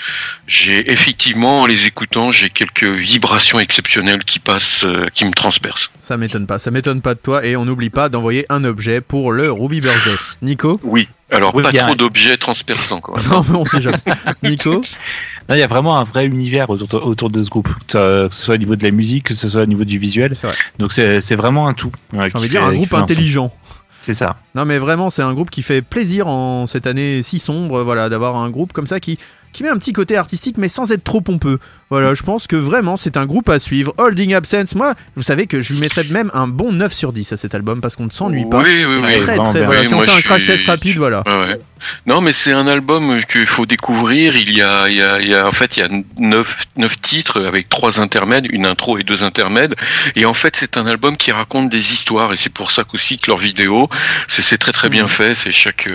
[0.48, 5.92] J'ai effectivement en les écoutant j'ai quelques vibrations exceptionnelles qui passent euh, qui me transpercent.
[6.02, 7.46] Ça m'étonne pas, ça m'étonne pas de toi.
[7.46, 10.16] Et on n'oublie pas d'envoyer un objet pour le Ruby Birthday.
[10.42, 10.80] Nico?
[10.84, 11.08] Oui.
[11.30, 13.20] Alors Oui, pas trop d'objets transperçants quoi.
[13.30, 13.98] Non, mais on sait jamais.
[14.44, 14.82] Nico?
[15.50, 18.56] Il y a vraiment un vrai univers autour, autour de ce groupe, que ce soit
[18.56, 20.34] au niveau de la musique, que ce soit au niveau du visuel.
[20.34, 20.54] Vrai.
[20.80, 21.92] Donc c'est c'est vraiment un tout.
[22.14, 23.54] ouais, J'ai envie de dire un groupe intelligent.
[24.02, 24.38] C'est ça.
[24.56, 28.10] Non mais vraiment c'est un groupe qui fait plaisir en cette année si sombre, voilà,
[28.10, 29.18] d'avoir un groupe comme ça qui,
[29.52, 31.60] qui met un petit côté artistique mais sans être trop pompeux.
[31.90, 33.94] Voilà, je pense que vraiment c'est un groupe à suivre.
[33.98, 37.34] Holding Absence, moi, vous savez que je lui mettrais même un bon 9 sur 10
[37.34, 38.62] à cet album parce qu'on ne s'ennuie pas.
[38.64, 41.24] oui oui oui très très voilà, si on fait un crash suis- test rapide, voilà.
[41.26, 41.60] Ouais, ouais.
[42.06, 44.36] Non, mais c'est un album qu'il faut découvrir.
[44.36, 45.90] Il y a, il y a, il y a en fait, il y a
[46.20, 49.76] neuf, neuf titres avec trois intermèdes, une intro et deux intermèdes.
[50.16, 52.34] Et en fait, c'est un album qui raconte des histoires.
[52.34, 53.90] Et c'est pour ça qu'aussi que leurs vidéos,
[54.28, 55.36] c'est très très bien fait.
[55.36, 55.90] C'est chaque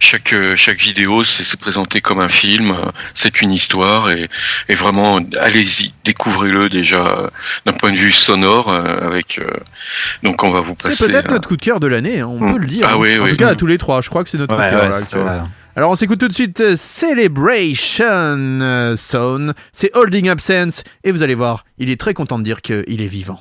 [0.00, 2.76] chaque chaque vidéo, c'est présenté comme un film.
[3.14, 4.28] C'est une histoire et,
[4.68, 7.30] et vraiment, allez-y, découvrez-le déjà
[7.64, 9.38] d'un point de vue sonore euh, avec.
[9.38, 9.50] euh,
[10.22, 10.94] donc, on va vous passer.
[10.94, 12.52] C'est peut-être notre coup de cœur de l'année, hein, on Mm.
[12.52, 12.86] peut le dire.
[12.88, 12.96] Ah hein.
[12.98, 13.30] oui, en oui.
[13.30, 14.88] tout cas à tous les trois, je crois que c'est notre coup de cœur ouais,
[14.88, 15.00] là,
[15.76, 21.22] Alors on s'écoute tout de suite euh, Celebration euh, Zone, c'est Holding Absence et vous
[21.22, 23.40] allez voir, il est très content de dire qu'il est vivant.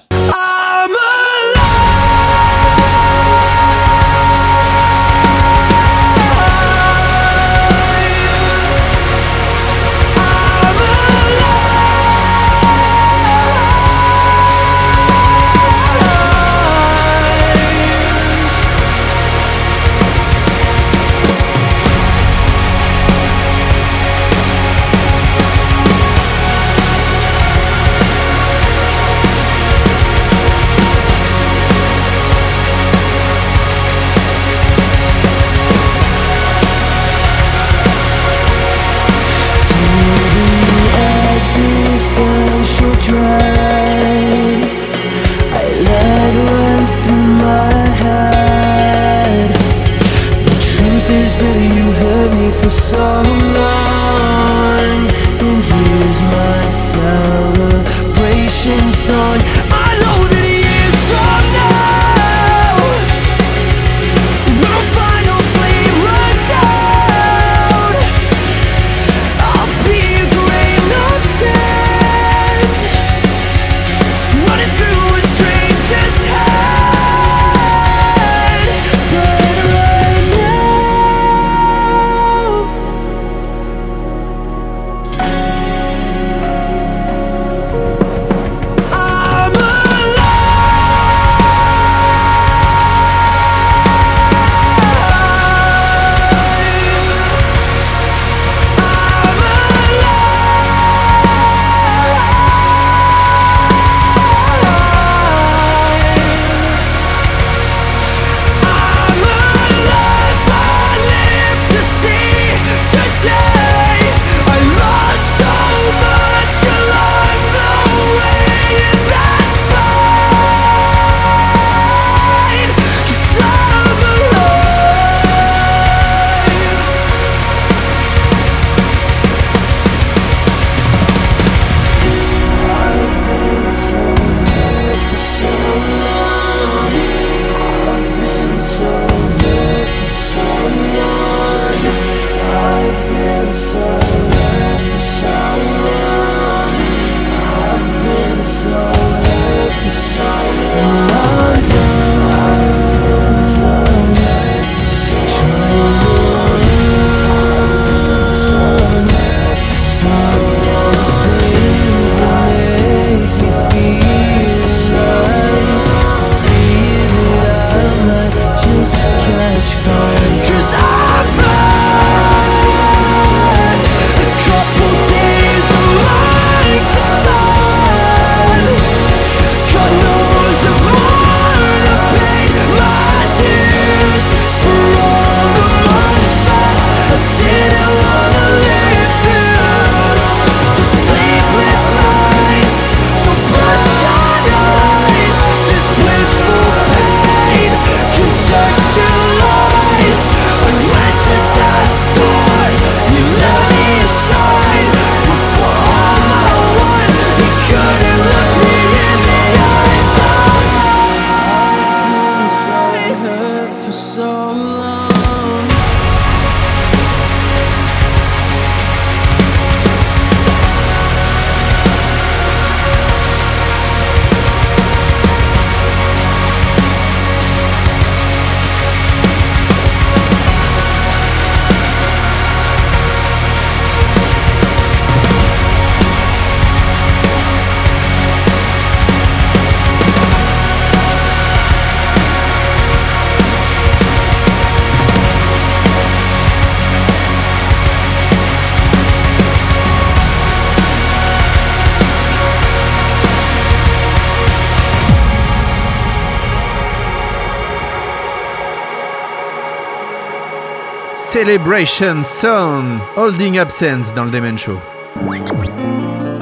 [261.45, 264.79] Celebration Sound, Holding Absence dans le Demen Show.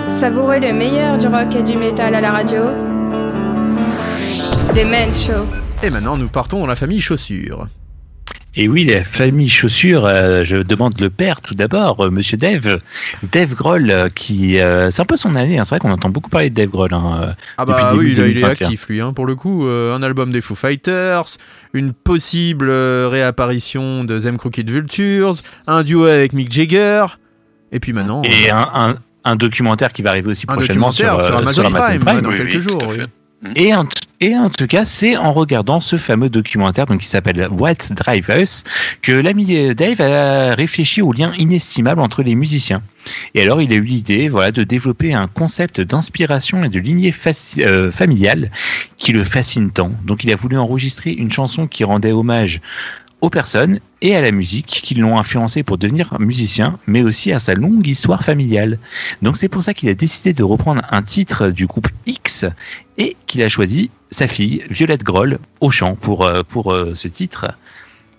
[0.08, 2.62] Savourez le meilleur du rock et du métal à la radio.
[4.74, 5.46] The Men Show.
[5.84, 7.68] Et maintenant, nous partons dans la famille chaussures.
[8.56, 12.80] Et oui, la famille chaussures, euh, je demande le père tout d'abord, euh, monsieur Dave.
[13.32, 14.60] Dave Grohl, euh, qui.
[14.62, 16.70] euh, c'est un peu son année, hein, c'est vrai qu'on entend beaucoup parler de Dave
[16.70, 16.94] Grohl.
[16.94, 18.50] hein, Ah bah oui, il est 2021.
[18.50, 19.64] actif lui, hein, pour le coup.
[19.68, 21.24] un album des Foo Fighters,
[21.74, 25.34] une possible réapparition de Them Crooked Vultures,
[25.66, 27.06] un duo avec Mick Jagger,
[27.72, 31.20] et puis maintenant Et un, un, un documentaire qui va arriver aussi un prochainement sur,
[31.20, 32.84] sur, euh, Amazon, Prime, dans Oui, quelques oui, jours.
[33.44, 33.68] Fait.
[34.24, 38.30] Et en, tout cas, c'est en regardant ce fameux documentaire donc, qui s'appelle What Drive
[38.30, 38.64] Us
[39.02, 42.82] que l'ami Dave a réfléchi au lien inestimable entre les musiciens.
[43.36, 47.14] Et alors, il a eu l'idée voilà, de développer un concept d'inspiration et de lignée
[47.60, 48.50] euh, familiale
[48.96, 49.92] qui le fascine tant.
[50.06, 52.62] Donc, il a voulu enregistrer une chanson qui rendait hommage
[53.24, 57.40] aux personnes et à la musique qui l'ont influencé pour devenir musicien, mais aussi à
[57.40, 58.80] sa longue histoire familiale.
[59.22, 62.46] Donc c'est pour ça qu'il a décidé de reprendre un titre du groupe X
[62.98, 67.08] et qu'il a choisi sa fille Violette Groll au chant pour, euh, pour euh, ce
[67.08, 67.48] titre.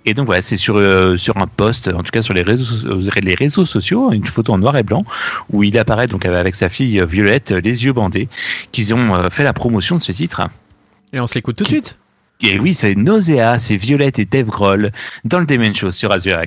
[0.06, 2.98] Et donc voilà, c'est sur, euh, sur un post, en tout cas sur les réseaux,
[3.22, 5.04] les réseaux sociaux, une photo en noir et blanc
[5.52, 8.30] où il apparaît donc avec sa fille Violette, les yeux bandés,
[8.72, 10.48] qu'ils ont fait la promotion de ce titre.
[11.12, 11.98] Et on se l'écoute tout de suite.
[12.42, 14.90] Et oui, c'est Nausea, c'est Violette et Dave Grohl
[15.24, 16.38] dans le Demen Show sur Azure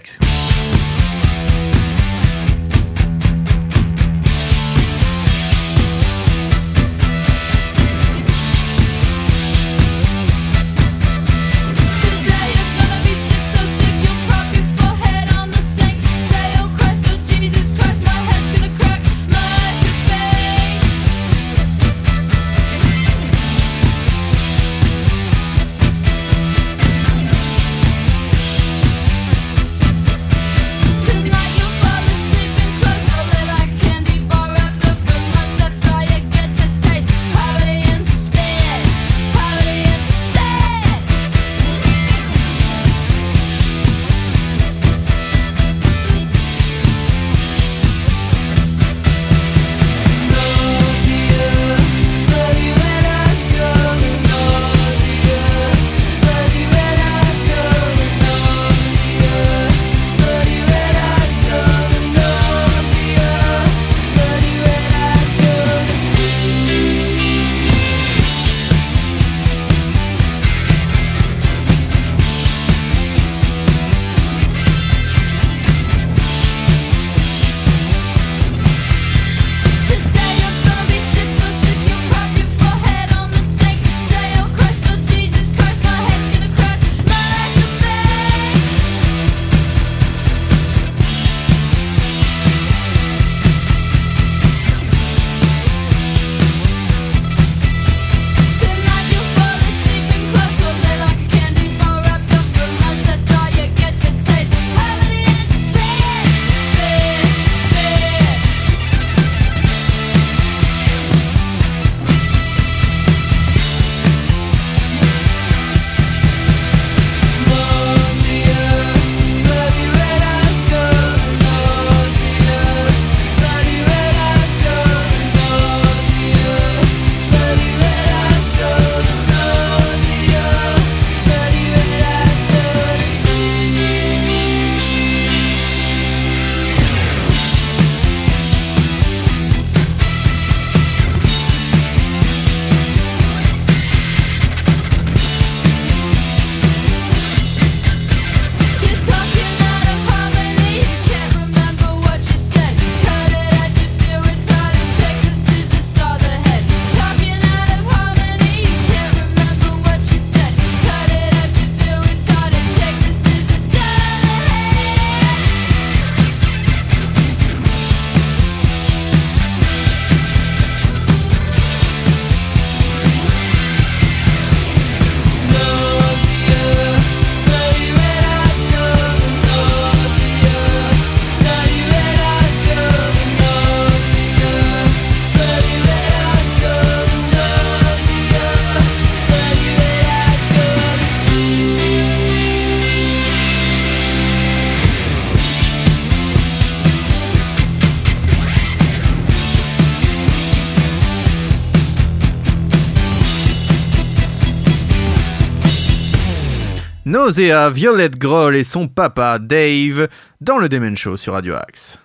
[207.28, 210.08] Nausea, Violette Groll et son papa Dave
[210.40, 212.00] dans le Demen Show sur Radio Axe.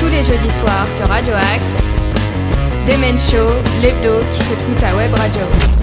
[0.00, 1.84] Tous les jeudis soirs sur Radio Axe.
[2.86, 3.50] Demen Show,
[3.82, 5.77] l'hebdo qui secoue ta web radio.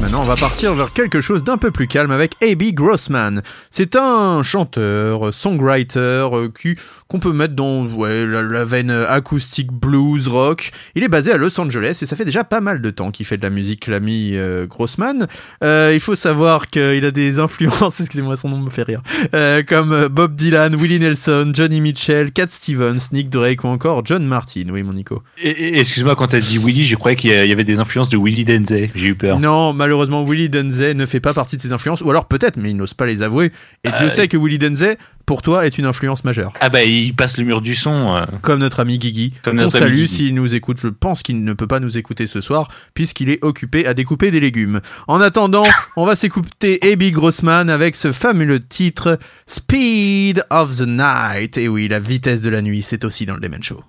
[0.00, 2.74] Maintenant, on va partir vers quelque chose d'un peu plus calme avec A.B.
[2.74, 3.42] Grossman.
[3.70, 6.76] C'est un chanteur, songwriter euh, qui
[7.08, 10.72] qu'on peut mettre dans ouais, la, la veine acoustique, blues, rock.
[10.94, 13.24] Il est basé à Los Angeles et ça fait déjà pas mal de temps qu'il
[13.24, 15.28] fait de la musique, l'ami euh, Grossman.
[15.62, 19.02] Euh, il faut savoir qu'il a des influences, excusez-moi, son nom me fait rire,
[19.34, 24.26] euh, comme Bob Dylan, Willie Nelson, Johnny Mitchell, Cat Stevens, Nick Drake ou encore John
[24.26, 24.64] Martin.
[24.70, 25.22] Oui, mon Nico.
[25.40, 28.90] Excuse-moi, quand t'as dit Willy, je croyais qu'il y avait des influences de Willy Denzey.
[28.94, 29.38] J'ai eu peur.
[29.38, 32.70] Non, malheureusement, Willie Denzey ne fait pas partie de ses influences, ou alors peut-être, mais
[32.72, 33.52] il n'ose pas les avouer.
[33.84, 36.52] Et Dieu Euh, sait que Willie Denzey, pour toi, est une influence majeure.
[36.60, 38.16] Ah bah, il passe le mur du son.
[38.16, 38.24] euh.
[38.42, 39.32] Comme notre ami Guigui.
[39.44, 40.78] Comme On salue s'il nous écoute.
[40.80, 44.30] Je pense qu'il ne peut pas nous écouter ce soir, puisqu'il est occupé à découper
[44.32, 44.80] des légumes.
[45.06, 45.64] En attendant,
[45.96, 51.58] on va s'écouter Abby Grossman avec ce fameux titre Speed of the Night.
[51.58, 53.82] Et oui, la vitesse de la nuit, c'est aussi dans le Demen Show.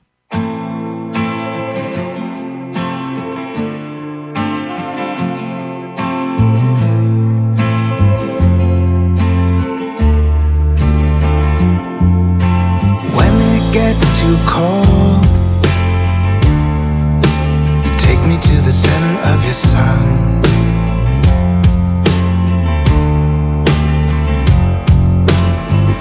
[19.58, 20.42] Sun.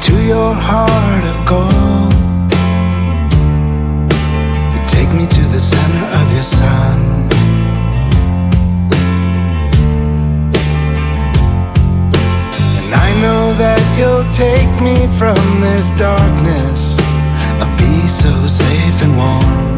[0.06, 2.12] To your heart of gold,
[4.72, 6.98] you take me to the center of your sun.
[12.78, 17.00] And I know that you'll take me from this darkness.
[17.60, 19.75] I'll be so safe and warm.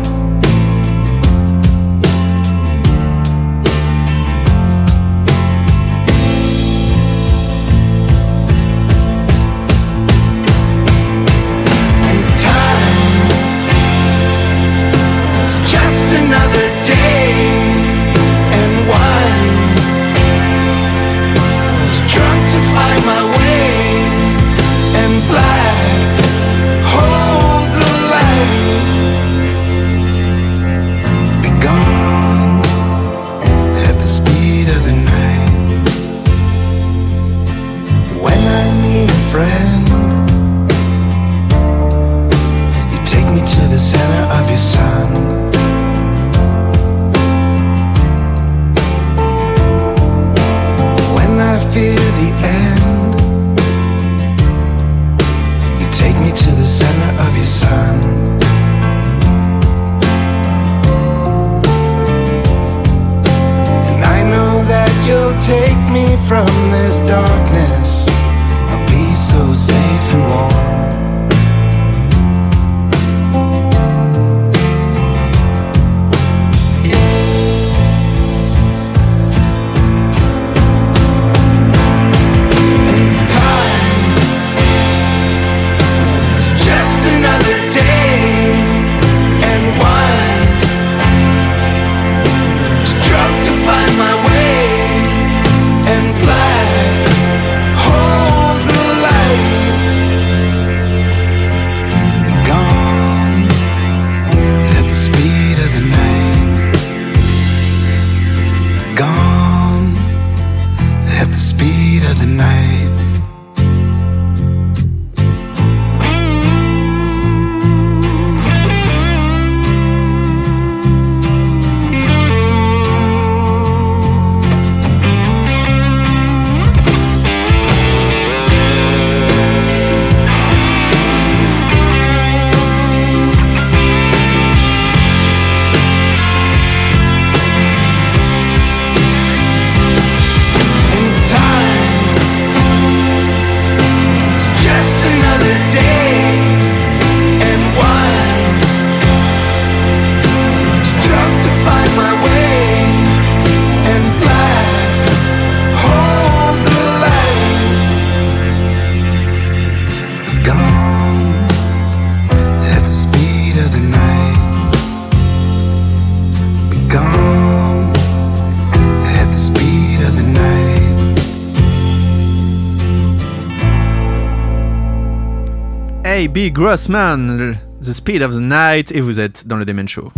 [176.28, 176.52] A.B.
[176.52, 180.12] Grossman, The Speed of the Night, et vous êtes dans le Demen Show.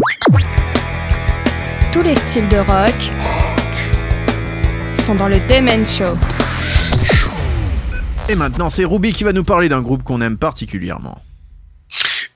[1.92, 2.94] Tous les styles de rock
[5.04, 6.16] sont dans le Demen Show.
[8.28, 11.18] Et maintenant, c'est Ruby qui va nous parler d'un groupe qu'on aime particulièrement.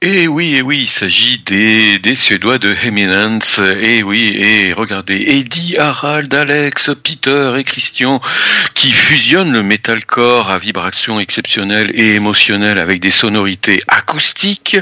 [0.07, 3.59] Et oui, et oui, il s'agit des, des Suédois de Eminence.
[3.81, 8.21] Et oui, et regardez, Eddie, Harald, Alex, Peter et Christian
[8.75, 14.77] qui fusionnent le metalcore à vibration exceptionnelle et émotionnelle avec des sonorités acoustiques,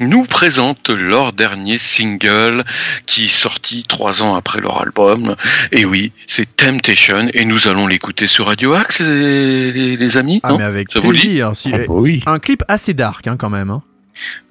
[0.00, 2.64] nous présentent leur dernier single
[3.06, 5.36] qui est sorti trois ans après leur album.
[5.70, 10.40] Et oui, c'est Temptation et nous allons l'écouter sur Radio Axe, les, les- les amis.
[10.42, 11.52] Ah, non mais avec Ça vous dit plaisir.
[11.54, 12.20] si- Ah bah oui.
[12.26, 13.70] Un clip assez dark, hein, quand même.
[13.70, 13.82] hein.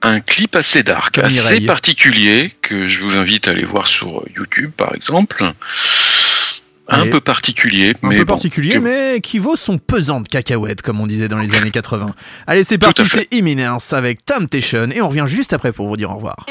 [0.02, 1.66] Un clip assez dark, Comme assez Mireille.
[1.66, 5.44] particulier, que je vous invite à aller voir sur YouTube, par exemple.
[6.92, 7.12] Un Allez.
[7.12, 10.82] peu particulier, Un mais peu bon, particulier, que- mais qui vaut son pesant de cacahuètes,
[10.82, 12.16] comme on disait dans les années 80.
[12.48, 16.10] Allez, c'est parti, c'est Imminence avec Temptation, et on revient juste après pour vous dire
[16.10, 16.48] au revoir.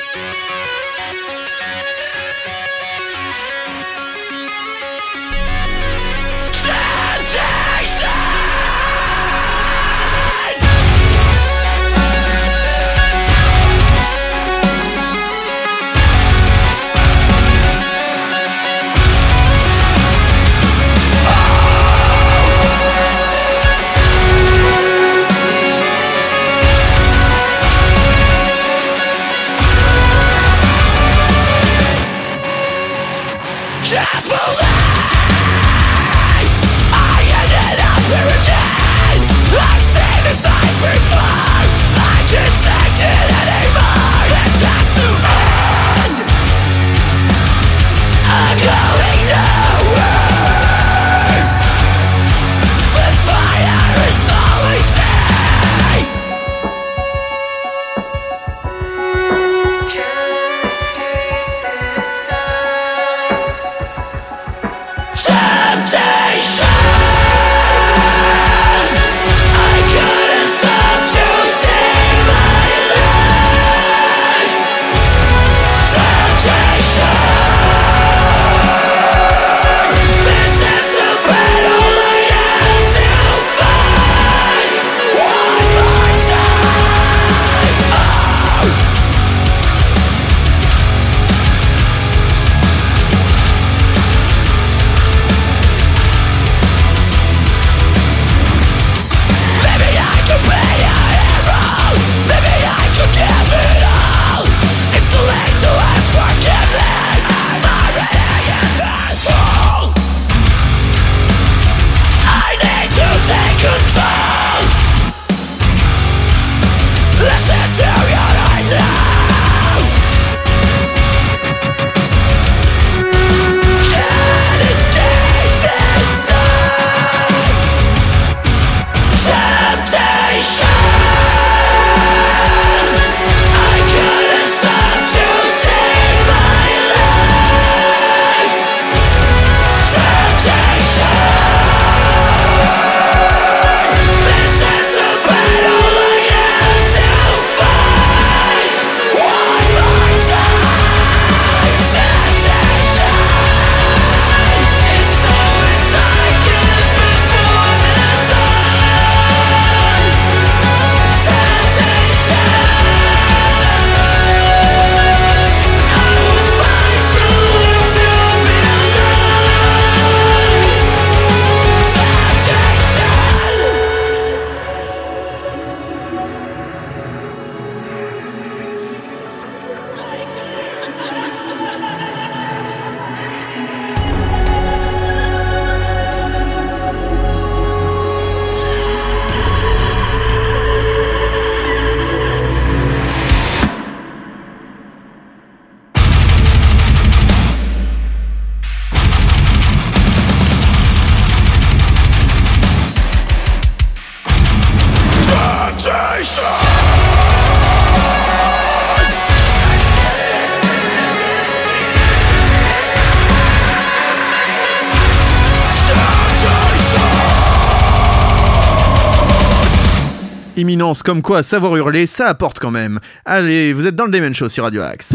[221.04, 222.98] Comme quoi savoir hurler, ça apporte quand même.
[223.26, 225.12] Allez, vous êtes dans le Demon Show sur Radio Axe.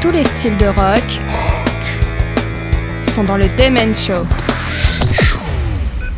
[0.00, 1.02] Tous les styles de rock
[3.14, 4.26] sont dans le Demen Show.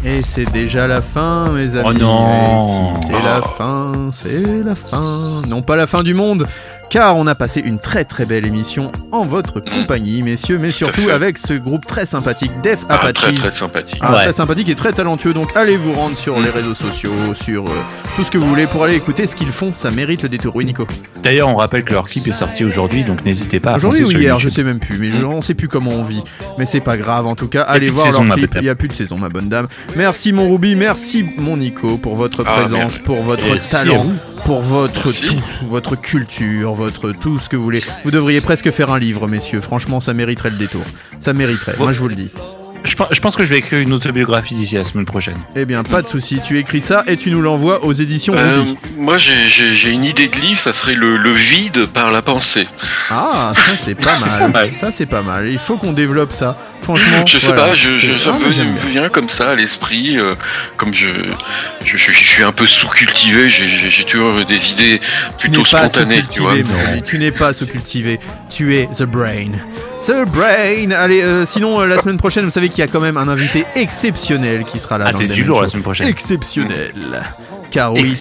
[0.05, 1.89] Et c'est déjà la fin, mes amis.
[1.89, 2.95] Oh non.
[2.95, 5.43] Si c'est la fin, c'est la fin.
[5.49, 6.47] Non pas la fin du monde,
[6.97, 11.10] car on a passé une très très belle émission en votre compagnie, messieurs, mais surtout
[11.10, 13.35] avec ce groupe très sympathique, Def Ah, très Apaches.
[13.40, 13.98] très sympathique.
[14.01, 14.23] Ah, Ouais.
[14.24, 17.68] Très sympathique et très talentueux, donc allez vous rendre sur les réseaux sociaux, sur euh,
[18.16, 20.56] tout ce que vous voulez pour aller écouter ce qu'ils font, ça mérite le détour.
[20.56, 20.86] Oui, Nico.
[21.23, 24.10] D'ailleurs, on rappelle que leur clip est sorti aujourd'hui, donc n'hésitez pas à Aujourd'hui ou
[24.12, 26.23] hier, je sais même plus, mais je, on sait plus comment on vit.
[26.56, 28.55] Mais c'est pas grave, en tout cas, allez voir saison, leur clip.
[28.56, 29.66] Il y a plus de saison, ma bonne dame.
[29.97, 33.05] Merci mon Ruby, merci mon Nico pour votre Ah, présence, merde.
[33.05, 34.06] pour votre talent.
[34.45, 37.81] Pour votre tout, votre culture, votre tout ce que vous voulez.
[38.05, 39.61] Vous devriez presque faire un livre, messieurs.
[39.61, 40.83] Franchement, ça mériterait le détour.
[41.19, 41.77] Ça mériterait.
[41.79, 42.31] Moi, je vous le dis.
[42.87, 45.37] Je, pense- je pense que je vais écrire une autobiographie d'ici la semaine prochaine.
[45.55, 46.41] Eh bien, pas de souci.
[46.41, 48.63] Tu écris ça et tu nous l'envoies aux éditions Euh,
[48.97, 52.67] moi, j'ai- une idée de livre, ça serait le, le vide par la pensée.
[53.11, 54.51] Ah, ça c'est pas mal.
[54.55, 54.73] Ouais.
[54.73, 55.49] Ça c'est pas mal.
[55.51, 56.57] Il faut qu'on développe ça.
[56.83, 57.27] Franchement.
[57.27, 57.65] Je sais voilà.
[57.65, 60.33] pas, je, je, ça Ah, me mais vient comme ça à l'esprit, euh,
[60.77, 61.09] comme je,
[61.85, 65.01] je, je, je suis un peu sous-cultivé, j'ai- toujours des idées
[65.37, 66.53] Tu plutôt pas spontanées, tu vois.
[66.53, 67.03] ami.
[67.05, 68.21] Tu n'es pas sous-cultivé.
[68.49, 69.51] Tu es The Brain.
[70.07, 70.93] The Brain.
[70.93, 73.27] Allez, euh, sinon, euh, la semaine prochaine, vous savez qu'il y a quand même un
[73.27, 75.07] invité exceptionnel qui sera là.
[75.09, 76.07] Ah, c'est du lourd la semaine prochaine.
[76.07, 77.24] Exceptionnel.
[77.71, 78.15] Car oui,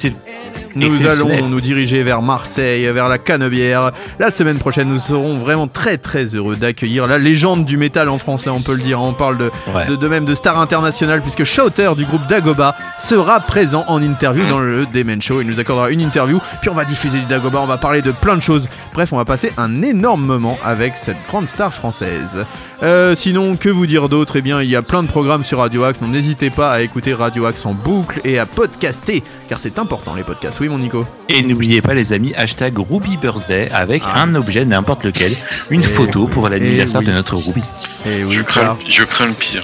[0.76, 3.92] nous allons nous diriger vers Marseille, vers la Canebière.
[4.20, 8.18] La semaine prochaine, nous serons vraiment très très heureux d'accueillir la légende du métal en
[8.18, 8.46] France.
[8.46, 9.00] Là, on peut le dire.
[9.02, 9.86] On parle de, Ouais.
[9.86, 14.46] de, de même de star international puisque Shouter du groupe Dagoba sera présent en interview
[14.50, 15.40] dans le Demen Show.
[15.42, 18.12] Il nous accordera une interview, puis on va diffuser du Dagoba, on va parler de
[18.12, 18.68] plein de choses.
[18.94, 22.46] Bref, on va passer un énorme moment avec cette grande star française.
[22.84, 24.36] Euh, sinon, que vous dire d'autre?
[24.36, 26.82] Eh bien, il y a plein de programmes sur Radio Axe, donc n'hésitez pas à
[26.82, 30.60] écouter Radio Axe en boucle et à podcaster, car c'est important les podcasts.
[30.60, 34.22] Oui, mon Nico Et n'oubliez pas les amis, hashtag Ruby Birthday avec Ah.
[34.24, 35.32] un objet n'importe lequel,
[35.70, 37.08] une Eh photo pour l'anniversaire oui.
[37.08, 37.62] de notre Ruby.
[38.06, 39.64] Et oui, je, crains, car, je crains le pire.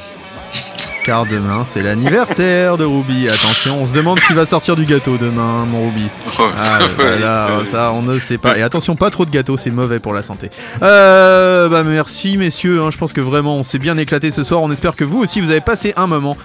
[1.04, 3.28] car demain, c'est l'anniversaire de Ruby.
[3.28, 6.08] Attention, on se demande ce qui va sortir du gâteau demain, mon Ruby.
[6.38, 6.42] Ah,
[6.80, 7.66] Ouais, voilà, ouais.
[7.66, 8.58] ça on ne sait pas.
[8.58, 10.52] Et attention, pas trop de gâteaux, c'est mauvais pour la santé.
[10.84, 14.62] Euh, bah merci messieurs, hein, je pense que vraiment on s'est bien éclaté ce soir.
[14.62, 16.38] On espère que vous aussi vous avez passé un moment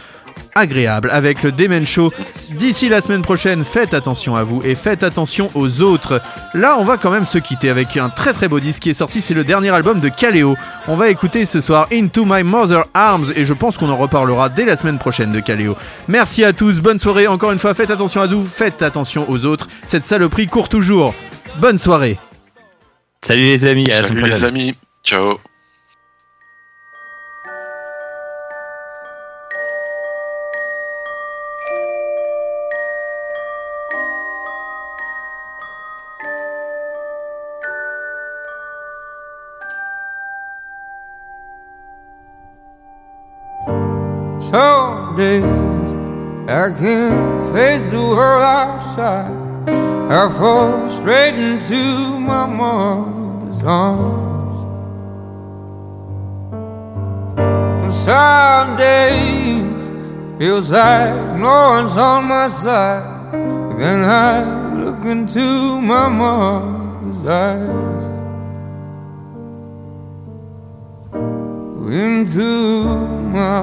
[0.54, 2.12] agréable avec le Demen Show.
[2.50, 6.20] D'ici la semaine prochaine, faites attention à vous et faites attention aux autres.
[6.54, 8.94] Là, on va quand même se quitter avec un très très beau disque qui est
[8.94, 9.20] sorti.
[9.20, 10.56] C'est le dernier album de Kaleo.
[10.88, 14.48] On va écouter ce soir Into My Mother Arms et je pense qu'on en reparlera
[14.48, 15.76] dès la semaine prochaine de Kaleo.
[16.08, 17.26] Merci à tous, bonne soirée.
[17.26, 19.68] Encore une fois, faites attention à vous, faites attention aux autres.
[19.86, 21.14] Cette saloperie court toujours.
[21.58, 22.18] Bonne soirée.
[23.22, 24.38] Salut les amis, à la semaine Salut prochaine.
[24.40, 25.38] les amis, ciao.
[46.66, 49.30] I can't face the world outside.
[50.10, 54.58] I fall straight into my mother's arms.
[57.94, 63.30] Some days feels like no one's on my side.
[63.78, 68.16] Then I look into my mother's eyes.
[71.88, 72.96] into
[73.30, 73.62] my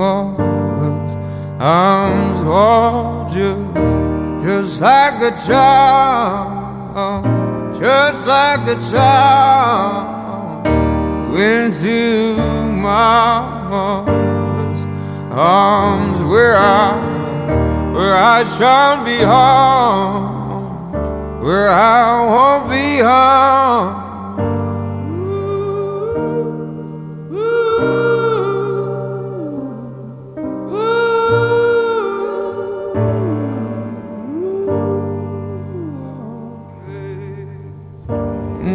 [0.00, 1.29] mother's
[1.60, 7.24] arms, oh, just, just like a child,
[7.78, 10.66] just like a child,
[11.36, 12.24] into
[12.80, 14.84] my mother's
[15.30, 20.92] arms, where I, where I shall be home,
[21.42, 24.09] where I won't be harmed.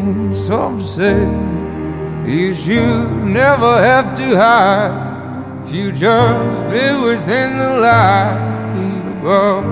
[0.05, 1.21] Mm, Some say
[2.31, 9.65] you should never have to hide if you just live within the light above.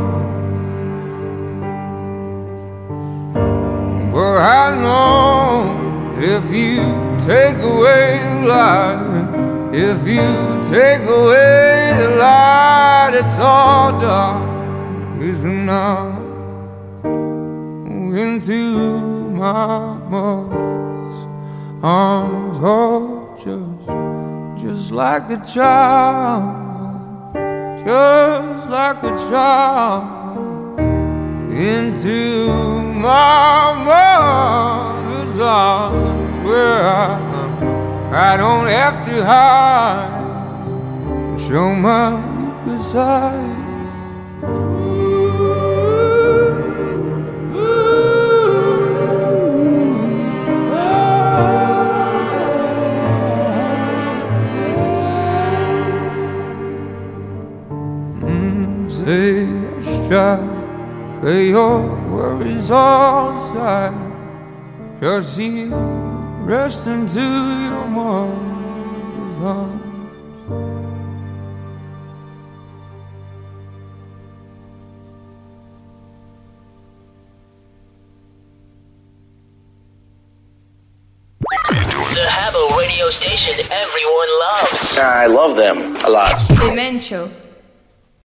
[4.11, 6.81] But I know if you
[7.19, 10.30] take away the light, if you
[10.64, 16.23] take away the light, it's all dark, isn't it?
[18.23, 19.12] Into
[19.44, 20.40] my
[21.82, 27.36] arms, oh, just, just like a child,
[27.84, 30.80] just like a child
[31.52, 32.48] into
[33.07, 37.20] my mother's arms where I,
[38.11, 40.20] I don't have to hide,
[41.38, 43.52] show my weaker side.
[59.05, 59.45] Say
[59.81, 61.23] stride.
[61.23, 63.93] Lay your worries all aside.
[65.01, 65.73] Just you
[66.45, 69.81] rest into your mother's arms.
[82.13, 84.97] The Habbo radio station everyone loves.
[84.97, 86.47] I love them a lot.
[86.49, 87.30] The Men Show.